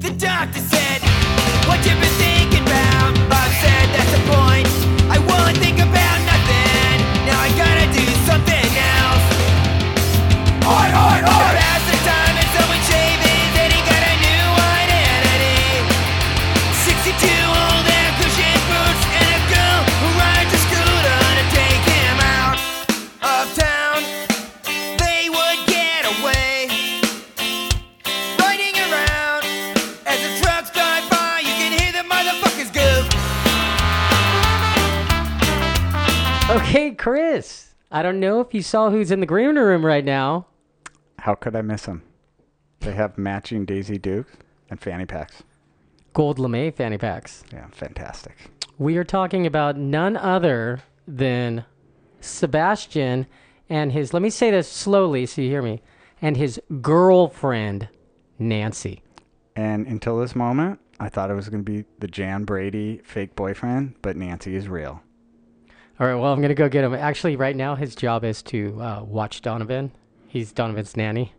The 0.00 0.14
doctor 0.16 0.60
said, 0.60 1.02
What 1.66 1.84
you 1.84 1.90
been 1.90 2.14
thinking 2.22 2.62
about? 2.62 3.14
Bob 3.28 3.50
said, 3.58 3.86
That's 3.90 4.12
the 4.14 4.22
point. 4.30 4.68
I 5.10 5.18
won't 5.26 5.58
think 5.58 5.80
about 5.80 6.18
nothing. 6.30 7.02
Now 7.26 7.40
I 7.42 7.50
gotta 7.58 7.90
do 7.92 8.06
something 8.30 8.70
else. 8.94 9.26
Oi, 10.62 10.86
oi, 11.02 11.18
oi! 11.34 11.47
Okay, 36.88 36.96
Chris. 36.96 37.74
I 37.90 38.02
don't 38.02 38.18
know 38.18 38.40
if 38.40 38.54
you 38.54 38.62
saw 38.62 38.88
who's 38.88 39.10
in 39.10 39.20
the 39.20 39.26
green 39.26 39.56
room 39.56 39.84
right 39.84 40.04
now. 40.04 40.46
How 41.18 41.34
could 41.34 41.54
I 41.54 41.60
miss 41.60 41.82
them? 41.82 42.02
They 42.80 42.92
have 42.92 43.18
matching 43.18 43.66
Daisy 43.66 43.98
Dukes 43.98 44.32
and 44.70 44.80
fanny 44.80 45.04
packs. 45.04 45.42
Gold 46.14 46.38
lame 46.38 46.72
fanny 46.72 46.96
packs. 46.96 47.44
Yeah, 47.52 47.66
fantastic. 47.72 48.38
We 48.78 48.96
are 48.96 49.04
talking 49.04 49.46
about 49.46 49.76
none 49.76 50.16
other 50.16 50.80
than 51.06 51.66
Sebastian 52.22 53.26
and 53.68 53.92
his. 53.92 54.14
Let 54.14 54.22
me 54.22 54.30
say 54.30 54.50
this 54.50 54.66
slowly 54.66 55.26
so 55.26 55.42
you 55.42 55.50
hear 55.50 55.60
me. 55.60 55.82
And 56.22 56.38
his 56.38 56.58
girlfriend, 56.80 57.88
Nancy. 58.38 59.02
And 59.54 59.86
until 59.86 60.18
this 60.18 60.34
moment, 60.34 60.80
I 60.98 61.10
thought 61.10 61.30
it 61.30 61.34
was 61.34 61.50
going 61.50 61.62
to 61.66 61.70
be 61.70 61.84
the 61.98 62.08
Jan 62.08 62.44
Brady 62.44 63.02
fake 63.04 63.36
boyfriend, 63.36 63.96
but 64.00 64.16
Nancy 64.16 64.56
is 64.56 64.68
real. 64.68 65.02
All 66.00 66.06
right. 66.06 66.14
Well, 66.14 66.32
I'm 66.32 66.40
gonna 66.40 66.54
go 66.54 66.68
get 66.68 66.84
him. 66.84 66.94
Actually, 66.94 67.34
right 67.34 67.56
now 67.56 67.74
his 67.74 67.96
job 67.96 68.24
is 68.24 68.40
to 68.44 68.80
uh, 68.80 69.02
watch 69.02 69.42
Donovan. 69.42 69.90
He's 70.28 70.52
Donovan's 70.52 70.96
nanny, 70.96 71.32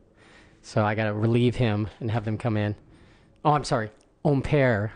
so 0.62 0.84
I 0.84 0.96
gotta 0.96 1.14
relieve 1.14 1.56
him 1.56 1.88
and 2.02 2.12
have 2.12 2.26
them 2.26 2.38
come 2.38 2.58
in. 2.58 2.76
Oh, 3.46 3.54
I'm 3.54 3.64
sorry. 3.64 3.90
Au 4.26 4.42
pair. 4.42 4.92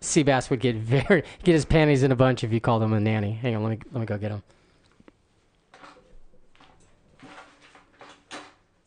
Seabass 0.00 0.50
would 0.50 0.60
get 0.60 0.76
very 0.76 1.22
get 1.44 1.52
his 1.52 1.64
panties 1.64 2.02
in 2.02 2.10
a 2.10 2.16
bunch 2.16 2.42
if 2.42 2.52
you 2.52 2.60
called 2.60 2.82
him 2.82 2.92
a 2.92 3.00
nanny. 3.00 3.32
Hang 3.32 3.54
on, 3.54 3.62
let 3.62 3.70
me 3.70 3.78
let 3.92 4.00
me 4.00 4.06
go 4.06 4.18
get 4.18 4.32
him. 4.32 4.42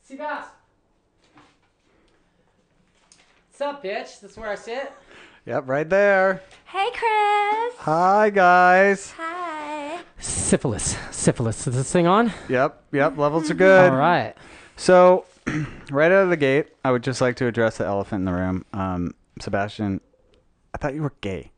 Seabass. 0.10 0.46
What's 3.48 3.62
up, 3.62 3.84
bitch? 3.84 4.20
That's 4.20 4.36
where 4.36 4.50
I 4.50 4.56
sit. 4.56 4.92
Yep, 5.46 5.70
right 5.70 5.90
there. 5.90 6.42
Hey, 6.66 6.90
Chris. 6.92 7.76
Hi, 7.80 8.30
guys. 8.30 9.12
Hi. 9.12 9.31
Syphilis. 10.52 10.98
Syphilis. 11.12 11.66
Is 11.66 11.76
this 11.76 11.94
thing 11.94 12.08
on? 12.08 12.34
Yep, 12.50 12.84
yep, 12.92 13.18
levels 13.18 13.50
are 13.50 13.54
good. 13.54 13.94
All 13.94 13.98
right. 13.98 14.36
So, 14.76 15.24
right 15.90 16.12
out 16.12 16.24
of 16.24 16.30
the 16.30 16.36
gate, 16.36 16.68
I 16.84 16.92
would 16.92 17.04
just 17.04 17.22
like 17.22 17.38
to 17.38 17.48
address 17.48 17.78
the 17.78 17.86
elephant 17.86 18.20
in 18.20 18.26
the 18.26 18.34
room. 18.34 18.66
Um, 18.74 19.16
Sebastian, 19.40 20.02
I 20.74 20.78
thought 20.78 20.94
you 20.94 21.04
were 21.04 21.14
gay. 21.22 21.52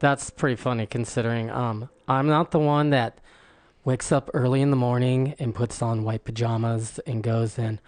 That's 0.00 0.28
pretty 0.28 0.56
funny 0.56 0.84
considering 0.84 1.48
um 1.48 1.88
I'm 2.06 2.26
not 2.26 2.50
the 2.50 2.58
one 2.58 2.90
that 2.90 3.22
wakes 3.86 4.12
up 4.12 4.28
early 4.34 4.60
in 4.60 4.68
the 4.68 4.76
morning 4.76 5.34
and 5.38 5.54
puts 5.54 5.80
on 5.80 6.04
white 6.04 6.24
pajamas 6.24 7.00
and 7.06 7.22
goes 7.22 7.58
and 7.58 7.80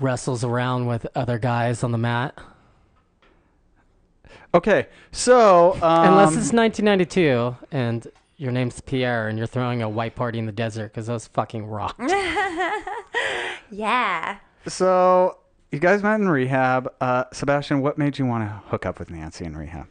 wrestles 0.00 0.42
around 0.42 0.86
with 0.86 1.06
other 1.14 1.38
guys 1.38 1.84
on 1.84 1.92
the 1.92 1.98
mat. 1.98 2.38
Okay, 4.54 4.86
so 5.12 5.74
um, 5.82 6.08
Unless 6.08 6.36
it's 6.36 6.54
1992 6.54 7.54
and 7.70 8.06
your 8.36 8.52
name's 8.52 8.80
Pierre 8.80 9.28
and 9.28 9.38
you're 9.38 9.46
throwing 9.46 9.82
a 9.82 9.88
white 9.88 10.14
party 10.14 10.38
in 10.38 10.46
the 10.46 10.52
desert 10.52 10.92
because 10.92 11.06
those 11.06 11.26
fucking 11.28 11.66
rock. 11.66 11.96
yeah. 13.70 14.38
so 14.66 15.38
you 15.70 15.78
guys 15.78 16.02
met 16.02 16.16
in 16.20 16.28
rehab. 16.28 16.92
Uh, 17.00 17.24
Sebastian, 17.32 17.80
what 17.80 17.98
made 17.98 18.18
you 18.18 18.26
want 18.26 18.48
to 18.48 18.62
hook 18.68 18.86
up 18.86 18.98
with 18.98 19.10
Nancy 19.10 19.44
in 19.44 19.56
rehab? 19.56 19.86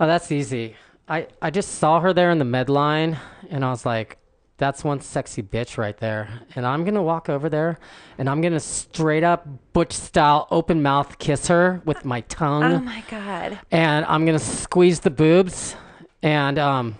Oh, 0.00 0.06
that's 0.06 0.30
easy. 0.30 0.76
I, 1.08 1.26
I 1.40 1.50
just 1.50 1.76
saw 1.76 2.00
her 2.00 2.12
there 2.12 2.30
in 2.30 2.38
the 2.38 2.44
med 2.44 2.68
line, 2.68 3.18
and 3.48 3.64
I 3.64 3.70
was 3.70 3.86
like, 3.86 4.18
that's 4.58 4.84
one 4.84 5.00
sexy 5.00 5.42
bitch 5.42 5.78
right 5.78 5.96
there. 5.96 6.28
And 6.54 6.66
I'm 6.66 6.84
going 6.84 6.94
to 6.94 7.02
walk 7.02 7.28
over 7.28 7.48
there, 7.48 7.78
and 8.18 8.28
I'm 8.28 8.40
going 8.40 8.52
to 8.52 8.60
straight 8.60 9.24
up 9.24 9.46
butch 9.72 9.92
style 9.92 10.46
open 10.50 10.82
mouth 10.82 11.18
kiss 11.18 11.48
her 11.48 11.80
with 11.84 12.04
my 12.04 12.20
tongue. 12.28 12.64
Oh 12.64 12.78
my 12.80 13.02
God. 13.08 13.58
And 13.70 14.04
I'm 14.04 14.26
going 14.26 14.38
to 14.38 14.44
squeeze 14.44 15.00
the 15.00 15.10
boobs 15.10 15.76
and 16.22 16.58
um 16.58 16.96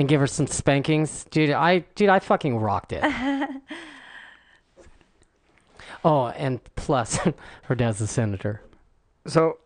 and 0.00 0.08
give 0.08 0.18
her 0.18 0.26
some 0.26 0.46
spankings. 0.46 1.26
Dude, 1.30 1.50
I 1.50 1.80
dude, 1.94 2.08
I 2.08 2.20
fucking 2.20 2.56
rocked 2.56 2.94
it. 2.94 3.04
oh, 6.04 6.28
and 6.28 6.58
plus 6.74 7.18
her 7.64 7.74
dad's 7.74 8.00
a 8.00 8.06
senator. 8.06 8.62
So, 9.26 9.58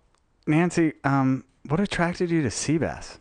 Nancy, 0.48 0.94
um, 1.04 1.44
what 1.68 1.78
attracted 1.78 2.32
you 2.32 2.42
to 2.42 2.48
Seabass? 2.48 3.18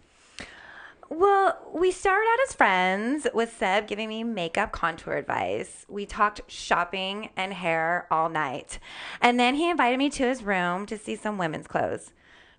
well, 1.09 1.59
we 1.71 1.91
started 1.91 2.27
out 2.27 2.39
as 2.49 2.55
friends 2.55 3.27
with 3.35 3.55
Seb 3.55 3.85
giving 3.85 4.09
me 4.09 4.23
makeup 4.23 4.71
contour 4.71 5.13
advice. 5.13 5.85
We 5.87 6.07
talked 6.07 6.41
shopping 6.47 7.29
and 7.37 7.53
hair 7.53 8.07
all 8.09 8.29
night. 8.29 8.79
And 9.21 9.39
then 9.39 9.53
he 9.53 9.69
invited 9.69 9.99
me 9.99 10.09
to 10.09 10.23
his 10.23 10.43
room 10.43 10.87
to 10.87 10.97
see 10.97 11.15
some 11.15 11.37
women's 11.37 11.67
clothes. 11.67 12.11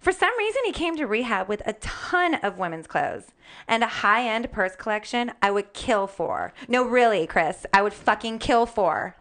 For 0.05 0.13
some 0.13 0.37
reason, 0.37 0.61
he 0.67 0.73
came 0.73 0.97
to 0.97 1.07
rehab 1.07 1.49
with 1.49 1.63
a 1.65 1.73
ton 1.73 2.35
of 2.35 2.59
women's 2.59 2.87
clothes 2.87 3.33
and 3.67 3.83
a 3.83 3.87
high 3.87 4.29
end 4.29 4.53
purse 4.53 4.77
collection 4.77 5.33
I 5.41 5.51
would 5.51 5.73
kill 5.73 6.07
for. 6.07 6.53
No, 6.69 6.85
really, 6.85 7.27
Chris, 7.27 7.65
I 7.73 7.81
would 7.81 7.95
fucking 7.95 8.39
kill 8.39 8.67
for. 8.67 9.17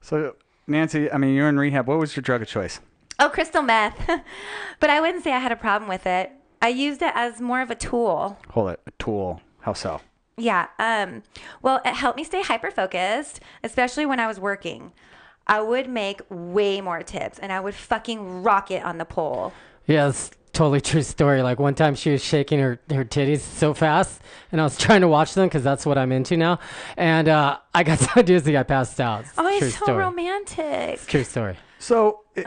So, 0.00 0.34
Nancy, 0.66 1.08
I 1.08 1.18
mean, 1.18 1.36
you're 1.36 1.48
in 1.48 1.56
rehab. 1.56 1.86
What 1.86 2.00
was 2.00 2.16
your 2.16 2.22
drug 2.22 2.42
of 2.42 2.48
choice? 2.48 2.80
Oh, 3.20 3.28
crystal 3.28 3.62
meth. 3.62 4.10
but 4.80 4.90
I 4.90 5.00
wouldn't 5.00 5.22
say 5.22 5.32
I 5.32 5.38
had 5.38 5.52
a 5.52 5.56
problem 5.56 5.88
with 5.88 6.04
it. 6.04 6.32
I 6.60 6.70
used 6.70 7.00
it 7.00 7.12
as 7.14 7.40
more 7.40 7.60
of 7.60 7.70
a 7.70 7.76
tool. 7.76 8.40
Hold 8.50 8.70
it. 8.70 8.80
A 8.88 8.90
tool. 8.98 9.40
How 9.60 9.72
so? 9.72 10.00
Yeah. 10.36 10.66
Um, 10.80 11.22
well, 11.62 11.80
it 11.84 11.94
helped 11.94 12.16
me 12.16 12.24
stay 12.24 12.42
hyper 12.42 12.72
focused, 12.72 13.38
especially 13.62 14.06
when 14.06 14.18
I 14.18 14.26
was 14.26 14.40
working. 14.40 14.90
I 15.46 15.60
would 15.60 15.88
make 15.88 16.22
way 16.28 16.80
more 16.80 17.04
tips 17.04 17.38
and 17.38 17.52
I 17.52 17.60
would 17.60 17.76
fucking 17.76 18.42
rock 18.42 18.72
it 18.72 18.84
on 18.84 18.98
the 18.98 19.04
pole. 19.04 19.52
Yeah, 19.86 20.08
it's 20.08 20.30
totally 20.52 20.80
true 20.80 21.02
story. 21.02 21.42
Like 21.42 21.58
one 21.58 21.74
time 21.74 21.94
she 21.94 22.10
was 22.10 22.22
shaking 22.24 22.58
her, 22.60 22.80
her 22.90 23.04
titties 23.04 23.40
so 23.40 23.74
fast, 23.74 24.20
and 24.52 24.60
I 24.60 24.64
was 24.64 24.76
trying 24.78 25.00
to 25.00 25.08
watch 25.08 25.34
them 25.34 25.46
because 25.48 25.64
that's 25.64 25.84
what 25.86 25.98
I'm 25.98 26.12
into 26.12 26.36
now. 26.36 26.58
And 26.96 27.28
uh, 27.28 27.58
I 27.74 27.82
got 27.82 27.98
so 28.14 28.22
dizzy 28.22 28.56
I 28.56 28.62
passed 28.62 29.00
out. 29.00 29.22
It's 29.22 29.32
Oh, 29.38 29.58
true 29.58 29.66
it's 29.68 29.78
so 29.78 29.84
story. 29.86 29.98
romantic. 30.04 31.00
True 31.06 31.24
story. 31.24 31.56
So, 31.78 32.20
i 32.36 32.44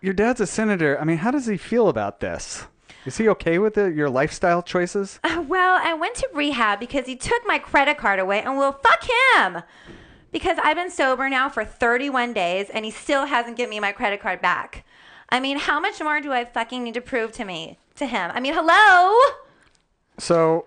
your 0.00 0.14
dad's 0.14 0.40
a 0.40 0.46
senator. 0.46 0.96
I 1.00 1.04
mean, 1.04 1.16
how 1.18 1.32
does 1.32 1.46
he 1.46 1.56
feel 1.56 1.88
about 1.88 2.20
this? 2.20 2.64
Is 3.04 3.16
he 3.16 3.28
okay 3.30 3.58
with 3.58 3.76
it? 3.76 3.96
Your 3.96 4.08
lifestyle 4.08 4.62
choices? 4.62 5.18
Uh, 5.24 5.42
Well, 5.48 5.80
I 5.82 5.92
went 5.94 6.14
to 6.16 6.28
rehab 6.32 6.78
because 6.78 7.06
he 7.06 7.16
took 7.16 7.42
my 7.46 7.58
credit 7.58 7.98
card 7.98 8.20
away, 8.20 8.40
and 8.42 8.56
well, 8.56 8.72
fuck 8.80 9.04
him. 9.34 9.62
Because 10.30 10.56
I've 10.62 10.76
been 10.76 10.90
sober 10.92 11.28
now 11.28 11.48
for 11.48 11.64
31 11.64 12.32
days, 12.32 12.70
and 12.72 12.84
he 12.84 12.92
still 12.92 13.26
hasn't 13.26 13.56
given 13.56 13.70
me 13.70 13.80
my 13.80 13.90
credit 13.90 14.20
card 14.20 14.40
back. 14.40 14.84
I 15.28 15.40
mean, 15.40 15.58
how 15.58 15.78
much 15.80 16.00
more 16.00 16.20
do 16.20 16.32
I 16.32 16.44
fucking 16.44 16.82
need 16.82 16.94
to 16.94 17.00
prove 17.00 17.32
to 17.32 17.44
me, 17.44 17.78
to 17.96 18.06
him? 18.06 18.30
I 18.34 18.40
mean, 18.40 18.54
hello? 18.54 19.14
So, 20.18 20.66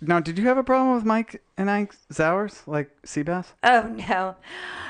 now, 0.00 0.18
did 0.18 0.38
you 0.38 0.46
have 0.46 0.58
a 0.58 0.64
problem 0.64 0.94
with 0.94 1.04
Mike 1.04 1.42
and 1.56 1.70
Ike 1.70 1.94
Zowers, 2.12 2.66
like 2.66 2.90
Seabass? 3.02 3.52
Oh 3.62 3.82
no. 4.08 4.36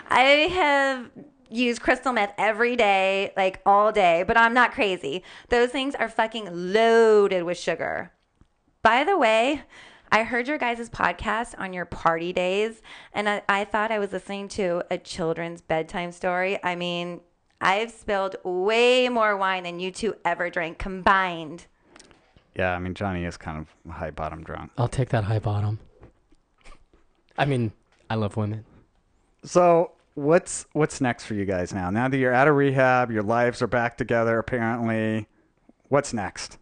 I 0.08 0.22
have 0.52 1.10
used 1.50 1.82
crystal 1.82 2.12
meth 2.12 2.32
every 2.38 2.76
day, 2.76 3.32
like 3.36 3.60
all 3.66 3.90
day, 3.90 4.24
but 4.26 4.36
I'm 4.36 4.54
not 4.54 4.72
crazy. 4.72 5.24
Those 5.48 5.70
things 5.70 5.94
are 5.96 6.08
fucking 6.08 6.48
loaded 6.72 7.42
with 7.42 7.58
sugar. 7.58 8.12
By 8.82 9.04
the 9.04 9.18
way, 9.18 9.64
I 10.12 10.22
heard 10.22 10.48
your 10.48 10.58
guys' 10.58 10.88
podcast 10.88 11.54
on 11.58 11.72
your 11.72 11.84
party 11.84 12.32
days, 12.32 12.80
and 13.12 13.28
I, 13.28 13.42
I 13.48 13.64
thought 13.64 13.90
I 13.90 13.98
was 13.98 14.12
listening 14.12 14.48
to 14.50 14.84
a 14.90 14.98
children's 14.98 15.60
bedtime 15.60 16.12
story. 16.12 16.58
I 16.62 16.76
mean, 16.76 17.20
I've 17.60 17.90
spilled 17.90 18.36
way 18.42 19.08
more 19.08 19.36
wine 19.36 19.64
than 19.64 19.80
you 19.80 19.90
two 19.90 20.16
ever 20.24 20.48
drank 20.50 20.78
combined. 20.78 21.66
Yeah, 22.56 22.74
I 22.74 22.78
mean, 22.78 22.94
Johnny 22.94 23.24
is 23.24 23.36
kind 23.36 23.58
of 23.58 23.92
high 23.92 24.10
bottom 24.10 24.42
drunk. 24.42 24.72
I'll 24.78 24.88
take 24.88 25.10
that 25.10 25.24
high 25.24 25.38
bottom. 25.38 25.78
I 27.38 27.44
mean, 27.44 27.72
I 28.08 28.16
love 28.16 28.36
women. 28.36 28.64
So, 29.44 29.92
what's 30.14 30.66
what's 30.72 31.00
next 31.00 31.24
for 31.24 31.34
you 31.34 31.44
guys 31.44 31.72
now? 31.72 31.90
Now 31.90 32.08
that 32.08 32.16
you're 32.18 32.34
out 32.34 32.48
of 32.48 32.56
rehab, 32.56 33.10
your 33.10 33.22
lives 33.22 33.62
are 33.62 33.66
back 33.66 33.96
together 33.96 34.38
apparently. 34.38 35.26
What's 35.88 36.12
next? 36.12 36.58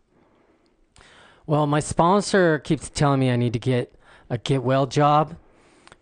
Well, 1.46 1.66
my 1.66 1.80
sponsor 1.80 2.58
keeps 2.58 2.90
telling 2.90 3.20
me 3.20 3.30
I 3.30 3.36
need 3.36 3.54
to 3.54 3.58
get 3.58 3.94
a 4.30 4.38
get 4.38 4.62
well 4.62 4.86
job, 4.86 5.36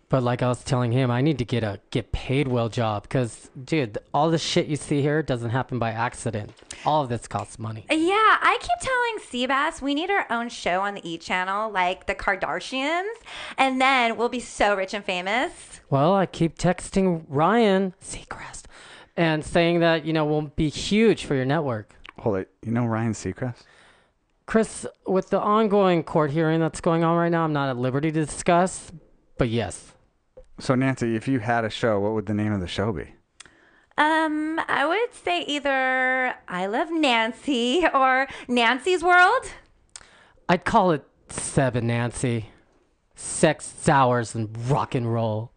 but 0.09 0.23
like 0.23 0.41
I 0.41 0.47
was 0.47 0.63
telling 0.63 0.91
him, 0.91 1.11
I 1.11 1.21
need 1.21 1.37
to 1.39 1.45
get 1.45 1.63
a 1.63 1.79
get 1.91 2.11
paid 2.11 2.47
well 2.47 2.69
job 2.69 3.03
because, 3.03 3.49
dude, 3.61 3.97
all 4.13 4.31
the 4.31 4.37
shit 4.37 4.67
you 4.67 4.77
see 4.77 5.01
here 5.01 5.21
doesn't 5.21 5.49
happen 5.49 5.79
by 5.79 5.91
accident. 5.91 6.51
All 6.85 7.03
of 7.03 7.09
this 7.09 7.27
costs 7.27 7.59
money. 7.59 7.85
Yeah, 7.89 8.15
I 8.15 8.57
keep 8.61 8.79
telling 8.79 9.47
Seabass 9.47 9.81
we 9.81 9.93
need 9.93 10.09
our 10.09 10.25
own 10.29 10.47
show 10.49 10.81
on 10.81 10.95
the 10.95 11.09
E 11.09 11.17
channel, 11.17 11.69
like 11.69 12.05
the 12.07 12.15
Kardashians, 12.15 13.11
and 13.57 13.81
then 13.81 14.15
we'll 14.15 14.29
be 14.29 14.39
so 14.39 14.75
rich 14.75 14.93
and 14.93 15.03
famous. 15.03 15.81
Well, 15.89 16.13
I 16.13 16.25
keep 16.25 16.57
texting 16.57 17.25
Ryan 17.27 17.93
Seacrest 18.01 18.63
and 19.17 19.43
saying 19.43 19.81
that 19.81 20.05
you 20.05 20.13
know 20.13 20.25
we'll 20.25 20.53
be 20.55 20.69
huge 20.69 21.25
for 21.25 21.35
your 21.35 21.45
network. 21.45 21.93
Hold 22.19 22.37
it. 22.37 22.49
You 22.63 22.71
know 22.71 22.85
Ryan 22.85 23.11
Seacrest? 23.11 23.63
Chris, 24.45 24.87
with 25.05 25.29
the 25.29 25.41
ongoing 25.41 26.03
court 26.03 26.31
hearing 26.31 26.61
that's 26.61 26.79
going 26.79 27.03
on 27.03 27.17
right 27.17 27.29
now, 27.29 27.43
I'm 27.43 27.51
not 27.51 27.67
at 27.67 27.75
liberty 27.75 28.13
to 28.13 28.25
discuss, 28.25 28.93
but 29.37 29.49
yes. 29.49 29.91
So, 30.59 30.75
Nancy, 30.75 31.15
if 31.15 31.27
you 31.27 31.39
had 31.39 31.65
a 31.65 31.69
show, 31.69 31.99
what 31.99 32.13
would 32.13 32.25
the 32.25 32.33
name 32.33 32.51
of 32.51 32.61
the 32.61 32.67
show 32.67 32.91
be? 32.91 33.13
Um, 33.97 34.59
I 34.67 34.85
would 34.87 35.13
say 35.13 35.41
either 35.41 36.35
I 36.47 36.65
Love 36.67 36.91
Nancy 36.91 37.85
or 37.93 38.27
Nancy's 38.47 39.03
World. 39.03 39.51
I'd 40.49 40.65
call 40.65 40.91
it 40.91 41.03
Seven 41.29 41.87
Nancy. 41.87 42.49
Sex, 43.15 43.65
sours, 43.65 44.35
and 44.35 44.55
rock 44.69 44.93
and 44.93 45.11
roll. 45.11 45.51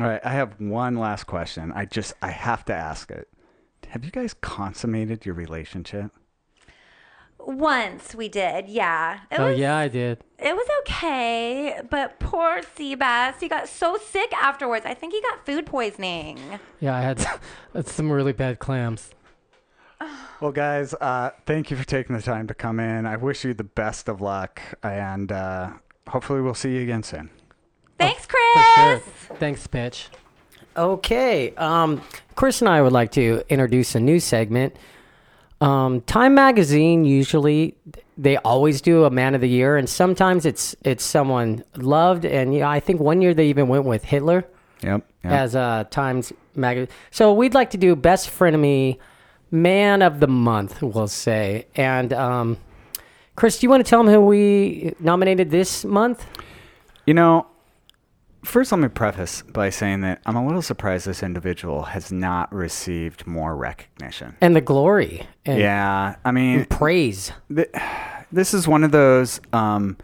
All 0.00 0.06
right, 0.06 0.20
I 0.24 0.30
have 0.30 0.58
one 0.58 0.96
last 0.96 1.24
question. 1.24 1.70
I 1.74 1.84
just 1.84 2.14
I 2.22 2.30
have 2.30 2.64
to 2.66 2.74
ask 2.74 3.10
it. 3.10 3.28
Have 3.88 4.04
you 4.06 4.10
guys 4.10 4.32
consummated 4.32 5.26
your 5.26 5.34
relationship? 5.34 6.12
Once 7.46 8.14
we 8.14 8.28
did, 8.28 8.68
yeah. 8.68 9.20
It 9.30 9.38
oh 9.40 9.50
was, 9.50 9.58
yeah, 9.58 9.76
I 9.76 9.88
did. 9.88 10.18
It 10.38 10.54
was 10.54 10.66
okay, 10.80 11.80
but 11.90 12.18
poor 12.18 12.60
Seabass, 12.62 13.40
he 13.40 13.48
got 13.48 13.68
so 13.68 13.96
sick 13.96 14.32
afterwards. 14.34 14.86
I 14.86 14.94
think 14.94 15.12
he 15.12 15.20
got 15.22 15.44
food 15.44 15.66
poisoning. 15.66 16.38
Yeah, 16.80 16.96
I 16.96 17.00
had, 17.00 17.24
had 17.74 17.88
some 17.88 18.10
really 18.10 18.32
bad 18.32 18.58
clams. 18.58 19.10
Well, 20.40 20.50
guys, 20.50 20.92
uh, 20.94 21.30
thank 21.46 21.70
you 21.70 21.76
for 21.76 21.84
taking 21.84 22.16
the 22.16 22.22
time 22.22 22.48
to 22.48 22.54
come 22.54 22.80
in. 22.80 23.06
I 23.06 23.16
wish 23.16 23.44
you 23.44 23.54
the 23.54 23.62
best 23.62 24.08
of 24.08 24.20
luck, 24.20 24.60
and 24.82 25.30
uh, 25.30 25.70
hopefully 26.08 26.40
we'll 26.40 26.54
see 26.54 26.74
you 26.74 26.82
again 26.82 27.04
soon. 27.04 27.30
Thanks, 27.96 28.26
For 28.26 28.36
sure. 28.56 28.98
Chris. 28.98 29.38
Thanks, 29.38 29.66
bitch. 29.68 30.08
Okay, 30.76 31.54
um, 31.54 32.02
Chris 32.34 32.60
and 32.60 32.68
I 32.68 32.82
would 32.82 32.92
like 32.92 33.12
to 33.12 33.44
introduce 33.48 33.94
a 33.94 34.00
new 34.00 34.18
segment. 34.18 34.74
Um, 35.62 36.00
Time 36.02 36.34
Magazine 36.34 37.04
usually 37.04 37.76
they 38.18 38.36
always 38.38 38.80
do 38.80 39.04
a 39.04 39.10
Man 39.10 39.34
of 39.34 39.40
the 39.40 39.48
Year, 39.48 39.76
and 39.76 39.88
sometimes 39.88 40.44
it's 40.44 40.74
it's 40.84 41.04
someone 41.04 41.64
loved, 41.76 42.24
and 42.24 42.54
yeah, 42.54 42.68
I 42.68 42.80
think 42.80 43.00
one 43.00 43.22
year 43.22 43.32
they 43.32 43.46
even 43.46 43.68
went 43.68 43.84
with 43.84 44.04
Hitler 44.04 44.44
Yep. 44.82 45.06
yep. 45.22 45.32
as 45.32 45.54
uh, 45.54 45.84
Times 45.90 46.32
Magazine. 46.56 46.88
So 47.10 47.32
we'd 47.32 47.54
like 47.54 47.70
to 47.70 47.78
do 47.78 47.94
Best 47.94 48.28
Frenemy 48.28 48.98
Man 49.50 50.02
of 50.02 50.18
the 50.18 50.26
Month, 50.26 50.82
we'll 50.82 51.06
say. 51.08 51.66
And 51.76 52.12
um, 52.12 52.56
Chris, 53.36 53.58
do 53.58 53.66
you 53.66 53.70
want 53.70 53.84
to 53.84 53.88
tell 53.88 54.02
them 54.02 54.12
who 54.12 54.20
we 54.20 54.94
nominated 54.98 55.50
this 55.50 55.84
month? 55.84 56.26
You 57.06 57.14
know, 57.14 57.46
first 58.42 58.72
let 58.72 58.78
me 58.80 58.88
preface 58.88 59.42
by 59.42 59.70
saying 59.70 60.00
that 60.02 60.20
I'm 60.26 60.36
a 60.36 60.44
little 60.44 60.62
surprised 60.62 61.06
this 61.06 61.22
individual 61.22 61.82
has 61.84 62.10
not 62.12 62.52
received 62.52 63.26
more 63.26 63.56
recognition. 63.56 64.36
And 64.40 64.54
the 64.56 64.60
glory. 64.60 65.26
And, 65.44 65.58
yeah, 65.60 66.16
I 66.24 66.30
mean, 66.32 66.64
praise. 66.66 67.32
th- 67.54 67.70
this 68.32 68.52
is 68.54 68.66
one 68.66 68.82
of 68.84 68.90
those 68.92 69.40
um, 69.52 69.96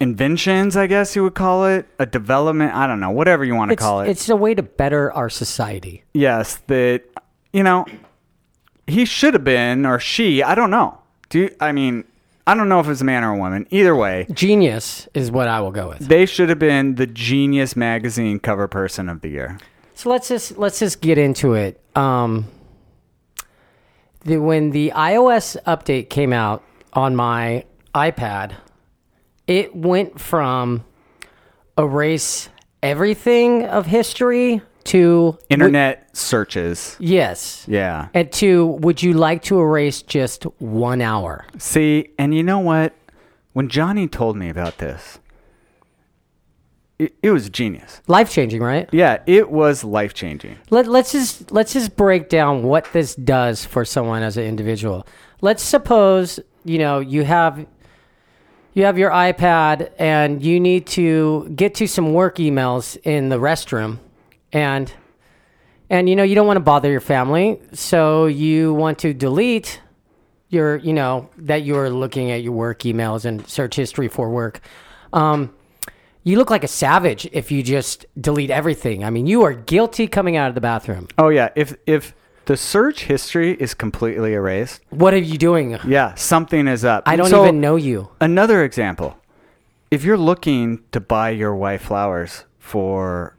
inventions, 0.00 0.76
I 0.76 0.86
guess 0.86 1.16
you 1.16 1.22
would 1.22 1.34
call 1.34 1.66
it, 1.66 1.86
a 1.98 2.06
development. 2.06 2.74
I 2.74 2.86
don't 2.86 3.00
know, 3.00 3.10
whatever 3.10 3.44
you 3.44 3.54
want 3.54 3.70
to 3.70 3.74
It's, 3.74 3.82
call 3.82 4.00
it. 4.00 4.08
it's 4.08 4.28
a 4.28 4.36
way 4.36 4.54
to 4.54 4.62
better 4.62 5.12
our 5.12 5.28
society. 5.30 6.04
yes, 6.14 6.56
that 6.66 7.02
you 7.52 7.62
know 7.62 7.86
he 8.86 9.04
should 9.04 9.34
have 9.34 9.44
been 9.44 9.86
or 9.86 9.98
she. 9.98 10.42
I 10.42 10.54
don't 10.54 10.70
know. 10.70 10.98
Do 11.30 11.40
you, 11.40 11.56
I 11.60 11.72
mean 11.72 12.04
I 12.46 12.54
don't 12.54 12.68
know 12.68 12.78
if 12.78 12.88
it's 12.88 13.00
a 13.00 13.04
man 13.04 13.24
or 13.24 13.32
a 13.32 13.38
woman. 13.38 13.66
Either 13.70 13.94
way, 13.96 14.26
Genius 14.32 15.08
is 15.14 15.30
what 15.32 15.48
I 15.48 15.60
will 15.60 15.72
go 15.72 15.88
with. 15.88 16.06
they 16.06 16.26
should 16.26 16.48
have 16.48 16.60
been 16.60 16.94
the 16.94 17.06
Genius 17.06 17.74
magazine 17.74 18.38
cover 18.38 18.68
person 18.68 19.08
of 19.08 19.20
the 19.20 19.28
year. 19.28 19.58
So 19.94 20.10
let's 20.10 20.28
just 20.28 20.56
let's 20.56 20.78
just 20.78 21.00
get 21.00 21.18
into 21.18 21.54
it. 21.54 21.80
Um, 21.96 22.46
the, 24.24 24.38
when 24.38 24.70
the 24.70 24.92
iOS 24.94 25.56
update 25.66 26.10
came 26.10 26.32
out 26.32 26.62
on 26.92 27.16
my 27.16 27.64
iPad, 27.94 28.54
it 29.46 29.74
went 29.74 30.20
from 30.20 30.84
erase 31.78 32.48
everything 32.82 33.64
of 33.64 33.86
history 33.86 34.62
to 34.86 35.38
Internet 35.50 36.16
searches. 36.16 36.96
yes, 36.98 37.64
Yeah. 37.68 38.08
and 38.14 38.30
two, 38.32 38.66
would 38.80 39.02
you 39.02 39.12
like 39.12 39.42
to 39.44 39.60
erase 39.60 40.02
just 40.02 40.44
one 40.58 41.00
hour? 41.02 41.44
See, 41.58 42.08
and 42.18 42.34
you 42.34 42.42
know 42.42 42.58
what? 42.60 42.94
When 43.52 43.68
Johnny 43.68 44.06
told 44.08 44.36
me 44.36 44.48
about 44.48 44.78
this, 44.78 45.18
it, 46.98 47.14
it 47.22 47.30
was 47.30 47.48
genius. 47.50 48.00
Life 48.06 48.30
changing, 48.30 48.62
right? 48.62 48.88
Yeah, 48.92 49.18
it 49.26 49.50
was 49.50 49.84
life 49.84 50.14
changing. 50.14 50.56
Let, 50.70 50.86
let's 50.86 51.12
just 51.12 51.50
let's 51.52 51.72
just 51.74 51.94
break 51.96 52.28
down 52.28 52.62
what 52.62 52.90
this 52.92 53.14
does 53.14 53.64
for 53.64 53.84
someone 53.84 54.22
as 54.22 54.36
an 54.36 54.44
individual. 54.44 55.06
Let's 55.42 55.62
suppose 55.62 56.40
you 56.64 56.78
know 56.78 57.00
you 57.00 57.24
have 57.24 57.66
you 58.72 58.84
have 58.84 58.96
your 58.98 59.10
iPad 59.10 59.90
and 59.98 60.42
you 60.42 60.58
need 60.58 60.86
to 60.88 61.50
get 61.54 61.74
to 61.76 61.86
some 61.86 62.12
work 62.14 62.36
emails 62.36 62.96
in 63.04 63.28
the 63.28 63.36
restroom 63.38 63.98
and 64.56 64.90
and 65.90 66.08
you 66.08 66.16
know 66.16 66.22
you 66.22 66.34
don't 66.34 66.46
want 66.46 66.56
to 66.56 66.60
bother 66.72 66.90
your 66.90 67.00
family 67.00 67.60
so 67.74 68.24
you 68.26 68.72
want 68.72 68.98
to 69.00 69.12
delete 69.12 69.80
your 70.48 70.76
you 70.76 70.94
know 70.94 71.28
that 71.36 71.62
you're 71.64 71.90
looking 71.90 72.30
at 72.30 72.42
your 72.42 72.52
work 72.52 72.80
emails 72.80 73.24
and 73.26 73.46
search 73.46 73.76
history 73.76 74.08
for 74.08 74.30
work. 74.30 74.60
Um, 75.12 75.54
you 76.24 76.38
look 76.38 76.50
like 76.50 76.64
a 76.64 76.68
savage 76.68 77.28
if 77.32 77.52
you 77.52 77.62
just 77.62 78.06
delete 78.18 78.50
everything. 78.50 79.04
I 79.04 79.10
mean 79.10 79.26
you 79.26 79.42
are 79.42 79.52
guilty 79.52 80.08
coming 80.08 80.36
out 80.36 80.48
of 80.48 80.54
the 80.54 80.60
bathroom. 80.62 81.08
Oh 81.18 81.28
yeah, 81.28 81.50
if 81.54 81.76
if 81.86 82.14
the 82.46 82.56
search 82.56 83.04
history 83.04 83.52
is 83.60 83.74
completely 83.74 84.32
erased, 84.32 84.80
what 84.90 85.12
are 85.12 85.18
you 85.18 85.36
doing? 85.36 85.78
Yeah, 85.86 86.14
something 86.14 86.66
is 86.66 86.82
up. 86.84 87.02
i 87.06 87.16
don't 87.16 87.28
So, 87.28 87.42
even 87.44 87.60
know 87.60 87.76
you. 87.76 88.08
Another 88.20 88.64
example: 88.64 89.18
if 89.90 90.02
you're 90.02 90.16
looking 90.30 90.82
to 90.92 91.00
buy 91.00 91.30
your 91.30 91.54
wife 91.54 91.82
flowers 91.82 92.44
for 92.58 93.35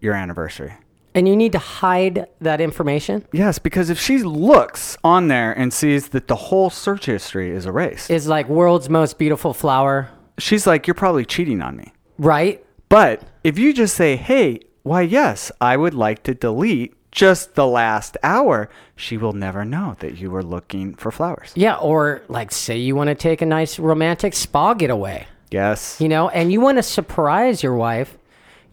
your 0.00 0.14
anniversary, 0.14 0.74
and 1.14 1.26
you 1.28 1.36
need 1.36 1.52
to 1.52 1.58
hide 1.58 2.26
that 2.40 2.60
information 2.60 3.26
yes, 3.32 3.58
because 3.58 3.90
if 3.90 3.98
she 4.00 4.18
looks 4.22 4.96
on 5.04 5.28
there 5.28 5.52
and 5.52 5.72
sees 5.72 6.08
that 6.10 6.28
the 6.28 6.36
whole 6.36 6.70
search 6.70 7.06
history 7.06 7.50
is 7.50 7.66
erased, 7.66 8.10
is 8.10 8.26
like 8.28 8.48
world's 8.48 8.88
most 8.88 9.18
beautiful 9.18 9.52
flower 9.54 10.08
she's 10.38 10.66
like, 10.66 10.86
"You're 10.86 10.94
probably 10.94 11.24
cheating 11.24 11.60
on 11.62 11.76
me." 11.76 11.92
right 12.18 12.64
But 12.88 13.22
if 13.44 13.58
you 13.58 13.72
just 13.72 13.94
say, 13.94 14.16
hey, 14.16 14.60
why, 14.82 15.02
yes, 15.02 15.52
I 15.60 15.76
would 15.76 15.94
like 15.94 16.22
to 16.24 16.34
delete 16.34 16.94
just 17.12 17.54
the 17.54 17.66
last 17.66 18.16
hour, 18.22 18.68
she 18.96 19.16
will 19.16 19.32
never 19.32 19.64
know 19.64 19.96
that 20.00 20.18
you 20.18 20.30
were 20.30 20.42
looking 20.42 20.94
for 20.94 21.10
flowers. 21.10 21.52
Yeah, 21.54 21.76
or 21.76 22.22
like 22.28 22.50
say 22.52 22.76
you 22.78 22.94
want 22.96 23.08
to 23.08 23.14
take 23.14 23.42
a 23.42 23.46
nice 23.46 23.78
romantic 23.78 24.32
spa 24.34 24.74
getaway, 24.74 25.26
Yes. 25.50 26.00
you 26.00 26.08
know, 26.08 26.28
and 26.30 26.52
you 26.52 26.60
want 26.60 26.78
to 26.78 26.82
surprise 26.82 27.62
your 27.62 27.74
wife. 27.74 28.16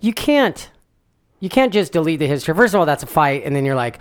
You 0.02 0.14
can't 0.14 0.70
you 1.40 1.50
can't 1.50 1.72
just 1.74 1.92
delete 1.94 2.20
the 2.20 2.28
history. 2.28 2.54
First 2.56 2.74
of 2.74 2.80
all, 2.80 2.86
that's 2.86 3.04
a 3.04 3.08
fight 3.08 3.44
and 3.46 3.56
then 3.56 3.66
you're 3.66 3.76
like, 3.76 4.00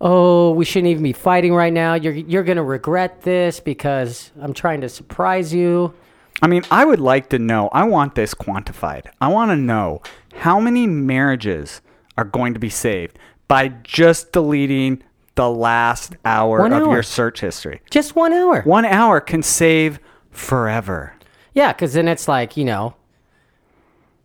"Oh, 0.00 0.50
we 0.52 0.64
shouldn't 0.64 0.90
even 0.90 1.02
be 1.02 1.12
fighting 1.12 1.54
right 1.54 1.72
now. 1.72 1.94
You're 1.94 2.12
you're 2.14 2.42
going 2.42 2.56
to 2.56 2.62
regret 2.62 3.22
this 3.22 3.60
because 3.60 4.30
I'm 4.40 4.52
trying 4.54 4.80
to 4.82 4.88
surprise 4.88 5.52
you." 5.54 5.94
I 6.40 6.48
mean, 6.48 6.64
I 6.72 6.84
would 6.84 6.98
like 6.98 7.28
to 7.28 7.38
know, 7.38 7.68
I 7.72 7.84
want 7.84 8.16
this 8.16 8.34
quantified. 8.34 9.06
I 9.20 9.28
want 9.28 9.50
to 9.52 9.56
know 9.56 10.02
how 10.34 10.58
many 10.58 10.88
marriages 10.88 11.80
are 12.18 12.24
going 12.24 12.52
to 12.54 12.58
be 12.58 12.68
saved 12.68 13.16
by 13.46 13.68
just 13.84 14.32
deleting 14.32 15.02
the 15.36 15.48
last 15.48 16.16
hour 16.24 16.58
One 16.58 16.72
of 16.72 16.82
hour. 16.82 16.92
your 16.94 17.02
search 17.04 17.40
history. 17.40 17.80
Just 17.90 18.16
1 18.16 18.32
hour. 18.32 18.62
One 18.62 18.84
hour 18.84 19.20
can 19.20 19.42
save 19.42 20.00
forever. 20.30 21.14
Yeah, 21.54 21.72
cuz 21.74 21.92
then 21.92 22.08
it's 22.08 22.26
like, 22.26 22.56
you 22.56 22.64
know, 22.64 22.94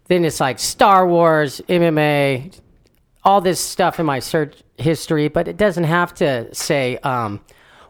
then 0.07 0.25
it's 0.25 0.39
like 0.39 0.59
Star 0.59 1.07
Wars, 1.07 1.61
MMA, 1.67 2.59
all 3.23 3.41
this 3.41 3.59
stuff 3.59 3.99
in 3.99 4.05
my 4.05 4.19
search 4.19 4.55
history, 4.77 5.27
but 5.27 5.47
it 5.47 5.57
doesn't 5.57 5.83
have 5.83 6.13
to 6.15 6.53
say 6.53 6.97
um, 6.97 7.41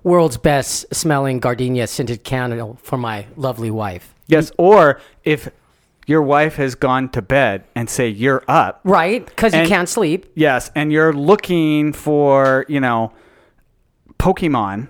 world's 0.03 0.37
best 0.37 0.93
smelling 0.93 1.39
gardenia 1.39 1.87
scented 1.87 2.23
candle 2.23 2.77
for 2.81 2.97
my 2.97 3.27
lovely 3.35 3.71
wife. 3.71 4.15
Yes. 4.27 4.51
Or 4.57 4.99
if 5.23 5.49
your 6.07 6.21
wife 6.21 6.55
has 6.55 6.73
gone 6.73 7.09
to 7.09 7.21
bed 7.21 7.65
and 7.75 7.89
say 7.89 8.07
you're 8.07 8.43
up, 8.47 8.79
Right? 8.83 9.25
Because 9.25 9.53
you 9.53 9.67
can't 9.67 9.89
sleep. 9.89 10.25
Yes, 10.35 10.71
and 10.73 10.91
you're 10.91 11.13
looking 11.13 11.91
for, 11.91 12.65
you 12.69 12.79
know, 12.79 13.11
Pokemon, 14.17 14.87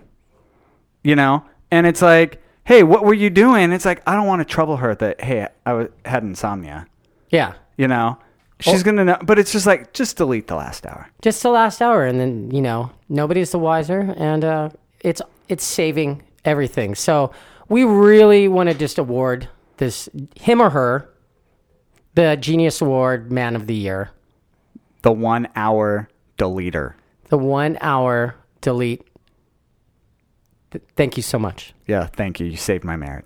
you 1.03 1.15
know, 1.15 1.43
and 1.71 1.87
it's 1.87 2.01
like, 2.01 2.41
hey, 2.63 2.83
what 2.83 3.03
were 3.03 3.13
you 3.13 3.29
doing? 3.29 3.71
It's 3.71 3.85
like, 3.85 4.01
I 4.05 4.13
don't 4.13 4.27
want 4.27 4.41
to 4.41 4.45
trouble 4.45 4.77
her 4.77 4.93
that, 4.95 5.21
hey, 5.21 5.47
I 5.65 5.73
was, 5.73 5.87
had 6.05 6.21
insomnia, 6.23 6.85
Yeah. 7.29 7.53
you 7.77 7.87
know? 7.87 8.17
She's 8.59 8.81
going 8.81 8.95
to 8.97 9.05
know, 9.05 9.17
but 9.21 9.37
it's 9.37 9.51
just 9.51 9.67
like, 9.67 9.93
just 9.93 10.17
delete 10.17 10.47
the 10.47 10.55
last 10.55 10.85
hour. 10.87 11.07
Just 11.21 11.43
the 11.43 11.51
last 11.51 11.79
hour, 11.81 12.05
and 12.05 12.19
then 12.19 12.49
you 12.49 12.59
know 12.61 12.89
nobody's 13.07 13.51
the 13.51 13.59
wiser, 13.59 14.15
and 14.17 14.43
uh, 14.43 14.69
it's 15.01 15.21
it's 15.47 15.63
saving 15.63 16.23
everything. 16.43 16.95
So 16.95 17.31
we 17.69 17.83
really 17.83 18.47
want 18.47 18.69
to 18.69 18.73
just 18.75 18.97
award 18.97 19.47
this 19.77 20.09
him 20.35 20.59
or 20.59 20.71
her 20.71 21.07
the 22.15 22.35
Genius 22.35 22.81
Award 22.81 23.31
Man 23.31 23.55
of 23.55 23.67
the 23.67 23.75
Year, 23.75 24.09
The 25.03 25.11
one 25.11 25.49
hour 25.55 26.09
deleter. 26.39 26.95
the 27.29 27.37
one 27.37 27.77
hour 27.79 28.33
delete. 28.61 29.05
Th- 30.71 30.83
thank 30.95 31.15
you 31.15 31.21
so 31.21 31.37
much. 31.37 31.75
Yeah, 31.85 32.07
thank 32.07 32.39
you. 32.39 32.47
You 32.47 32.57
saved 32.57 32.83
my 32.83 32.95
marriage. 32.95 33.25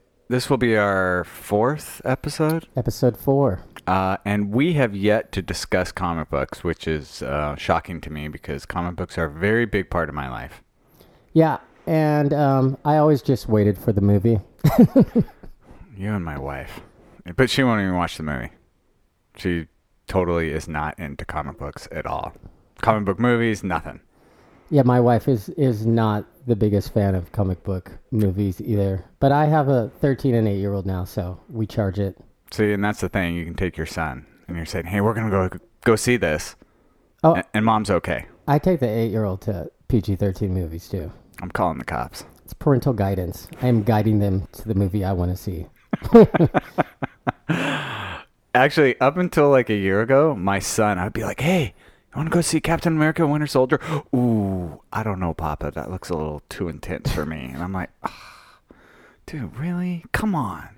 this 0.31 0.49
will 0.49 0.57
be 0.57 0.77
our 0.77 1.23
fourth 1.25 2.01
episode. 2.05 2.67
Episode 2.75 3.17
four. 3.17 3.61
Uh, 3.85 4.17
and 4.23 4.51
we 4.51 4.73
have 4.73 4.95
yet 4.95 5.31
to 5.33 5.41
discuss 5.41 5.91
comic 5.91 6.29
books, 6.29 6.63
which 6.63 6.87
is 6.87 7.21
uh, 7.21 7.55
shocking 7.55 7.99
to 8.01 8.09
me 8.09 8.27
because 8.27 8.65
comic 8.65 8.95
books 8.95 9.17
are 9.17 9.25
a 9.25 9.29
very 9.29 9.65
big 9.65 9.89
part 9.89 10.07
of 10.07 10.15
my 10.15 10.29
life. 10.29 10.63
Yeah, 11.33 11.57
and 11.85 12.33
um, 12.33 12.77
I 12.85 12.97
always 12.97 13.21
just 13.21 13.49
waited 13.49 13.77
for 13.77 13.91
the 13.91 14.01
movie. 14.01 14.39
You 16.01 16.13
and 16.15 16.25
my 16.25 16.39
wife. 16.39 16.81
But 17.35 17.51
she 17.51 17.61
won't 17.61 17.79
even 17.79 17.95
watch 17.95 18.17
the 18.17 18.23
movie. 18.23 18.49
She 19.37 19.67
totally 20.07 20.49
is 20.49 20.67
not 20.67 20.97
into 20.97 21.25
comic 21.25 21.59
books 21.59 21.87
at 21.91 22.07
all. 22.07 22.33
Comic 22.81 23.05
book 23.05 23.19
movies, 23.19 23.63
nothing. 23.63 23.99
Yeah, 24.71 24.83
my 24.83 24.99
wife 25.01 25.27
is 25.27 25.49
is 25.49 25.85
not 25.85 26.25
the 26.47 26.55
biggest 26.55 26.93
fan 26.93 27.13
of 27.13 27.31
comic 27.33 27.61
book 27.63 27.91
movies 28.11 28.59
either. 28.61 29.03
But 29.19 29.31
I 29.31 29.45
have 29.45 29.67
a 29.67 29.91
13 29.99 30.33
and 30.33 30.47
8 30.47 30.55
year 30.57 30.73
old 30.73 30.85
now, 30.85 31.03
so 31.03 31.39
we 31.49 31.67
charge 31.67 31.99
it. 31.99 32.17
See, 32.51 32.71
and 32.71 32.83
that's 32.83 33.01
the 33.01 33.09
thing. 33.09 33.35
You 33.35 33.45
can 33.45 33.53
take 33.55 33.75
your 33.77 33.85
son 33.85 34.25
and 34.47 34.55
you're 34.57 34.65
saying, 34.65 34.85
hey, 34.85 35.01
we're 35.01 35.13
going 35.13 35.29
to 35.29 35.49
go 35.49 35.57
go 35.83 35.95
see 35.95 36.17
this. 36.17 36.55
Oh. 37.23 37.35
A- 37.35 37.43
And 37.53 37.65
mom's 37.65 37.89
okay. 37.91 38.25
I 38.47 38.57
take 38.59 38.79
the 38.79 38.87
8 38.89 39.11
year 39.11 39.25
old 39.25 39.41
to 39.41 39.69
PG 39.89 40.15
13 40.15 40.53
movies 40.53 40.87
too. 40.89 41.11
I'm 41.41 41.51
calling 41.51 41.77
the 41.77 41.85
cops. 41.85 42.23
It's 42.45 42.53
parental 42.53 42.93
guidance. 42.93 43.47
I 43.61 43.67
am 43.67 43.83
guiding 43.83 44.19
them 44.19 44.47
to 44.53 44.67
the 44.67 44.75
movie 44.75 45.03
I 45.03 45.11
want 45.11 45.31
to 45.31 45.37
see. 45.37 45.67
Actually, 48.53 48.99
up 48.99 49.17
until 49.17 49.49
like 49.49 49.69
a 49.69 49.75
year 49.75 50.01
ago, 50.01 50.35
my 50.35 50.59
son, 50.59 50.97
I'd 50.97 51.13
be 51.13 51.23
like, 51.23 51.39
"Hey, 51.39 51.73
you 52.13 52.17
want 52.19 52.29
to 52.29 52.33
go 52.33 52.41
see 52.41 52.59
Captain 52.59 52.93
America: 52.95 53.25
Winter 53.25 53.47
Soldier?" 53.47 53.79
Ooh, 54.15 54.81
I 54.91 55.03
don't 55.03 55.19
know, 55.19 55.33
Papa. 55.33 55.71
That 55.73 55.89
looks 55.91 56.09
a 56.09 56.15
little 56.15 56.41
too 56.49 56.67
intense 56.67 57.11
for 57.11 57.25
me. 57.25 57.49
And 57.53 57.63
I'm 57.63 57.73
like, 57.73 57.89
"Ah, 58.03 58.57
"Dude, 59.25 59.55
really? 59.57 60.05
Come 60.11 60.35
on." 60.35 60.69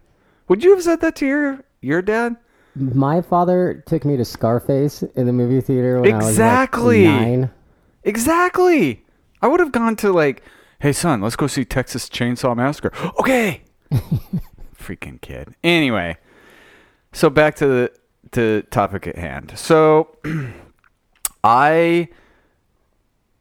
Would 0.47 0.63
you 0.63 0.71
have 0.71 0.83
said 0.83 1.01
that 1.01 1.15
to 1.17 1.25
your 1.25 1.59
your 1.81 2.01
dad? 2.01 2.35
My 2.75 3.21
father 3.21 3.83
took 3.85 4.03
me 4.03 4.17
to 4.17 4.25
Scarface 4.25 5.03
in 5.15 5.25
the 5.27 5.33
movie 5.33 5.61
theater 5.61 6.01
when 6.01 6.15
Exactly. 6.15 7.07
I 7.07 7.11
was 7.11 7.19
like 7.19 7.27
nine. 7.27 7.51
Exactly. 8.03 9.03
I 9.41 9.47
would 9.47 9.59
have 9.59 9.71
gone 9.71 9.95
to 9.97 10.11
like, 10.11 10.43
"Hey, 10.79 10.91
son, 10.93 11.21
let's 11.21 11.35
go 11.35 11.47
see 11.47 11.65
Texas 11.65 12.09
Chainsaw 12.09 12.55
Massacre." 12.55 12.91
Okay. 13.19 13.61
Freaking 14.77 15.21
kid. 15.21 15.55
Anyway, 15.63 16.17
so 17.11 17.29
back 17.29 17.55
to 17.55 17.67
the 17.67 17.91
to 18.31 18.63
topic 18.71 19.07
at 19.07 19.17
hand. 19.17 19.53
So 19.55 20.15
I 21.43 22.09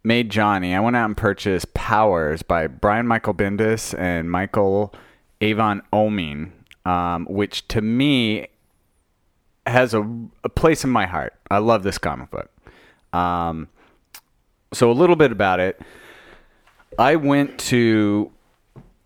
made 0.05 0.30
Johnny. 0.30 0.74
I 0.74 0.80
went 0.80 0.96
out 0.96 1.07
and 1.07 1.16
purchased 1.16 1.74
Powers 1.74 2.42
by 2.42 2.66
Brian 2.66 3.07
Michael 3.07 3.34
Bendis 3.34 3.96
and 3.98 4.30
Michael 4.30 4.92
Avon 5.40 5.82
Oeming, 5.92 6.50
um, 6.84 7.26
which 7.26 7.68
to 7.68 7.80
me 7.80 8.48
has 9.66 9.94
a, 9.94 10.03
a 10.42 10.48
place 10.48 10.82
in 10.84 10.90
my 10.90 11.07
heart. 11.07 11.34
I 11.50 11.59
love 11.59 11.82
this 11.82 11.98
comic 11.98 12.30
book. 12.30 12.50
Um, 13.12 13.68
so 14.72 14.90
a 14.90 14.94
little 14.94 15.16
bit 15.16 15.30
about 15.30 15.61
it. 15.61 15.80
I 16.98 17.16
went 17.16 17.59
to 17.61 18.32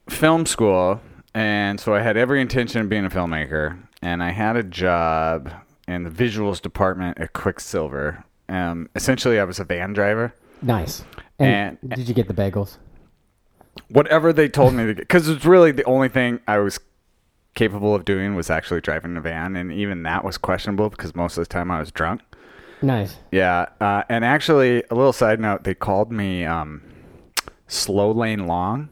film 0.09 0.47
school, 0.47 1.01
and 1.35 1.79
so 1.79 1.95
I 1.95 2.01
had 2.01 2.17
every 2.17 2.41
intention 2.41 2.81
of 2.81 2.89
being 2.89 3.05
a 3.05 3.11
filmmaker. 3.11 3.79
And 4.03 4.23
I 4.23 4.31
had 4.31 4.57
a 4.57 4.63
job 4.63 5.51
in 5.89 6.05
the 6.05 6.11
visuals 6.11 6.61
department 6.61 7.19
at 7.19 7.33
Quiksilver. 7.33 8.25
Um, 8.49 8.89
essentially, 8.95 9.41
I 9.41 9.45
was 9.45 9.59
a 9.59 9.65
van 9.65 9.93
driver. 9.93 10.35
Nice. 10.63 11.05
And, 11.39 11.79
did 11.87 12.09
you 12.09 12.15
get 12.15 12.29
the 12.29 12.35
bagels? 12.35 12.79
Whatever 13.89 14.33
they 14.33 14.49
told 14.49 14.75
me 14.75 14.87
to 14.87 14.95
get, 14.95 15.03
because 15.03 15.29
it's 15.29 15.45
really 15.45 15.71
the 15.71 15.85
only 15.85 16.09
thing 16.09 16.41
I 16.49 16.59
was 16.59 16.81
capable 17.55 17.95
of 17.95 18.05
doing 18.05 18.35
was 18.35 18.51
actually 18.51 18.81
driving 18.81 19.17
a 19.17 19.21
van, 19.21 19.57
and 19.57 19.73
even 19.73 20.03
that 20.05 20.25
was 20.25 20.39
questionable 20.39 20.89
because 20.91 21.15
most 21.15 21.37
of 21.37 21.45
the 21.47 21.53
time 21.53 21.71
I 21.71 21.81
was 21.81 21.91
drunk. 21.91 22.23
Nice. 22.83 23.17
Yeah, 23.33 23.67
uh, 23.81 24.03
and 24.09 24.25
actually, 24.25 24.83
a 24.91 24.95
little 24.95 25.13
side 25.13 25.41
note: 25.41 25.65
they 25.65 25.75
called 25.75 26.11
me 26.11 26.45
um, 26.45 26.83
slow 27.67 28.11
lane 28.11 28.47
long 28.47 28.91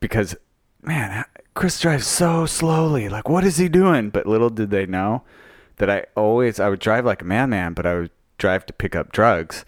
because, 0.00 0.34
man, 0.82 1.24
Chris 1.54 1.80
drives 1.80 2.06
so 2.06 2.46
slowly. 2.46 3.08
Like, 3.08 3.28
what 3.28 3.44
is 3.44 3.58
he 3.58 3.68
doing? 3.68 4.10
But 4.10 4.26
little 4.26 4.50
did 4.50 4.70
they 4.70 4.86
know 4.86 5.22
that 5.76 5.90
I 5.90 6.06
always 6.16 6.58
I 6.60 6.68
would 6.68 6.80
drive 6.80 7.04
like 7.04 7.22
a 7.22 7.24
madman, 7.24 7.74
but 7.74 7.86
I 7.86 7.94
would 7.94 8.10
drive 8.38 8.66
to 8.66 8.72
pick 8.72 8.96
up 8.96 9.12
drugs, 9.12 9.64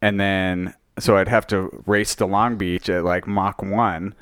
and 0.00 0.20
then 0.20 0.74
so 0.98 1.16
I'd 1.16 1.28
have 1.28 1.46
to 1.48 1.82
race 1.86 2.14
to 2.16 2.26
Long 2.26 2.56
Beach 2.56 2.88
at 2.88 3.04
like 3.04 3.26
Mach 3.26 3.62
one. 3.62 4.14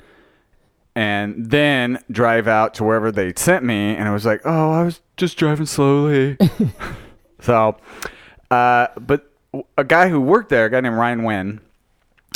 And 0.95 1.49
then 1.51 1.99
drive 2.11 2.47
out 2.47 2.73
to 2.73 2.83
wherever 2.83 3.09
they 3.11 3.31
sent 3.35 3.63
me, 3.63 3.95
and 3.95 4.09
I 4.09 4.11
was 4.11 4.25
like, 4.25 4.41
"Oh, 4.43 4.71
I 4.71 4.83
was 4.83 4.99
just 5.15 5.37
driving 5.37 5.67
slowly." 5.67 6.37
So, 7.41 7.77
uh, 8.51 8.87
but 8.99 9.31
a 9.77 9.83
guy 9.83 10.09
who 10.09 10.19
worked 10.21 10.49
there, 10.49 10.65
a 10.65 10.69
guy 10.69 10.81
named 10.81 10.95
Ryan 10.95 11.23
Wynn, 11.23 11.61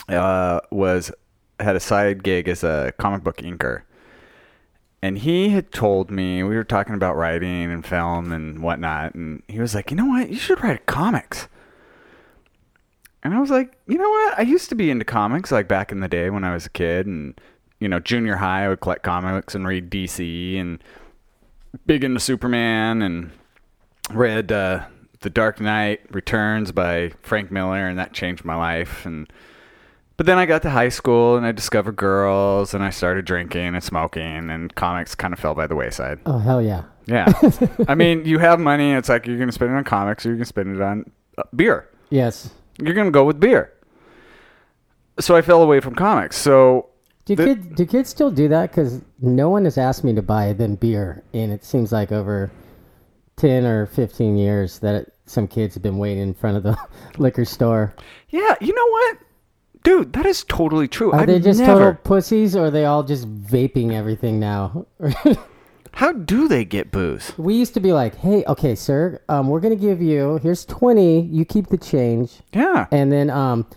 uh, 0.10 0.62
was 0.72 1.12
had 1.60 1.76
a 1.76 1.80
side 1.80 2.24
gig 2.24 2.48
as 2.48 2.64
a 2.64 2.94
comic 2.98 3.24
book 3.24 3.38
inker, 3.38 3.84
and 5.04 5.18
he 5.18 5.50
had 5.50 5.74
told 5.74 6.10
me 6.10 6.44
we 6.44 6.56
were 6.56 6.64
talking 6.64 6.96
about 6.96 7.18
writing 7.18 7.70
and 7.70 7.86
film 7.86 8.32
and 8.32 8.60
whatnot, 8.60 9.14
and 9.16 9.44
he 9.50 9.60
was 9.60 9.76
like, 9.76 9.92
"You 9.92 9.98
know 9.98 10.06
what? 10.06 10.30
You 10.30 10.38
should 10.38 10.64
write 10.64 10.86
comics." 10.86 11.50
And 13.22 13.34
I 13.34 13.42
was 13.42 13.50
like, 13.50 13.74
"You 13.86 13.98
know 13.98 14.10
what? 14.10 14.40
I 14.40 14.44
used 14.44 14.70
to 14.70 14.76
be 14.76 14.90
into 14.90 15.04
comics 15.04 15.52
like 15.52 15.68
back 15.68 15.92
in 15.92 16.00
the 16.00 16.08
day 16.08 16.30
when 16.30 16.46
I 16.46 16.54
was 16.54 16.66
a 16.66 16.70
kid, 16.70 17.06
and 17.06 17.40
you 17.82 17.90
know, 17.90 18.00
junior 18.00 18.38
high, 18.38 18.64
I 18.64 18.70
would 18.70 18.80
collect 18.80 19.04
comics 19.04 19.54
and 19.54 19.68
read 19.68 19.90
DC 19.90 20.58
and 20.58 20.82
big 21.86 22.04
into 22.04 22.20
Superman 22.20 23.02
and." 23.02 23.32
read 24.12 24.52
uh, 24.52 24.86
The 25.22 25.30
Dark 25.30 25.62
Knight 25.62 26.02
Returns 26.12 26.72
by 26.72 27.12
Frank 27.22 27.52
Miller, 27.52 27.88
and 27.88 27.98
that 27.98 28.14
changed 28.14 28.44
my 28.44 28.56
life. 28.56 29.06
And 29.06 29.32
but 30.18 30.26
then 30.26 30.38
I 30.38 30.46
got 30.46 30.62
to 30.64 30.70
high 30.70 30.90
school 30.90 31.36
and 31.38 31.46
I 31.46 31.52
discovered 31.52 31.96
girls, 31.96 32.74
and 32.74 32.84
I 32.84 32.90
started 32.90 33.26
drinking 33.26 33.74
and 33.76 33.84
smoking, 33.84 34.50
and 34.50 34.74
comics 34.76 35.16
kind 35.16 35.34
of 35.34 35.40
fell 35.40 35.56
by 35.56 35.68
the 35.68 35.76
wayside. 35.76 36.20
Oh 36.26 36.38
hell 36.40 36.62
yeah! 36.62 36.84
Yeah, 37.06 37.32
I 37.88 37.96
mean, 37.96 38.26
you 38.26 38.40
have 38.40 38.60
money. 38.60 38.92
It's 38.94 39.10
like 39.10 39.26
you're 39.28 39.38
gonna 39.40 39.52
spend 39.52 39.72
it 39.72 39.76
on 39.76 39.84
comics, 39.84 40.26
or 40.26 40.30
you're 40.30 40.38
gonna 40.38 40.46
spend 40.46 40.76
it 40.76 40.82
on 40.82 41.10
uh, 41.38 41.44
beer. 41.56 41.90
Yes. 42.10 42.50
You're 42.80 42.94
gonna 42.96 43.12
go 43.12 43.24
with 43.26 43.40
beer. 43.40 43.72
So 45.20 45.36
I 45.36 45.42
fell 45.42 45.62
away 45.62 45.80
from 45.80 45.94
comics. 45.96 46.38
So 46.38 46.90
Do 47.26 47.36
The- 47.36 47.46
kids 47.46 47.68
do 47.76 47.86
kids 47.86 48.10
still 48.10 48.32
do 48.32 48.48
that? 48.50 48.72
Because 48.72 49.02
no 49.22 49.50
one 49.50 49.66
has 49.66 49.78
asked 49.78 50.04
me 50.04 50.14
to 50.16 50.22
buy 50.22 50.54
them 50.54 50.76
beer, 50.76 51.24
and 51.34 51.52
it 51.52 51.64
seems 51.64 51.92
like 51.92 52.12
over 52.12 52.52
ten 53.38 53.66
or 53.66 53.86
fifteen 53.88 54.38
years 54.38 54.80
that 54.80 55.08
some 55.26 55.48
kids 55.48 55.74
have 55.76 55.84
been 55.84 55.98
waiting 55.98 56.24
in 56.24 56.34
front 56.34 56.58
of 56.58 56.64
the 56.64 56.78
liquor 57.18 57.46
store. 57.46 57.94
yeah, 58.30 58.56
you 58.62 58.74
know 58.74 58.88
what, 58.88 59.18
dude, 59.84 60.14
that 60.14 60.26
is 60.26 60.44
totally 60.44 60.88
true. 60.88 61.12
Are 61.12 61.22
I've 61.22 61.28
they 61.28 61.40
just 61.40 61.60
never, 61.60 61.74
total 61.80 61.94
pussies, 62.04 62.56
or 62.56 62.66
are 62.66 62.72
they 62.72 62.86
all 62.86 63.04
just 63.04 63.28
vaping 63.28 63.94
everything 63.94 64.40
now? 64.40 64.86
How 65.96 66.12
do 66.12 66.48
they 66.48 66.66
get 66.66 66.92
booze? 66.92 67.34
we 67.38 67.54
used 67.56 67.76
to 67.76 67.80
be 67.80 67.94
like, 67.94 68.16
"Hey, 68.16 68.44
okay, 68.48 68.74
sir, 68.74 69.22
um, 69.30 69.48
we're 69.48 69.60
gonna 69.60 69.76
give 69.76 70.02
you 70.02 70.38
here's 70.42 70.66
twenty. 70.66 71.22
You 71.22 71.46
keep 71.46 71.68
the 71.68 71.78
change, 71.78 72.42
Yeah. 72.54 72.88
and 72.92 73.12
then 73.12 73.30
um, 73.30 73.68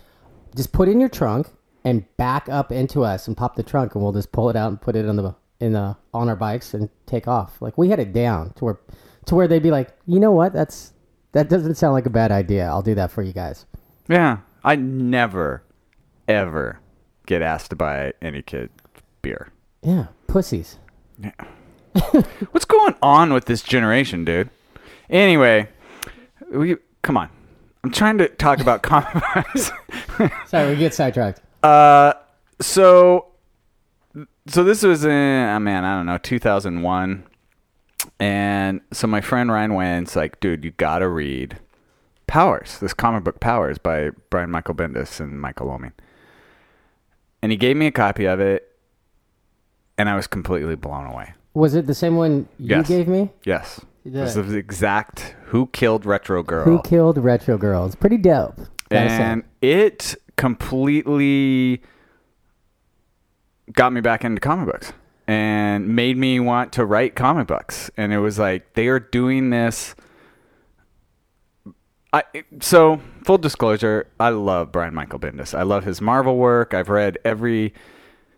just 0.55 0.71
put 0.71 0.89
in 0.89 0.99
your 0.99 1.09
trunk 1.09 1.47
and 1.85 2.03
back 2.17 2.49
up 2.49 2.71
into 2.71 3.03
us 3.03 3.27
and 3.27 3.37
pop 3.37 3.55
the 3.55 3.61
trunk, 3.63 3.93
and 3.93 4.03
we'll 4.03 4.13
just 4.13 4.31
pull 4.31 4.49
it 4.49 4.55
out 4.55 4.69
and 4.69 4.81
put 4.81 4.95
it 4.95 5.07
on 5.07 5.15
the 5.15 5.35
in 5.59 5.73
the 5.73 5.95
on 6.13 6.27
our 6.27 6.35
bikes 6.35 6.73
and 6.73 6.89
take 7.05 7.27
off. 7.27 7.61
Like 7.61 7.77
we 7.77 7.89
had 7.89 7.99
it 7.99 8.13
down 8.13 8.51
to 8.53 8.65
where 8.65 8.79
to 9.27 9.35
where 9.35 9.47
they'd 9.47 9.61
be 9.61 9.71
like, 9.71 9.89
you 10.07 10.19
know 10.19 10.31
what? 10.31 10.53
That's 10.53 10.93
that 11.33 11.49
doesn't 11.49 11.75
sound 11.75 11.93
like 11.93 12.07
a 12.07 12.09
bad 12.11 12.31
idea. 12.31 12.65
I'll 12.65 12.81
do 12.81 12.95
that 12.95 13.11
for 13.11 13.21
you 13.21 13.33
guys. 13.33 13.67
Yeah, 14.09 14.39
I 14.63 14.75
never, 14.75 15.61
ever 16.27 16.79
get 17.25 17.41
asked 17.41 17.69
to 17.69 17.75
buy 17.75 18.13
any 18.21 18.41
kid 18.41 18.69
beer. 19.21 19.51
Yeah, 19.81 20.07
pussies. 20.27 20.77
What's 22.51 22.65
going 22.65 22.95
on 23.01 23.33
with 23.33 23.45
this 23.45 23.61
generation, 23.61 24.25
dude? 24.25 24.49
Anyway, 25.09 25.69
we 26.51 26.77
come 27.01 27.17
on. 27.17 27.29
I'm 27.83 27.91
trying 27.91 28.17
to 28.17 28.27
talk 28.27 28.59
about 28.59 28.81
comic 28.83 29.23
books. 29.33 29.71
Sorry, 30.47 30.69
we 30.69 30.75
get 30.75 30.93
sidetracked. 30.93 31.41
Uh, 31.63 32.13
so, 32.59 33.27
so 34.47 34.63
this 34.63 34.83
was 34.83 35.05
in, 35.05 35.11
oh 35.11 35.59
man, 35.59 35.85
I 35.85 35.97
don't 35.97 36.05
know, 36.05 36.17
2001. 36.17 37.23
And 38.19 38.81
so 38.91 39.07
my 39.07 39.21
friend 39.21 39.51
Ryan 39.51 39.73
Wynn's 39.73 40.15
like, 40.15 40.39
dude, 40.39 40.63
you 40.63 40.71
gotta 40.71 41.07
read 41.07 41.59
Powers, 42.25 42.79
this 42.79 42.93
comic 42.93 43.23
book 43.23 43.39
Powers 43.39 43.77
by 43.77 44.09
Brian 44.29 44.51
Michael 44.51 44.75
Bendis 44.75 45.19
and 45.19 45.39
Michael 45.39 45.67
Oeming. 45.67 45.93
And 47.47 47.51
he 47.53 47.55
gave 47.57 47.77
me 47.77 47.87
a 47.87 47.91
copy 47.91 48.25
of 48.25 48.41
it, 48.41 48.67
and 49.97 50.09
I 50.09 50.17
was 50.17 50.27
completely 50.27 50.75
blown 50.75 51.05
away. 51.05 51.31
Was 51.53 51.75
it 51.75 51.87
the 51.87 51.93
same 51.93 52.17
one 52.17 52.49
you 52.59 52.75
Yes. 52.75 52.89
gave 52.89 53.07
me? 53.07 53.29
Yes. 53.45 53.79
This 54.03 54.35
is 54.35 54.49
the 54.51 54.57
exact 54.57 55.33
Who 55.45 55.67
Killed 55.67 56.05
Retro 56.05 56.43
Girl. 56.43 56.65
Who 56.65 56.81
killed 56.81 57.17
Retro 57.17 57.57
Girl? 57.57 57.85
It's 57.85 57.95
pretty 57.95 58.17
dope. 58.17 58.57
gotta 58.89 59.07
say. 59.07 59.15
and 59.23 59.43
it 59.61 60.13
completely 60.35 61.81
got 63.71 63.93
me 63.93 64.01
back 64.01 64.25
into 64.25 64.41
comic 64.41 64.65
books 64.65 64.91
and 65.25 65.87
made 65.95 66.17
me 66.17 66.41
want 66.41 66.73
to 66.73 66.85
write 66.85 67.15
comic 67.15 67.47
books 67.47 67.89
and 67.95 68.11
it 68.11 68.19
was 68.19 68.37
like 68.37 68.73
they 68.73 68.87
are 68.89 68.99
doing 68.99 69.51
this 69.51 69.95
I 72.11 72.23
so 72.59 72.99
full 73.27 73.37
disclosure 73.37 74.07
I 74.19 74.29
love 74.29 74.71
Brian 74.71 74.93
Michael 74.93 75.19
Bendis 75.19 75.53
I 75.53 75.63
love 75.63 75.83
his 75.83 75.99
Marvel 76.01 76.37
work 76.37 76.73
I've 76.73 76.87
read 76.87 77.17
every 77.25 77.73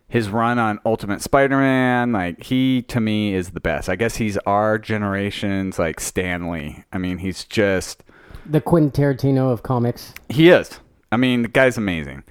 his 0.08 0.28
run 0.28 0.58
on 0.58 0.80
Ultimate 0.84 1.22
Spider-Man 1.22 2.10
like 2.10 2.42
he 2.42 2.82
to 2.82 3.00
me 3.00 3.32
is 3.32 3.50
the 3.50 3.60
best 3.60 3.88
I 3.88 3.94
guess 3.94 4.16
he's 4.16 4.36
our 4.38 4.78
generation's 4.78 5.78
like 5.78 6.00
Stan 6.00 6.50
Lee 6.50 6.82
I 6.92 6.98
mean 6.98 7.18
he's 7.18 7.44
just 7.44 8.02
the 8.46 8.60
Quentin 8.60 8.90
Tarantino 8.90 9.52
of 9.52 9.62
comics. 9.62 10.12
he 10.28 10.48
is. 10.48 10.80
I 11.12 11.16
mean, 11.16 11.42
the 11.42 11.48
guy's 11.48 11.76
amazing. 11.76 12.24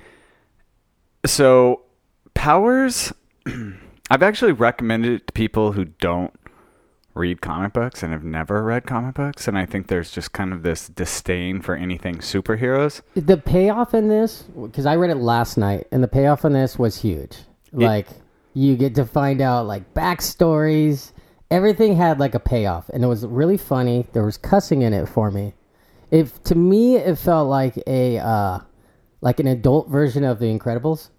So, 1.26 1.82
Powers, 2.34 3.14
I've 4.10 4.24
actually 4.24 4.54
recommended 4.54 5.14
it 5.14 5.28
to 5.28 5.34
people 5.34 5.74
who 5.74 5.86
don't 5.86 6.34
read 7.20 7.42
comic 7.42 7.74
books 7.74 8.02
and 8.02 8.14
have 8.14 8.24
never 8.24 8.64
read 8.64 8.88
comic 8.88 9.14
books. 9.14 9.48
And 9.48 9.58
I 9.58 9.66
think 9.66 9.88
there's 9.88 10.10
just 10.10 10.32
kind 10.32 10.54
of 10.54 10.64
this 10.64 10.88
disdain 10.88 11.62
for 11.62 11.76
anything 11.76 12.20
superheroes. 12.20 13.02
The 13.14 13.38
payoff 13.38 13.94
in 13.94 14.08
this, 14.08 14.44
because 14.60 14.86
I 14.86 14.96
read 14.96 15.12
it 15.12 15.18
last 15.18 15.58
night, 15.58 15.88
and 15.92 16.02
the 16.02 16.08
payoff 16.08 16.46
in 16.46 16.54
this 16.54 16.80
was 16.80 17.02
huge. 17.02 17.38
Like 17.72 18.08
you 18.54 18.76
get 18.76 18.96
to 18.96 19.06
find 19.06 19.42
out 19.42 19.68
like 19.68 19.94
backstories. 19.94 21.12
Everything 21.52 21.96
had 21.96 22.20
like 22.20 22.36
a 22.36 22.40
payoff, 22.40 22.90
and 22.90 23.04
it 23.04 23.08
was 23.08 23.26
really 23.26 23.58
funny. 23.58 24.08
There 24.14 24.24
was 24.24 24.38
cussing 24.38 24.82
in 24.82 24.94
it 24.94 25.08
for 25.08 25.30
me. 25.30 25.54
If 26.12 26.44
to 26.46 26.56
me, 26.56 26.96
it 26.96 27.18
felt 27.18 27.48
like 27.48 27.78
a 27.86 28.18
uh, 28.18 28.60
like 29.22 29.40
an 29.40 29.48
adult 29.48 29.90
version 29.90 30.24
of 30.24 30.40
The 30.40 30.46
Incredibles. 30.46 31.10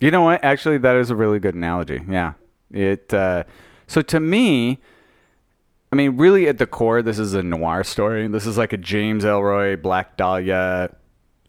You 0.00 0.10
know 0.10 0.22
what? 0.22 0.44
Actually, 0.44 0.78
that 0.78 0.96
is 0.96 1.10
a 1.10 1.16
really 1.16 1.38
good 1.40 1.54
analogy. 1.54 2.00
Yeah. 2.08 2.34
It. 2.70 3.12
Uh, 3.12 3.44
so 3.90 4.02
to 4.02 4.20
me, 4.20 4.78
I 5.92 5.96
mean, 5.96 6.16
really 6.16 6.46
at 6.46 6.58
the 6.58 6.66
core, 6.66 7.02
this 7.02 7.18
is 7.18 7.34
a 7.34 7.42
noir 7.42 7.82
story. 7.82 8.28
This 8.28 8.46
is 8.46 8.56
like 8.56 8.72
a 8.72 8.76
James 8.76 9.24
Ellroy, 9.24 9.82
Black 9.82 10.16
Dahlia 10.16 10.94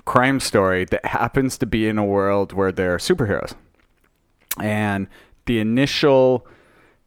crime 0.05 0.39
story 0.39 0.83
that 0.85 1.05
happens 1.05 1.59
to 1.59 1.67
be 1.67 1.87
in 1.87 1.99
a 1.99 2.03
world 2.03 2.51
where 2.51 2.71
there 2.71 2.95
are 2.95 2.97
superheroes. 2.97 3.53
And 4.59 5.07
the 5.45 5.59
initial, 5.59 6.47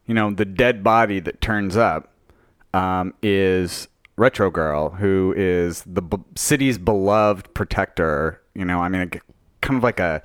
you 0.07 0.15
know, 0.15 0.31
the 0.31 0.45
dead 0.45 0.85
body 0.85 1.19
that 1.19 1.41
turns 1.41 1.77
up 1.77 2.13
um, 2.73 3.13
is 3.21 3.89
Retro 4.17 4.51
Girl, 4.51 4.91
who 4.91 5.35
is 5.37 5.83
the 5.85 6.03
b- 6.03 6.19
city's 6.37 6.79
beloved 6.79 7.53
protector. 7.55 8.41
You 8.55 8.65
know, 8.65 8.79
I 8.79 8.89
mean, 8.89 9.03
a- 9.03 9.21
kind 9.61 9.77
of 9.77 9.83
like 9.83 9.99
a 9.99 10.23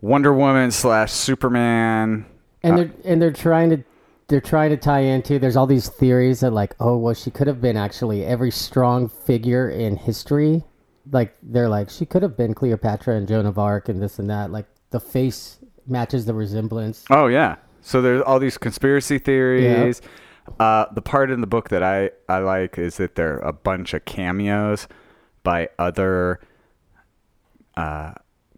Wonder 0.00 0.32
Woman 0.32 0.70
slash 0.70 1.12
Superman. 1.12 2.24
and 2.62 2.72
Uh, 2.72 2.76
they're 2.76 2.92
and 3.04 3.20
they're 3.22 3.30
trying 3.32 3.68
to 3.70 3.84
they're 4.28 4.40
trying 4.40 4.70
to 4.70 4.76
tie 4.76 5.00
into 5.00 5.38
there's 5.38 5.56
all 5.56 5.66
these 5.66 5.88
theories 5.88 6.40
that 6.40 6.52
like 6.52 6.74
oh 6.80 6.96
well 6.96 7.14
she 7.14 7.30
could 7.30 7.46
have 7.46 7.60
been 7.60 7.76
actually 7.76 8.24
every 8.24 8.50
strong 8.50 9.08
figure 9.08 9.70
in 9.70 9.96
history 9.96 10.62
like 11.10 11.34
they're 11.42 11.68
like 11.68 11.88
she 11.88 12.04
could 12.04 12.22
have 12.22 12.36
been 12.36 12.52
cleopatra 12.54 13.16
and 13.16 13.26
joan 13.26 13.46
of 13.46 13.58
arc 13.58 13.88
and 13.88 14.02
this 14.02 14.18
and 14.18 14.28
that 14.28 14.50
like 14.50 14.66
the 14.90 15.00
face 15.00 15.58
matches 15.86 16.26
the 16.26 16.34
resemblance 16.34 17.04
Oh 17.10 17.26
yeah. 17.26 17.56
So 17.80 18.02
there's 18.02 18.22
all 18.22 18.38
these 18.38 18.58
conspiracy 18.58 19.18
theories. 19.18 20.02
Uh, 20.58 20.86
the 20.92 21.02
part 21.02 21.30
in 21.30 21.40
the 21.40 21.46
book 21.46 21.68
that 21.70 21.82
I, 21.82 22.10
I 22.28 22.38
like 22.38 22.78
is 22.78 22.96
that 22.96 23.14
there 23.14 23.34
are 23.34 23.48
a 23.48 23.52
bunch 23.52 23.94
of 23.94 24.04
cameos 24.04 24.88
by 25.42 25.68
other 25.78 26.40
uh, 27.76 28.12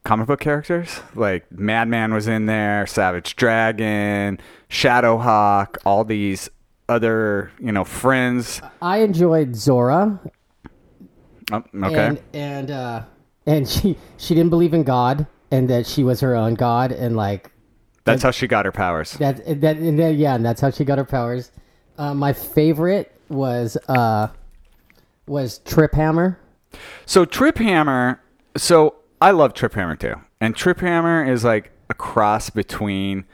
comic 0.04 0.26
book 0.26 0.40
characters. 0.40 1.00
Like 1.14 1.50
Madman 1.52 2.12
was 2.14 2.28
in 2.28 2.46
there, 2.46 2.86
Savage 2.86 3.36
Dragon, 3.36 4.38
Shadowhawk, 4.68 5.76
all 5.84 6.04
these 6.04 6.48
other 6.88 7.50
you 7.60 7.72
know 7.72 7.84
friends. 7.84 8.60
I 8.82 8.98
enjoyed 8.98 9.54
Zora. 9.54 10.20
Oh, 11.52 11.64
okay. 11.82 12.06
And 12.06 12.20
and 12.32 12.70
uh, 12.70 13.02
and 13.46 13.68
she 13.68 13.96
she 14.16 14.34
didn't 14.34 14.50
believe 14.50 14.74
in 14.74 14.82
God 14.82 15.26
and 15.50 15.68
that 15.68 15.86
she 15.86 16.04
was 16.04 16.20
her 16.20 16.34
own 16.34 16.54
god 16.54 16.92
and 16.92 17.16
like 17.16 17.50
That's 18.04 18.22
how 18.22 18.30
she 18.30 18.46
got 18.46 18.64
her 18.64 18.72
powers. 18.72 19.12
that 19.14 19.60
that 19.60 19.76
and 19.76 19.98
then, 19.98 20.16
yeah 20.16 20.34
and 20.34 20.44
that's 20.44 20.60
how 20.60 20.70
she 20.70 20.84
got 20.84 20.98
her 20.98 21.04
powers. 21.04 21.50
Uh, 21.98 22.14
my 22.14 22.32
favorite 22.32 23.12
was 23.28 23.76
uh 23.88 24.28
was 25.26 25.58
Trip 25.58 25.94
Hammer. 25.94 26.38
So 27.06 27.24
Trip 27.24 27.58
Hammer, 27.58 28.20
so 28.56 28.94
I 29.20 29.32
love 29.32 29.54
Trip 29.54 29.74
Hammer 29.74 29.96
too. 29.96 30.14
And 30.40 30.56
Trip 30.56 30.80
Hammer 30.80 31.24
is 31.24 31.44
like 31.44 31.72
a 31.88 31.94
cross 31.94 32.50
between 32.50 33.24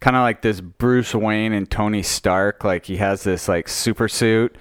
kind 0.00 0.16
of 0.16 0.22
like 0.22 0.42
this 0.42 0.60
Bruce 0.60 1.14
Wayne 1.14 1.52
and 1.52 1.70
Tony 1.70 2.02
Stark. 2.02 2.64
Like 2.64 2.86
he 2.86 2.96
has 2.96 3.24
this 3.24 3.48
like 3.48 3.68
super 3.68 4.08
suit, 4.08 4.56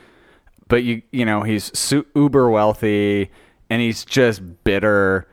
but 0.68 0.84
you 0.84 1.02
you 1.12 1.26
know 1.26 1.42
he's 1.42 1.78
su- 1.78 2.06
uber 2.16 2.50
wealthy 2.50 3.32
and 3.70 3.82
he's 3.82 4.06
just 4.06 4.64
bitter. 4.64 5.28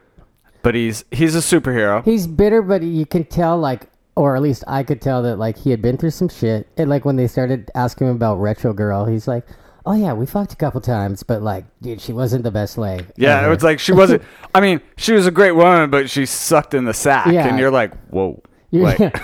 But 0.62 0.74
he's 0.74 1.04
he's 1.10 1.34
a 1.34 1.38
superhero. 1.38 2.04
He's 2.04 2.26
bitter, 2.26 2.62
but 2.62 2.82
you 2.82 3.06
can 3.06 3.24
tell 3.24 3.58
like, 3.58 3.86
or 4.14 4.36
at 4.36 4.42
least 4.42 4.64
I 4.66 4.82
could 4.82 5.00
tell 5.00 5.22
that 5.22 5.36
like 5.36 5.58
he 5.58 5.70
had 5.70 5.80
been 5.80 5.96
through 5.96 6.10
some 6.10 6.28
shit. 6.28 6.68
And 6.76 6.88
like 6.90 7.04
when 7.04 7.16
they 7.16 7.26
started 7.26 7.70
asking 7.74 8.08
him 8.08 8.16
about 8.16 8.36
Retro 8.36 8.72
Girl, 8.72 9.04
he's 9.06 9.26
like, 9.28 9.46
"Oh 9.86 9.94
yeah, 9.94 10.12
we 10.12 10.26
fucked 10.26 10.52
a 10.52 10.56
couple 10.56 10.80
times, 10.80 11.22
but 11.22 11.42
like, 11.42 11.64
dude, 11.80 12.00
she 12.00 12.12
wasn't 12.12 12.44
the 12.44 12.50
best 12.50 12.76
lay." 12.78 13.00
Yeah, 13.16 13.38
ever." 13.38 13.46
it 13.46 13.54
was 13.54 13.62
like 13.62 13.78
she 13.80 13.92
wasn't. 13.92 14.22
I 14.54 14.60
mean, 14.60 14.80
she 14.96 15.12
was 15.12 15.26
a 15.26 15.30
great 15.30 15.52
woman, 15.52 15.90
but 15.90 16.10
she 16.10 16.26
sucked 16.26 16.74
in 16.74 16.84
the 16.84 16.94
sack, 16.94 17.26
Yeah. 17.26 17.46
and 17.48 17.58
you're 17.58 17.70
like, 17.70 17.94
whoa, 18.08 18.42
Yeah. 18.70 18.82
like, 18.98 19.16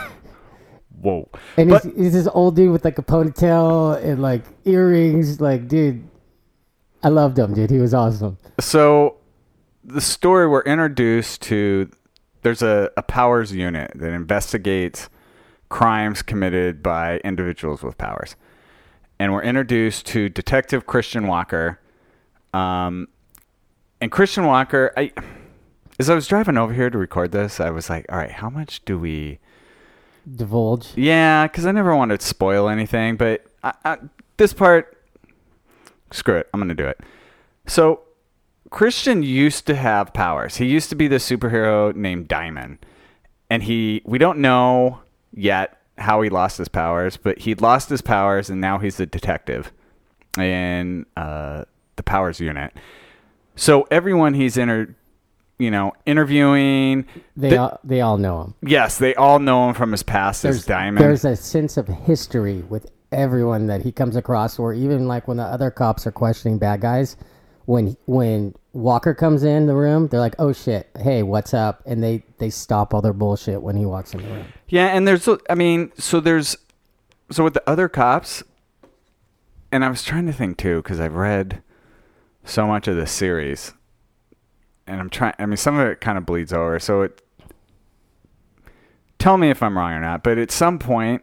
whoa. 1.01 1.29
And 1.57 1.71
But- 1.71 1.85
he's, 1.85 1.95
he's 1.97 2.13
this 2.13 2.29
old 2.33 2.57
dude 2.57 2.73
with 2.73 2.85
like 2.85 2.99
a 2.99 3.03
ponytail 3.03 4.03
and 4.03 4.23
like 4.23 4.43
earrings. 4.65 5.41
Like, 5.41 5.69
dude, 5.69 6.07
I 7.03 7.09
loved 7.09 7.39
him, 7.39 7.55
dude. 7.55 7.71
He 7.71 7.79
was 7.79 7.95
awesome. 7.95 8.39
So, 8.61 9.17
the 9.85 10.01
story 10.01 10.49
we're 10.49 10.63
introduced 10.63 11.43
to 11.43 11.91
there's 12.43 12.63
a, 12.63 12.91
a 12.97 13.03
powers 13.03 13.53
unit 13.53 13.91
that 13.97 14.13
investigates 14.13 15.09
crimes 15.69 16.23
committed 16.23 16.81
by 16.83 17.19
individuals 17.19 17.83
with 17.83 17.99
powers. 17.99 18.37
And 19.19 19.33
we're 19.33 19.43
introduced 19.43 20.07
to 20.07 20.29
Detective 20.29 20.87
Christian 20.87 21.27
Walker. 21.27 21.81
Um, 22.53 23.09
and 24.01 24.12
Christian 24.12 24.45
Walker, 24.45 24.93
I, 24.97 25.12
as 25.99 26.11
I 26.11 26.14
was 26.14 26.27
driving 26.27 26.59
over 26.59 26.73
here 26.73 26.91
to 26.91 26.99
record 26.99 27.33
this, 27.33 27.61
I 27.61 27.71
was 27.71 27.89
like, 27.89 28.07
all 28.11 28.19
right, 28.19 28.31
how 28.31 28.51
much 28.51 28.85
do 28.85 28.99
we. 28.99 29.39
Divulge. 30.31 30.93
Yeah, 30.97 31.47
because 31.47 31.67
I 31.67 31.73
never 31.73 31.95
wanted 31.95 32.21
to 32.21 32.27
spoil 32.27 32.69
anything, 32.69 33.17
but 33.17 33.47
I, 33.62 33.75
I, 33.85 33.99
this 34.37 34.53
part, 34.53 34.99
screw 36.11 36.37
it, 36.37 36.49
I'm 36.53 36.61
going 36.61 36.69
to 36.69 36.75
do 36.75 36.89
it. 36.89 37.01
So, 37.67 38.03
Christian 38.71 39.23
used 39.23 39.67
to 39.69 39.77
have 39.77 40.12
powers. 40.12 40.57
He 40.57 40.67
used 40.67 40.89
to 40.91 40.97
be 40.97 41.09
the 41.09 41.17
superhero 41.17 41.95
named 41.95 42.29
Diamond, 42.29 42.85
and 43.49 43.62
he 43.62 44.03
we 44.05 44.19
don't 44.19 44.39
know 44.39 45.01
yet 45.33 45.81
how 45.99 46.21
he 46.23 46.31
lost 46.31 46.59
his 46.59 46.69
powers, 46.69 47.17
but 47.17 47.39
he 47.39 47.55
lost 47.55 47.89
his 47.89 48.03
powers, 48.03 48.51
and 48.51 48.61
now 48.61 48.79
he's 48.79 49.01
a 49.01 49.07
detective 49.07 49.73
in 50.39 51.07
uh, 51.17 51.65
the 51.97 52.03
powers 52.03 52.41
unit. 52.41 52.73
So 53.55 53.87
everyone 53.91 54.35
he's 54.35 54.57
inter, 54.57 54.95
you 55.59 55.71
know, 55.71 55.93
interviewing. 56.05 57.07
They 57.37 57.51
the- 57.51 57.57
all, 57.59 57.81
they 57.83 58.01
all 58.01 58.19
know 58.19 58.43
him. 58.43 58.55
Yes, 58.63 58.99
they 58.99 59.15
all 59.15 59.39
know 59.39 59.69
him 59.69 59.75
from 59.75 59.93
his 59.93 60.03
past 60.03 60.45
as 60.45 60.65
Diamond. 60.67 61.03
There's 61.03 61.25
a 61.25 61.37
sense 61.37 61.77
of 61.77 61.89
history 61.89 62.59
with 62.69 62.91
everyone 63.13 63.67
that 63.69 63.83
he 63.83 63.93
comes 63.93 64.17
across, 64.17 64.59
or 64.59 64.75
even 64.75 65.07
like 65.09 65.27
when 65.29 65.39
the 65.39 65.45
other 65.45 65.71
cops 65.71 66.07
are 66.07 66.13
questioning 66.13 66.59
bad 66.59 66.81
guys, 66.83 67.17
when 67.65 67.97
when 68.07 68.55
Walker 68.77 69.14
comes 69.14 69.43
in 69.43 69.66
the 69.66 69.74
room, 69.74 70.09
they're 70.09 70.20
like, 70.20 70.35
"Oh 70.39 70.53
shit, 70.53 70.91
hey, 70.99 71.22
what's 71.22 71.55
up?" 71.55 71.83
And 71.87 72.05
they 72.05 72.22
they 72.37 72.51
stop 72.51 72.93
all 72.93 73.01
their 73.01 73.14
bullshit 73.14 73.62
when 73.62 73.74
he 73.74 73.87
walks 73.87 74.12
in 74.12 74.22
the 74.22 74.29
room. 74.29 74.47
Yeah, 74.68 74.89
and 74.89 75.09
there's, 75.09 75.27
I 75.49 75.55
mean, 75.55 75.93
so 75.97 76.20
there's, 76.20 76.57
so 77.31 77.43
with 77.43 77.55
the 77.55 77.68
other 77.68 77.89
cops, 77.89 78.43
and 79.72 79.83
I 79.83 79.89
was 79.89 80.05
trying 80.05 80.27
to 80.27 80.33
think 80.33 80.59
too, 80.59 80.83
because 80.83 81.01
I've 81.01 81.14
read 81.14 81.62
so 82.45 82.66
much 82.66 82.87
of 82.87 82.97
the 82.97 83.07
series, 83.07 83.72
and 84.87 85.01
I'm 85.01 85.09
trying, 85.09 85.35
I 85.39 85.47
mean, 85.47 85.57
some 85.57 85.79
of 85.79 85.89
it 85.89 86.03
kind 86.03 86.18
of 86.18 86.27
bleeds 86.27 86.53
over. 86.53 86.79
So 86.79 87.01
it, 87.03 87.22
tell 89.18 89.39
me 89.39 89.49
if 89.49 89.62
I'm 89.62 89.79
wrong 89.79 89.93
or 89.93 90.01
not, 90.01 90.22
but 90.22 90.37
at 90.37 90.51
some 90.51 90.79
point, 90.79 91.22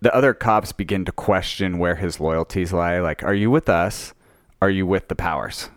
the 0.00 0.12
other 0.12 0.34
cops 0.34 0.72
begin 0.72 1.04
to 1.04 1.12
question 1.12 1.78
where 1.78 1.94
his 1.94 2.18
loyalties 2.18 2.72
lie. 2.72 2.98
Like, 2.98 3.22
are 3.22 3.34
you 3.34 3.52
with 3.52 3.68
us? 3.68 4.14
Are 4.60 4.70
you 4.70 4.84
with 4.84 5.06
the 5.06 5.14
powers? 5.14 5.70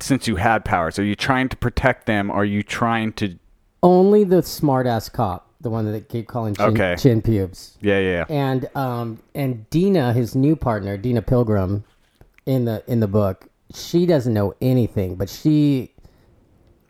Since 0.00 0.28
you 0.28 0.36
had 0.36 0.64
powers, 0.64 0.98
are 0.98 1.04
you 1.04 1.14
trying 1.14 1.48
to 1.48 1.56
protect 1.56 2.06
them? 2.06 2.30
Are 2.30 2.44
you 2.44 2.62
trying 2.62 3.12
to 3.14 3.38
Only 3.82 4.24
the 4.24 4.42
smart 4.42 4.86
ass 4.86 5.08
cop, 5.08 5.48
the 5.60 5.70
one 5.70 5.86
that 5.86 5.92
they 5.92 6.00
keep 6.02 6.28
calling 6.28 6.54
chin, 6.54 6.66
Okay. 6.66 6.96
chin 6.98 7.22
pubes. 7.22 7.78
Yeah, 7.80 7.98
yeah. 7.98 8.24
And 8.28 8.68
um 8.74 9.18
and 9.34 9.68
Deena, 9.70 10.12
his 10.12 10.34
new 10.34 10.54
partner, 10.56 10.96
Deena 10.96 11.22
Pilgrim, 11.22 11.84
in 12.46 12.64
the 12.66 12.82
in 12.86 13.00
the 13.00 13.08
book, 13.08 13.46
she 13.74 14.04
doesn't 14.06 14.34
know 14.34 14.54
anything, 14.60 15.14
but 15.14 15.28
she 15.30 15.92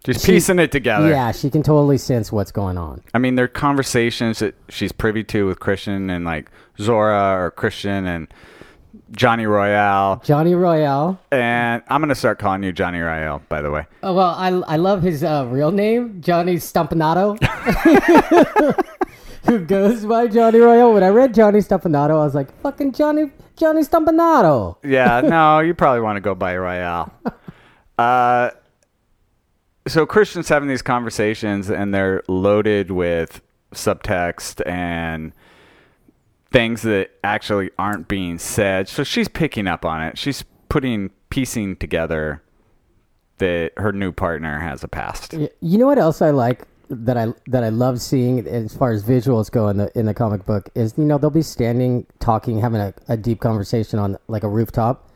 Just 0.03 0.25
she- 0.25 0.33
piecing 0.33 0.59
it 0.59 0.73
together. 0.73 1.09
Yeah, 1.11 1.31
she 1.33 1.49
can 1.51 1.63
totally 1.63 1.99
sense 1.99 2.33
what's 2.33 2.51
going 2.51 2.79
on. 2.79 3.03
I 3.15 3.19
mean, 3.19 3.35
there 3.37 3.45
are 3.45 3.49
conversations 3.49 4.39
that 4.41 4.55
she's 4.69 4.91
privy 4.93 5.23
to 5.25 5.47
with 5.47 5.61
Christian 5.61 6.11
and 6.11 6.25
like 6.25 6.51
Zora 6.81 7.37
or 7.39 7.51
Christian 7.53 8.07
and 8.07 8.27
Johnny 9.13 9.47
Royale. 9.47 10.21
Johnny 10.25 10.55
Royale. 10.55 11.19
And 11.33 11.83
I'm 11.89 12.01
gonna 12.01 12.15
start 12.15 12.39
calling 12.39 12.63
you 12.63 12.73
Johnny 12.73 13.01
Royale, 13.01 13.43
by 13.49 13.63
the 13.63 13.71
way. 13.71 13.87
Oh 14.03 14.15
well, 14.15 14.35
I 14.37 14.49
I 14.49 14.77
love 14.77 15.03
his 15.03 15.25
uh, 15.25 15.47
real 15.51 15.73
name, 15.73 16.21
Johnny 16.21 16.57
Stompanato, 16.57 17.37
who 19.47 19.59
goes 19.65 20.05
by 20.05 20.27
Johnny 20.29 20.59
Royale. 20.59 20.93
When 20.93 21.03
I 21.03 21.09
read 21.09 21.35
Johnny 21.35 21.61
Stompanato, 21.61 22.11
I 22.11 22.25
was 22.25 22.35
like, 22.35 22.53
"Fucking 22.63 22.93
Johnny 22.93 23.31
Johnny 23.57 23.83
Stompanato." 23.83 24.77
Yeah, 24.85 25.21
no, 25.25 25.61
you 25.61 25.75
probably 25.75 26.01
want 26.01 26.17
to 26.17 26.21
go 26.21 26.35
by 26.35 26.57
Royale. 26.57 27.13
Uh, 27.99 28.49
so 29.87 30.07
Christian's 30.07 30.49
having 30.49 30.71
these 30.71 30.81
conversations, 30.81 31.69
and 31.69 31.93
they're 31.93 32.23
loaded 32.29 32.91
with 32.91 33.43
subtext 33.75 34.67
and 34.67 35.35
things 36.51 36.83
that 36.83 37.11
actually 37.23 37.71
aren't 37.79 38.09
being 38.09 38.39
said. 38.39 38.89
So 38.89 39.05
she's 39.05 39.29
picking 39.29 39.67
up 39.67 39.85
on 39.85 40.03
it. 40.03 40.19
She's 40.19 40.45
putting 40.69 41.11
piecing 41.31 41.77
together 41.77 42.43
that 43.39 43.73
her 43.77 43.93
new 43.93 44.13
partner 44.13 44.59
has 44.59 44.85
a 44.85 44.89
past. 44.89 45.33
You 45.33 45.79
know 45.79 45.87
what 45.87 45.99
else 45.99 46.21
I 46.21 46.31
like 46.31 46.67
that 46.91 47.17
I 47.17 47.29
that 47.47 47.63
I 47.63 47.69
love 47.69 48.01
seeing 48.01 48.47
as 48.47 48.75
far 48.77 48.91
as 48.91 49.05
visuals 49.05 49.51
go 49.51 49.69
in 49.69 49.77
the 49.77 49.99
in 49.99 50.07
the 50.07 50.15
comic 50.15 50.45
book 50.45 50.69
is 50.75 50.95
you 50.97 51.05
know 51.05 51.19
they'll 51.19 51.31
be 51.31 51.43
standing 51.43 52.05
talking 52.19 52.61
having 52.61 52.81
a, 52.81 52.93
a 53.09 53.17
deep 53.17 53.41
conversation 53.41 53.99
on 53.99 54.19
like 54.27 54.43
a 54.43 54.49
rooftop 54.49 55.09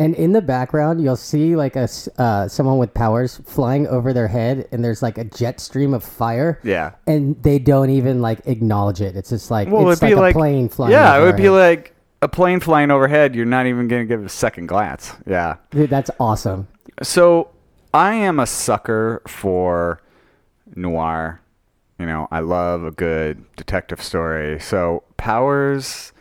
and 0.00 0.16
in 0.16 0.32
the 0.32 0.42
background 0.42 1.00
you'll 1.00 1.14
see 1.14 1.54
like 1.54 1.76
a 1.76 1.88
uh, 2.18 2.48
someone 2.48 2.78
with 2.78 2.92
powers 2.94 3.40
flying 3.44 3.86
over 3.86 4.12
their 4.12 4.26
head 4.26 4.66
and 4.72 4.82
there's 4.82 5.02
like 5.02 5.16
a 5.18 5.24
jet 5.24 5.60
stream 5.60 5.94
of 5.94 6.02
fire 6.02 6.58
Yeah. 6.64 6.92
and 7.06 7.40
they 7.42 7.60
don't 7.60 7.90
even 7.90 8.20
like 8.20 8.40
acknowledge 8.46 9.00
it 9.00 9.14
it's 9.14 9.30
just 9.30 9.50
like 9.50 9.68
Well, 9.68 9.88
it's 9.90 10.02
it'd 10.02 10.02
like 10.02 10.10
be 10.10 10.18
a 10.18 10.20
like 10.20 10.34
plane 10.34 10.68
flying 10.68 10.90
Yeah, 10.92 11.16
it 11.16 11.22
would 11.24 11.36
be 11.36 11.44
head. 11.44 11.50
like 11.52 11.94
a 12.22 12.28
plane 12.28 12.60
flying 12.60 12.90
overhead. 12.90 13.34
You're 13.34 13.46
not 13.46 13.64
even 13.66 13.88
going 13.88 14.02
to 14.02 14.06
give 14.06 14.20
it 14.20 14.26
a 14.26 14.28
second 14.28 14.66
glance. 14.66 15.14
Yeah. 15.26 15.56
Dude, 15.70 15.88
that's 15.88 16.10
awesome 16.20 16.68
So 17.02 17.48
I 17.94 18.12
am 18.14 18.38
a 18.40 18.46
sucker 18.46 19.22
for 19.26 20.02
noir. 20.76 21.40
You 21.98 22.06
know, 22.06 22.28
I 22.30 22.40
love 22.40 22.84
a 22.84 22.90
good 22.90 23.44
detective 23.56 24.02
story. 24.02 24.58
So 24.60 25.02
Powers 25.16 26.12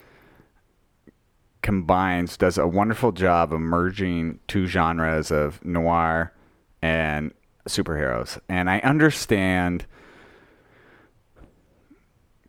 combines 1.61 2.37
does 2.37 2.57
a 2.57 2.67
wonderful 2.67 3.11
job 3.11 3.53
of 3.53 3.59
merging 3.59 4.39
two 4.47 4.65
genres 4.65 5.31
of 5.31 5.63
noir 5.63 6.33
and 6.81 7.33
superheroes. 7.67 8.39
And 8.47 8.69
I 8.69 8.79
understand 8.79 9.85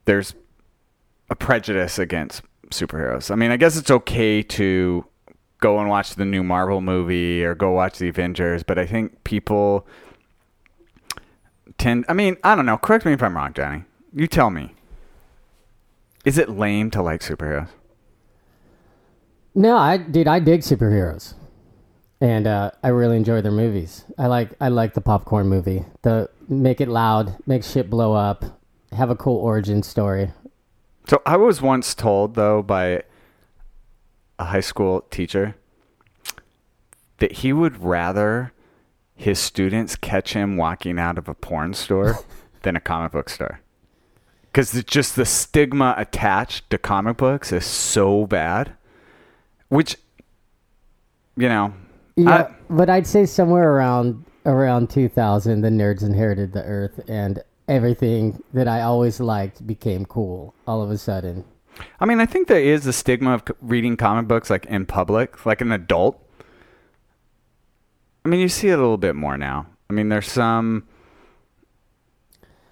there's 0.04 0.34
a 1.28 1.36
prejudice 1.36 1.98
against 1.98 2.42
superheroes. 2.70 3.30
I 3.30 3.34
mean, 3.34 3.50
I 3.50 3.56
guess 3.56 3.76
it's 3.76 3.90
okay 3.90 4.42
to 4.42 5.04
go 5.60 5.78
and 5.78 5.88
watch 5.88 6.14
the 6.14 6.24
new 6.24 6.42
Marvel 6.42 6.80
movie 6.80 7.44
or 7.44 7.54
go 7.54 7.70
watch 7.70 7.98
the 7.98 8.08
Avengers, 8.08 8.62
but 8.62 8.78
I 8.78 8.86
think 8.86 9.22
people 9.24 9.86
tend 11.78 12.04
I 12.08 12.12
mean, 12.12 12.36
I 12.42 12.54
don't 12.54 12.66
know, 12.66 12.78
correct 12.78 13.04
me 13.04 13.12
if 13.12 13.22
I'm 13.22 13.36
wrong, 13.36 13.52
Johnny. 13.52 13.84
You 14.12 14.26
tell 14.26 14.50
me. 14.50 14.74
Is 16.24 16.36
it 16.36 16.50
lame 16.50 16.90
to 16.90 17.02
like 17.02 17.20
superheroes? 17.20 17.68
No, 19.54 19.76
I 19.76 19.96
dude, 19.96 20.28
I 20.28 20.38
dig 20.38 20.60
superheroes, 20.60 21.34
and 22.20 22.46
uh, 22.46 22.70
I 22.82 22.88
really 22.88 23.16
enjoy 23.16 23.40
their 23.40 23.52
movies. 23.52 24.04
I 24.18 24.26
like 24.26 24.50
I 24.60 24.68
like 24.68 24.94
the 24.94 25.00
popcorn 25.00 25.48
movie. 25.48 25.84
The 26.02 26.30
make 26.48 26.80
it 26.80 26.88
loud, 26.88 27.36
make 27.46 27.64
shit 27.64 27.90
blow 27.90 28.12
up, 28.12 28.44
have 28.92 29.10
a 29.10 29.16
cool 29.16 29.38
origin 29.38 29.82
story. 29.82 30.32
So 31.08 31.22
I 31.26 31.36
was 31.36 31.60
once 31.60 31.94
told 31.94 32.34
though 32.34 32.62
by 32.62 33.02
a 34.38 34.44
high 34.46 34.60
school 34.60 35.02
teacher 35.10 35.56
that 37.18 37.32
he 37.32 37.52
would 37.52 37.82
rather 37.82 38.52
his 39.14 39.38
students 39.38 39.96
catch 39.96 40.32
him 40.32 40.56
walking 40.56 40.98
out 40.98 41.18
of 41.18 41.28
a 41.28 41.34
porn 41.34 41.74
store 41.74 42.18
than 42.62 42.74
a 42.74 42.80
comic 42.80 43.12
book 43.12 43.28
store. 43.28 43.60
Because 44.44 44.82
just 44.84 45.14
the 45.14 45.26
stigma 45.26 45.94
attached 45.96 46.70
to 46.70 46.78
comic 46.78 47.18
books 47.18 47.52
is 47.52 47.64
so 47.66 48.26
bad. 48.26 48.72
Which, 49.70 49.96
you 51.36 51.48
know, 51.48 51.72
Yeah, 52.16 52.52
but 52.68 52.90
I'd 52.90 53.06
say 53.06 53.24
somewhere 53.24 53.72
around 53.72 54.24
around 54.46 54.90
2000, 54.90 55.60
the 55.60 55.68
nerds 55.68 56.02
inherited 56.02 56.52
the 56.52 56.62
earth, 56.64 57.00
and 57.08 57.42
everything 57.68 58.42
that 58.52 58.68
I 58.68 58.82
always 58.82 59.20
liked 59.20 59.66
became 59.66 60.04
cool 60.04 60.54
all 60.66 60.82
of 60.82 60.90
a 60.90 60.98
sudden. 60.98 61.44
I 61.98 62.04
mean, 62.04 62.20
I 62.20 62.26
think 62.26 62.48
there 62.48 62.60
is 62.60 62.86
a 62.86 62.92
stigma 62.92 63.34
of 63.34 63.44
reading 63.60 63.96
comic 63.96 64.28
books 64.28 64.50
like 64.50 64.66
in 64.66 64.86
public, 64.86 65.46
like 65.46 65.60
an 65.60 65.72
adult. 65.72 66.20
I 68.24 68.28
mean, 68.28 68.40
you 68.40 68.48
see 68.48 68.68
it 68.68 68.74
a 68.74 68.82
little 68.82 68.98
bit 68.98 69.14
more 69.14 69.38
now. 69.38 69.66
I 69.88 69.92
mean, 69.92 70.08
there's 70.08 70.30
some. 70.30 70.86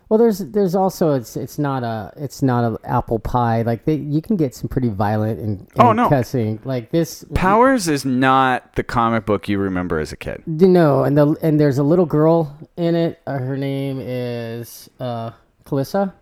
Well, 0.08 0.16
there's 0.16 0.38
there's 0.38 0.74
also 0.74 1.12
it's 1.12 1.36
it's 1.36 1.58
not 1.58 1.82
a 1.84 2.12
it's 2.16 2.42
not 2.42 2.64
a 2.64 2.78
apple 2.88 3.18
pie 3.18 3.60
like 3.62 3.84
they, 3.84 3.96
you 3.96 4.22
can 4.22 4.36
get 4.36 4.54
some 4.54 4.66
pretty 4.68 4.88
violent 4.88 5.38
and, 5.38 5.60
and 5.60 5.68
Oh, 5.80 5.92
no. 5.92 6.08
cussing 6.08 6.60
like 6.64 6.90
this 6.90 7.26
Powers 7.34 7.88
is 7.88 8.06
not 8.06 8.74
the 8.74 8.82
comic 8.82 9.26
book 9.26 9.48
you 9.50 9.58
remember 9.58 9.98
as 9.98 10.10
a 10.10 10.16
kid. 10.16 10.42
No, 10.46 11.04
and 11.04 11.16
the 11.18 11.36
and 11.42 11.60
there's 11.60 11.76
a 11.76 11.82
little 11.82 12.06
girl 12.06 12.56
in 12.78 12.94
it. 12.94 13.20
Uh, 13.26 13.38
her 13.38 13.56
name 13.58 14.00
is 14.00 14.88
uh, 14.98 15.32
Calista, 15.66 16.14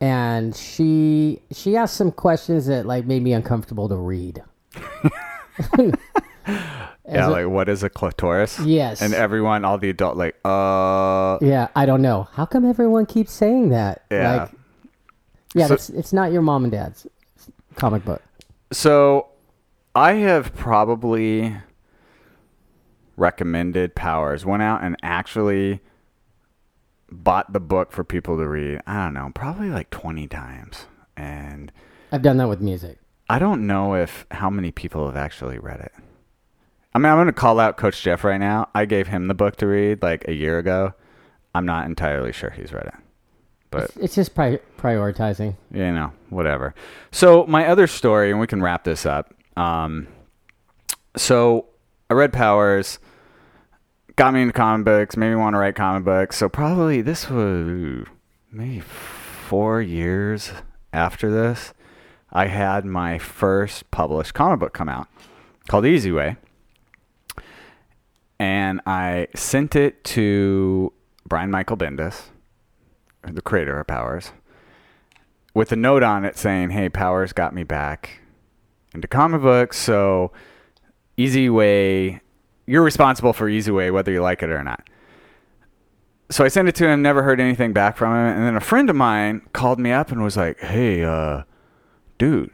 and 0.00 0.54
she 0.54 1.42
she 1.50 1.76
asked 1.76 1.96
some 1.96 2.12
questions 2.12 2.66
that 2.66 2.86
like 2.86 3.04
made 3.04 3.22
me 3.22 3.32
uncomfortable 3.32 3.88
to 3.88 3.96
read. 3.96 4.42
yeah, 6.46 6.88
a- 7.06 7.30
like 7.30 7.46
what 7.48 7.68
is 7.68 7.82
a 7.82 7.90
clitoris? 7.90 8.58
Yes. 8.60 9.00
And 9.02 9.14
everyone, 9.14 9.64
all 9.64 9.78
the 9.78 9.90
adult, 9.90 10.16
like, 10.16 10.34
uh, 10.44 11.38
Yeah, 11.40 11.68
I 11.76 11.86
don't 11.86 12.02
know. 12.02 12.28
How 12.32 12.46
come 12.46 12.64
everyone 12.64 13.06
keeps 13.06 13.32
saying 13.32 13.68
that? 13.70 14.04
Yeah. 14.10 14.42
Like, 14.42 14.50
yeah, 15.54 15.66
So- 15.66 15.74
it's 15.74 15.90
it's 15.90 16.12
not 16.12 16.32
your 16.32 16.42
mom 16.42 16.64
and 16.64 16.72
dad's 16.72 17.06
comic 17.76 18.04
book. 18.04 18.22
So, 18.72 19.28
I 19.94 20.14
have 20.14 20.54
probably 20.54 21.56
recommended 23.16 23.94
Powers. 23.94 24.44
Went 24.46 24.62
out 24.62 24.82
and 24.82 24.96
actually 25.02 25.80
bought 27.10 27.52
the 27.52 27.60
book 27.60 27.92
for 27.92 28.04
people 28.04 28.36
to 28.38 28.46
read. 28.48 28.80
I 28.86 29.04
don't 29.04 29.14
know, 29.14 29.30
probably 29.34 29.68
like 29.68 29.90
twenty 29.90 30.26
times, 30.26 30.86
and 31.16 31.70
I've 32.10 32.22
done 32.22 32.38
that 32.38 32.48
with 32.48 32.60
music. 32.60 32.98
I 33.28 33.38
don't 33.38 33.66
know 33.66 33.94
if 33.94 34.26
how 34.30 34.50
many 34.50 34.70
people 34.70 35.06
have 35.06 35.16
actually 35.16 35.58
read 35.58 35.80
it. 35.80 35.92
I 36.94 36.98
mean, 36.98 37.06
I'm 37.06 37.16
going 37.16 37.26
to 37.26 37.32
call 37.32 37.58
out 37.58 37.76
Coach 37.76 38.02
Jeff 38.02 38.22
right 38.24 38.38
now. 38.38 38.68
I 38.74 38.84
gave 38.84 39.08
him 39.08 39.28
the 39.28 39.34
book 39.34 39.56
to 39.56 39.66
read 39.66 40.02
like 40.02 40.26
a 40.28 40.34
year 40.34 40.58
ago. 40.58 40.92
I'm 41.54 41.64
not 41.66 41.86
entirely 41.86 42.32
sure 42.32 42.50
he's 42.50 42.72
read 42.72 42.86
it, 42.86 42.94
but 43.70 43.84
It's, 43.84 43.96
it's 43.96 44.14
just 44.14 44.34
pri- 44.34 44.60
prioritizing. 44.78 45.56
you 45.72 45.92
know, 45.92 46.12
whatever. 46.30 46.74
So 47.10 47.46
my 47.46 47.66
other 47.66 47.86
story, 47.86 48.30
and 48.30 48.40
we 48.40 48.46
can 48.46 48.62
wrap 48.62 48.84
this 48.84 49.04
up. 49.06 49.34
Um, 49.56 50.06
so 51.16 51.66
I 52.10 52.14
read 52.14 52.32
Powers, 52.32 52.98
got 54.16 54.32
me 54.34 54.42
into 54.42 54.52
comic 54.54 54.84
books, 54.84 55.16
made 55.16 55.30
me 55.30 55.36
want 55.36 55.54
to 55.54 55.58
write 55.58 55.74
comic 55.74 56.04
books. 56.04 56.36
So 56.36 56.48
probably 56.48 57.00
this 57.02 57.28
was 57.30 58.06
maybe 58.50 58.80
four 58.80 59.80
years 59.82 60.52
after 60.92 61.30
this, 61.30 61.72
I 62.30 62.46
had 62.46 62.84
my 62.84 63.18
first 63.18 63.90
published 63.90 64.32
comic 64.34 64.60
book 64.60 64.72
come 64.72 64.88
out 64.88 65.06
called 65.68 65.84
Easy 65.86 66.12
Way. 66.12 66.36
And 68.42 68.80
I 68.86 69.28
sent 69.36 69.76
it 69.76 70.02
to 70.02 70.92
Brian 71.24 71.52
Michael 71.52 71.76
Bendis, 71.76 72.22
the 73.22 73.40
creator 73.40 73.78
of 73.78 73.86
Powers 73.86 74.32
with 75.54 75.70
a 75.70 75.76
note 75.76 76.02
on 76.02 76.24
it 76.24 76.36
saying, 76.36 76.70
"Hey, 76.70 76.88
Powers 76.88 77.32
got 77.32 77.54
me 77.54 77.62
back 77.62 78.20
into 78.92 79.06
comic 79.06 79.42
books, 79.42 79.76
so 79.78 80.32
Easy 81.16 81.48
Way, 81.48 82.20
you're 82.66 82.82
responsible 82.82 83.32
for 83.32 83.48
Easy 83.48 83.70
Way 83.70 83.92
whether 83.92 84.10
you 84.10 84.20
like 84.20 84.42
it 84.42 84.50
or 84.50 84.64
not." 84.64 84.90
So 86.28 86.44
I 86.44 86.48
sent 86.48 86.66
it 86.66 86.74
to 86.74 86.88
him, 86.88 87.00
never 87.00 87.22
heard 87.22 87.38
anything 87.38 87.72
back 87.72 87.96
from 87.96 88.12
him, 88.12 88.36
and 88.38 88.44
then 88.44 88.56
a 88.56 88.60
friend 88.60 88.90
of 88.90 88.96
mine 88.96 89.42
called 89.52 89.78
me 89.78 89.92
up 89.92 90.10
and 90.10 90.20
was 90.20 90.36
like, 90.36 90.58
"Hey, 90.58 91.04
uh, 91.04 91.42
dude, 92.18 92.50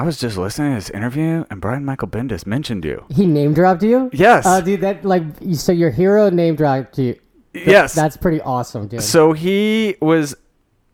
I 0.00 0.02
was 0.02 0.18
just 0.18 0.38
listening 0.38 0.70
to 0.70 0.76
this 0.76 0.88
interview, 0.88 1.44
and 1.50 1.60
Brian 1.60 1.84
Michael 1.84 2.08
Bendis 2.08 2.46
mentioned 2.46 2.86
you." 2.86 3.04
He 3.10 3.26
name 3.26 3.52
dropped 3.52 3.82
you? 3.82 4.08
Yes. 4.14 4.46
Uh, 4.46 4.62
dude, 4.62 4.80
that 4.80 5.04
like 5.04 5.24
so 5.52 5.72
your 5.72 5.90
hero 5.90 6.30
name 6.30 6.56
dropped 6.56 6.96
you. 6.98 7.12
Th- 7.52 7.66
Yes. 7.66 7.94
That's 7.94 8.16
pretty 8.16 8.40
awesome, 8.40 8.86
dude. 8.88 9.02
So 9.02 9.34
he 9.34 9.96
was 10.00 10.34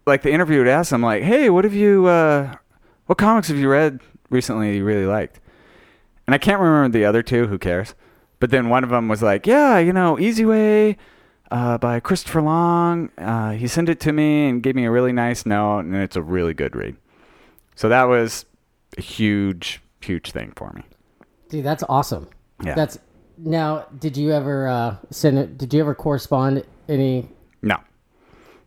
like 0.06 0.22
the 0.22 0.32
interview 0.32 0.58
would 0.58 0.66
ask 0.66 0.90
him 0.90 1.02
like, 1.02 1.22
"Hey, 1.22 1.50
what 1.50 1.62
have 1.64 1.72
you? 1.74 2.06
Uh, 2.06 2.56
what 3.06 3.16
comics 3.16 3.46
have 3.46 3.58
you 3.58 3.68
read 3.68 4.00
recently 4.28 4.72
that 4.72 4.76
you 4.76 4.84
really 4.84 5.06
liked?" 5.06 5.38
And 6.26 6.34
I 6.34 6.38
can't 6.38 6.58
remember 6.60 6.98
the 6.98 7.04
other 7.04 7.22
two. 7.22 7.46
Who 7.46 7.58
cares? 7.58 7.94
But 8.40 8.50
then 8.50 8.68
one 8.70 8.82
of 8.82 8.90
them 8.90 9.06
was 9.06 9.22
like, 9.22 9.46
"Yeah, 9.46 9.78
you 9.78 9.92
know, 9.92 10.18
Easy 10.18 10.44
Way." 10.44 10.96
Uh, 11.48 11.78
by 11.78 12.00
Christopher 12.00 12.42
Long. 12.42 13.10
Uh, 13.16 13.52
he 13.52 13.68
sent 13.68 13.88
it 13.88 14.00
to 14.00 14.12
me 14.12 14.48
and 14.48 14.64
gave 14.64 14.74
me 14.74 14.84
a 14.84 14.90
really 14.90 15.12
nice 15.12 15.46
note, 15.46 15.80
and 15.86 15.94
it's 15.94 16.16
a 16.16 16.22
really 16.22 16.54
good 16.54 16.74
read. 16.74 16.96
So 17.76 17.88
that 17.88 18.04
was 18.08 18.46
a 18.96 19.00
huge, 19.02 19.80
huge 20.00 20.30
thing 20.30 20.52
for 20.56 20.72
me. 20.72 20.82
Dude, 21.48 21.64
that's 21.64 21.84
awesome. 21.88 22.28
Yeah. 22.64 22.74
That's 22.74 22.98
now. 23.38 23.86
Did 23.98 24.16
you 24.16 24.32
ever 24.32 24.68
uh, 24.68 24.96
send 25.10 25.38
it? 25.38 25.58
Did 25.58 25.72
you 25.74 25.80
ever 25.80 25.94
correspond 25.94 26.64
any? 26.88 27.28
No. 27.62 27.76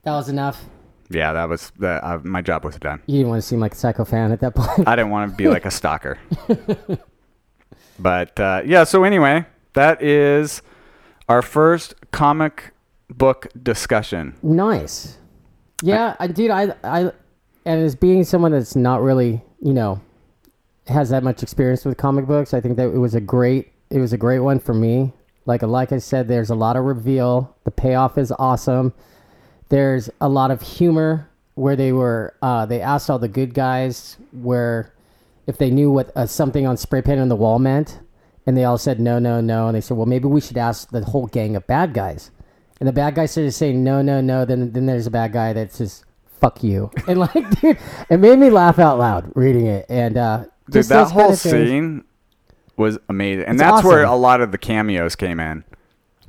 That 0.04 0.12
was 0.12 0.30
enough. 0.30 0.64
Yeah, 1.10 1.34
that 1.34 1.50
was 1.50 1.72
the 1.78 2.06
uh, 2.06 2.20
my 2.24 2.42
job 2.42 2.64
was 2.64 2.76
done. 2.78 3.02
You 3.08 3.18
didn't 3.18 3.30
want 3.30 3.42
to 3.42 3.48
seem 3.48 3.60
like 3.60 3.74
a 3.74 3.78
psycho 3.78 4.06
fan 4.06 4.32
at 4.32 4.40
that 4.42 4.56
point. 4.56 4.88
I 4.88 4.96
didn't 4.96 5.12
want 5.12 5.32
to 5.32 5.36
be 5.36 5.48
like 5.48 5.66
a 5.66 5.72
stalker. 5.72 6.20
but 8.00 8.40
uh, 8.40 8.62
yeah, 8.64 8.84
so 8.84 9.04
anyway, 9.04 9.46
that 9.74 10.02
is 10.04 10.62
our 11.28 11.42
first 11.42 11.96
comic 12.12 12.72
book 13.10 13.48
discussion. 13.62 14.36
nice. 14.44 15.18
Yeah, 15.82 16.16
I, 16.20 16.28
dude. 16.28 16.52
I, 16.52 16.74
I, 16.84 17.12
and 17.66 17.84
as 17.84 17.96
being 17.96 18.26
someone 18.26 18.52
that's 18.52 18.76
not 18.76 19.02
really, 19.02 19.42
you 19.62 19.74
know, 19.74 20.02
has 20.90 21.10
that 21.10 21.24
much 21.24 21.44
experience 21.44 21.86
with 21.86 21.98
comic 21.98 22.26
books, 22.26 22.54
I 22.54 22.62
think 22.62 22.78
that 22.78 22.88
it 22.88 22.98
was 22.98 23.16
a 23.16 23.22
great, 23.22 23.72
it 23.90 24.00
was 24.00 24.14
a 24.14 24.18
great 24.18 24.40
one 24.40 24.60
for 24.60 24.74
me. 24.74 25.14
Like, 25.46 25.62
like 25.62 25.92
I 25.92 25.98
said, 25.98 26.28
there's 26.28 26.50
a 26.50 26.56
lot 26.56 26.76
of 26.76 26.84
reveal. 26.84 27.56
The 27.64 27.72
payoff 27.72 28.18
is 28.18 28.32
awesome. 28.38 28.94
There's 29.70 30.10
a 30.22 30.30
lot 30.30 30.52
of 30.52 30.62
humor 30.62 31.30
where 31.56 31.76
they 31.76 31.92
were, 31.92 32.36
uh, 32.42 32.66
they 32.66 32.82
asked 32.82 33.10
all 33.10 33.20
the 33.20 33.28
good 33.28 33.54
guys 33.54 34.18
where 34.32 34.94
if 35.48 35.58
they 35.58 35.72
knew 35.72 35.90
what 35.90 36.16
uh, 36.16 36.28
something 36.28 36.68
on 36.68 36.78
spray 36.78 37.02
paint 37.02 37.20
on 37.20 37.30
the 37.30 37.36
wall 37.36 37.58
meant, 37.58 38.00
and 38.46 38.56
they 38.56 38.64
all 38.64 38.78
said 38.78 39.00
no, 39.00 39.20
no, 39.20 39.42
no, 39.42 39.68
and 39.68 39.76
they 39.76 39.82
said, 39.82 39.98
well, 39.98 40.06
maybe 40.06 40.28
we 40.28 40.42
should 40.42 40.58
ask 40.58 40.90
the 40.92 41.04
whole 41.04 41.28
gang 41.28 41.56
of 41.56 41.66
bad 41.68 41.94
guys. 41.94 42.32
And 42.80 42.88
the 42.88 42.94
bad 42.94 43.16
guy 43.16 43.26
started 43.26 43.52
saying 43.52 43.84
no, 43.84 44.02
no, 44.02 44.22
no. 44.22 44.46
Then 44.46 44.72
then 44.72 44.86
there's 44.86 45.08
a 45.08 45.12
bad 45.12 45.34
guy 45.34 45.52
that 45.54 45.74
says 45.74 46.06
fuck 46.40 46.64
you, 46.64 46.90
and 47.08 47.20
like, 47.20 47.60
dude, 47.60 47.78
it 48.10 48.18
made 48.18 48.40
me 48.40 48.50
laugh 48.50 48.80
out 48.80 48.98
loud 49.00 49.32
reading 49.36 49.66
it. 49.66 49.86
And 49.90 50.18
uh, 50.18 50.46
Dude, 50.70 50.86
that 50.86 51.12
whole 51.12 51.36
scene 51.36 52.04
was 52.78 52.98
amazing, 53.10 53.46
and 53.46 53.56
It's 53.56 53.62
that's 53.62 53.84
where 53.84 54.04
a 54.04 54.16
lot 54.16 54.42
of 54.42 54.52
the 54.52 54.58
cameos 54.58 55.16
came 55.16 55.40
in. 55.40 55.64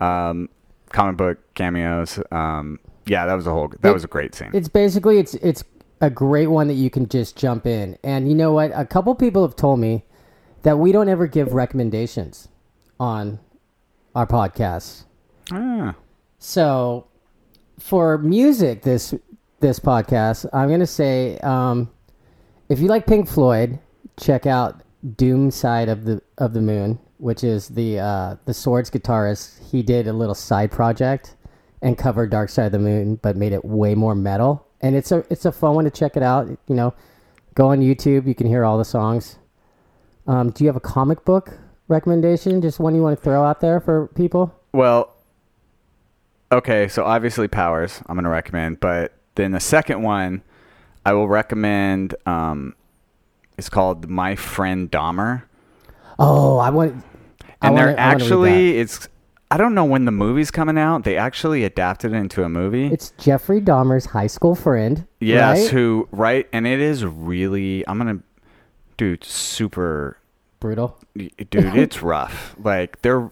Um, 0.00 0.48
comic 0.90 1.16
book 1.16 1.38
cameos. 1.54 2.18
Um, 2.32 2.80
yeah, 3.06 3.26
that 3.26 3.34
was 3.34 3.46
a 3.46 3.50
whole. 3.50 3.68
That 3.80 3.90
It- 3.90 3.94
was 3.94 4.04
a 4.04 4.08
great 4.08 4.34
scene. 4.34 4.50
It's 4.52 4.68
basically 4.68 5.18
it's 5.18 5.34
it's 5.34 5.62
a 6.00 6.10
great 6.10 6.46
one 6.48 6.66
that 6.68 6.74
you 6.74 6.90
can 6.90 7.08
just 7.08 7.36
jump 7.36 7.66
in. 7.66 7.96
And 8.02 8.28
you 8.28 8.34
know 8.34 8.52
what? 8.52 8.72
A 8.74 8.84
couple 8.86 9.14
people 9.14 9.42
have 9.42 9.54
told 9.56 9.78
me 9.80 10.04
that 10.62 10.78
we 10.78 10.92
don't 10.92 11.08
ever 11.08 11.26
give 11.26 11.52
recommendations 11.52 12.48
on 12.98 13.38
our 14.14 14.26
podcasts. 14.26 15.04
Ah. 15.52 15.94
So 16.38 17.06
for 17.78 18.18
music 18.18 18.82
this 18.82 19.14
this 19.60 19.78
podcast, 19.78 20.46
I'm 20.52 20.68
gonna 20.70 20.86
say 20.86 21.38
um, 21.38 21.90
if 22.68 22.80
you 22.80 22.88
like 22.88 23.06
Pink 23.06 23.28
Floyd, 23.28 23.78
check 24.20 24.46
out 24.46 24.82
Doom 25.16 25.50
Side 25.50 25.88
of 25.88 26.04
the 26.04 26.22
of 26.38 26.52
the 26.52 26.60
Moon, 26.60 26.98
which 27.18 27.42
is 27.42 27.68
the 27.68 27.98
uh, 27.98 28.36
the 28.44 28.54
Swords 28.54 28.90
guitarist. 28.90 29.70
He 29.70 29.82
did 29.82 30.06
a 30.06 30.12
little 30.12 30.34
side 30.34 30.70
project 30.70 31.36
and 31.82 31.96
covered 31.96 32.30
Dark 32.30 32.50
Side 32.50 32.66
of 32.66 32.72
the 32.72 32.78
Moon, 32.78 33.16
but 33.16 33.36
made 33.36 33.52
it 33.52 33.64
way 33.64 33.94
more 33.94 34.14
metal. 34.14 34.66
And 34.82 34.94
it's 34.94 35.10
a 35.10 35.24
it's 35.30 35.44
a 35.44 35.52
fun 35.52 35.74
one 35.74 35.84
to 35.84 35.90
check 35.90 36.16
it 36.16 36.22
out. 36.22 36.48
You 36.68 36.74
know, 36.74 36.94
go 37.54 37.68
on 37.68 37.80
YouTube, 37.80 38.26
you 38.26 38.34
can 38.34 38.46
hear 38.46 38.64
all 38.64 38.78
the 38.78 38.84
songs. 38.84 39.38
Um, 40.26 40.50
do 40.50 40.64
you 40.64 40.68
have 40.68 40.76
a 40.76 40.80
comic 40.80 41.24
book 41.24 41.58
recommendation? 41.88 42.60
Just 42.60 42.78
one 42.78 42.94
you 42.94 43.02
want 43.02 43.18
to 43.18 43.22
throw 43.22 43.44
out 43.44 43.60
there 43.60 43.80
for 43.80 44.08
people? 44.08 44.54
Well, 44.72 45.16
okay, 46.52 46.86
so 46.88 47.04
obviously 47.04 47.48
Powers, 47.48 48.02
I'm 48.06 48.14
going 48.14 48.24
to 48.24 48.30
recommend, 48.30 48.78
but 48.80 49.14
then 49.34 49.52
the 49.52 49.60
second 49.60 50.02
one 50.02 50.42
I 51.04 51.14
will 51.14 51.28
recommend 51.28 52.14
um 52.26 52.74
it's 53.60 53.68
called 53.68 54.08
My 54.10 54.34
Friend 54.34 54.90
Dahmer. 54.90 55.42
Oh, 56.18 56.56
I 56.58 56.70
want. 56.70 57.04
I 57.62 57.66
And 57.68 57.74
wanna- 57.74 57.86
they're 57.88 58.00
actually 58.00 58.78
it's 58.78 59.06
I 59.52 59.56
don't 59.56 59.74
know 59.74 59.84
when 59.84 60.04
the 60.06 60.12
movie's 60.12 60.50
coming 60.50 60.78
out. 60.78 61.04
They 61.04 61.16
actually 61.16 61.64
adapted 61.64 62.12
it 62.12 62.16
into 62.16 62.42
a 62.44 62.48
movie. 62.48 62.86
It's 62.86 63.10
Jeffrey 63.18 63.60
Dahmer's 63.60 64.06
high 64.06 64.28
school 64.28 64.54
friend. 64.54 65.06
yes, 65.20 65.58
right? 65.64 65.70
who 65.70 66.08
right 66.10 66.48
and 66.52 66.66
it 66.66 66.80
is 66.80 67.04
really 67.04 67.86
I'm 67.86 67.98
going 67.98 68.18
to 68.18 68.22
dude 68.96 69.24
super 69.24 70.16
brutal. 70.60 70.98
dude 71.16 71.74
it's 71.76 72.02
rough 72.14 72.54
like 72.62 73.00
they're 73.02 73.30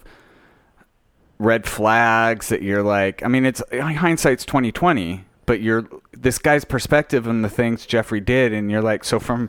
red 1.39 1.67
flags 1.67 2.49
that 2.49 2.63
you're 2.63 2.83
like 2.83 3.23
i 3.23 3.29
mean 3.29 3.45
it's 3.45 3.63
hindsight's 3.71 4.45
2020 4.47 5.25
but 5.47 5.61
you're 5.61 5.87
this 6.13 6.39
guy's 6.39 6.65
perspective 6.65 7.27
and 7.29 7.45
the 7.45 7.49
things 7.51 7.85
jeffrey 7.87 8.19
did 8.21 8.53
and 8.53 8.71
you're 8.71 8.81
like 8.83 9.05
so 9.05 9.21
from 9.21 9.49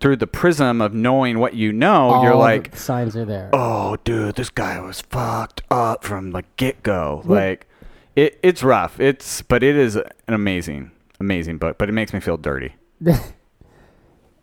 through 0.00 0.16
the 0.16 0.26
prism 0.26 0.80
of 0.80 0.92
knowing 0.94 1.38
what 1.38 1.54
you 1.54 1.72
know 1.72 2.10
All 2.10 2.22
you're 2.22 2.32
the 2.32 2.38
like 2.38 2.76
signs 2.76 3.16
are 3.16 3.24
there. 3.24 3.50
oh 3.52 3.96
dude 4.04 4.36
this 4.36 4.50
guy 4.50 4.78
was 4.80 5.00
fucked 5.00 5.62
up 5.70 6.04
from 6.04 6.32
the 6.32 6.42
get-go 6.56 7.22
like 7.24 7.66
it, 8.14 8.38
it's 8.42 8.62
rough 8.62 9.00
it's 9.00 9.42
but 9.42 9.62
it 9.62 9.76
is 9.76 9.96
an 9.96 10.04
amazing 10.28 10.90
amazing 11.20 11.58
book 11.58 11.78
but 11.78 11.88
it 11.88 11.92
makes 11.92 12.12
me 12.12 12.20
feel 12.20 12.36
dirty 12.36 12.74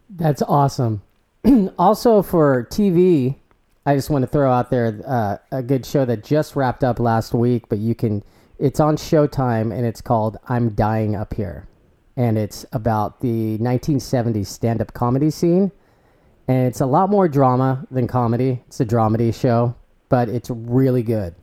That's 0.10 0.42
awesome. 0.44 1.02
also 1.80 2.22
for 2.22 2.68
TV, 2.70 3.36
I 3.86 3.96
just 3.96 4.10
want 4.10 4.22
to 4.24 4.28
throw 4.28 4.52
out 4.52 4.70
there 4.70 5.02
uh, 5.08 5.38
a 5.52 5.64
good 5.64 5.86
show 5.86 6.06
that 6.06 6.24
just 6.24 6.56
wrapped 6.56 6.84
up 6.84 7.00
last 7.00 7.34
week, 7.34 7.68
but 7.70 7.80
you 7.80 7.96
can. 7.96 8.24
It's 8.60 8.80
on 8.80 8.96
Showtime 8.96 9.76
and 9.76 9.86
it's 9.86 10.02
called 10.02 10.38
"I'm 10.48 10.70
Dying 10.70 11.16
Up 11.16 11.34
Here," 11.34 11.68
and 12.16 12.38
it's 12.38 12.66
about 12.74 13.22
the 13.22 13.58
1970s 13.60 14.48
stand-up 14.48 14.94
comedy 14.94 15.30
scene, 15.32 15.72
and 16.48 16.68
it's 16.68 16.82
a 16.82 16.86
lot 16.86 17.10
more 17.10 17.28
drama 17.28 17.86
than 17.90 18.08
comedy. 18.08 18.62
It's 18.68 18.80
a 18.80 18.86
dramedy 18.86 19.34
show, 19.34 19.76
but 20.10 20.30
it's 20.30 20.50
really 20.50 21.04
good, 21.04 21.36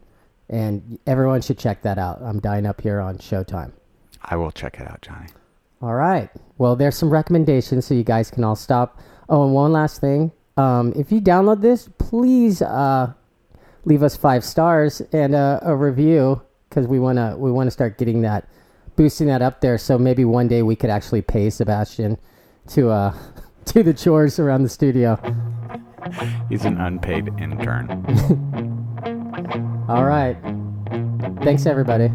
and 0.49 0.99
everyone 1.07 1.41
should 1.43 1.59
check 1.59 1.83
that 1.83 1.99
out. 1.99 2.21
"I'm 2.23 2.41
Dying 2.41 2.67
Up 2.67 2.81
Here" 2.81 3.01
on 3.01 3.19
Showtime. 3.19 3.73
i 4.25 4.37
will 4.37 4.51
check 4.51 4.79
it 4.81 4.87
out 4.91 5.01
johnny 5.03 5.29
All 5.83 5.95
right. 5.95 6.29
Well, 6.59 6.77
there's 6.77 6.97
some 6.97 7.09
recommendations 7.11 7.87
so 7.87 7.95
you 7.95 8.05
guys 8.05 8.31
can 8.31 8.45
all 8.45 8.55
stop. 8.57 9.01
Oh, 9.31 9.45
and 9.45 9.55
one 9.55 9.73
last 9.73 10.01
thing. 10.01 10.31
Um, 10.59 10.93
if 10.95 11.11
you 11.11 11.21
download 11.23 11.63
this, 11.63 11.89
please 11.97 12.61
uh, 12.61 13.13
leave 13.87 14.03
us 14.03 14.15
five 14.15 14.45
stars 14.45 15.01
and 15.13 15.35
uh, 15.35 15.61
a 15.63 15.75
review 15.75 16.43
because 16.69 16.87
we 16.87 16.99
wanna 17.01 17.35
we 17.39 17.51
wanna 17.51 17.71
start 17.71 17.97
getting 17.97 18.21
that, 18.23 18.47
boosting 19.01 19.29
that 19.29 19.41
up 19.41 19.63
there. 19.63 19.79
So 19.79 19.97
maybe 19.97 20.27
one 20.27 20.47
day 20.47 20.61
we 20.61 20.77
could 20.77 20.91
actually 20.91 21.23
pay 21.23 21.49
Sebastian 21.49 22.19
to 22.69 22.91
uh, 22.91 23.17
do 23.65 23.83
the 23.83 23.95
chores 23.95 24.39
around 24.39 24.63
the 24.63 24.69
studio. 24.69 25.19
he's 26.51 26.67
an 26.67 26.79
unpaid 26.79 27.29
intern 27.39 27.89
All 29.89 30.05
right. 30.05 30.37
Thanks, 31.43 31.65
everybody. 31.65 32.11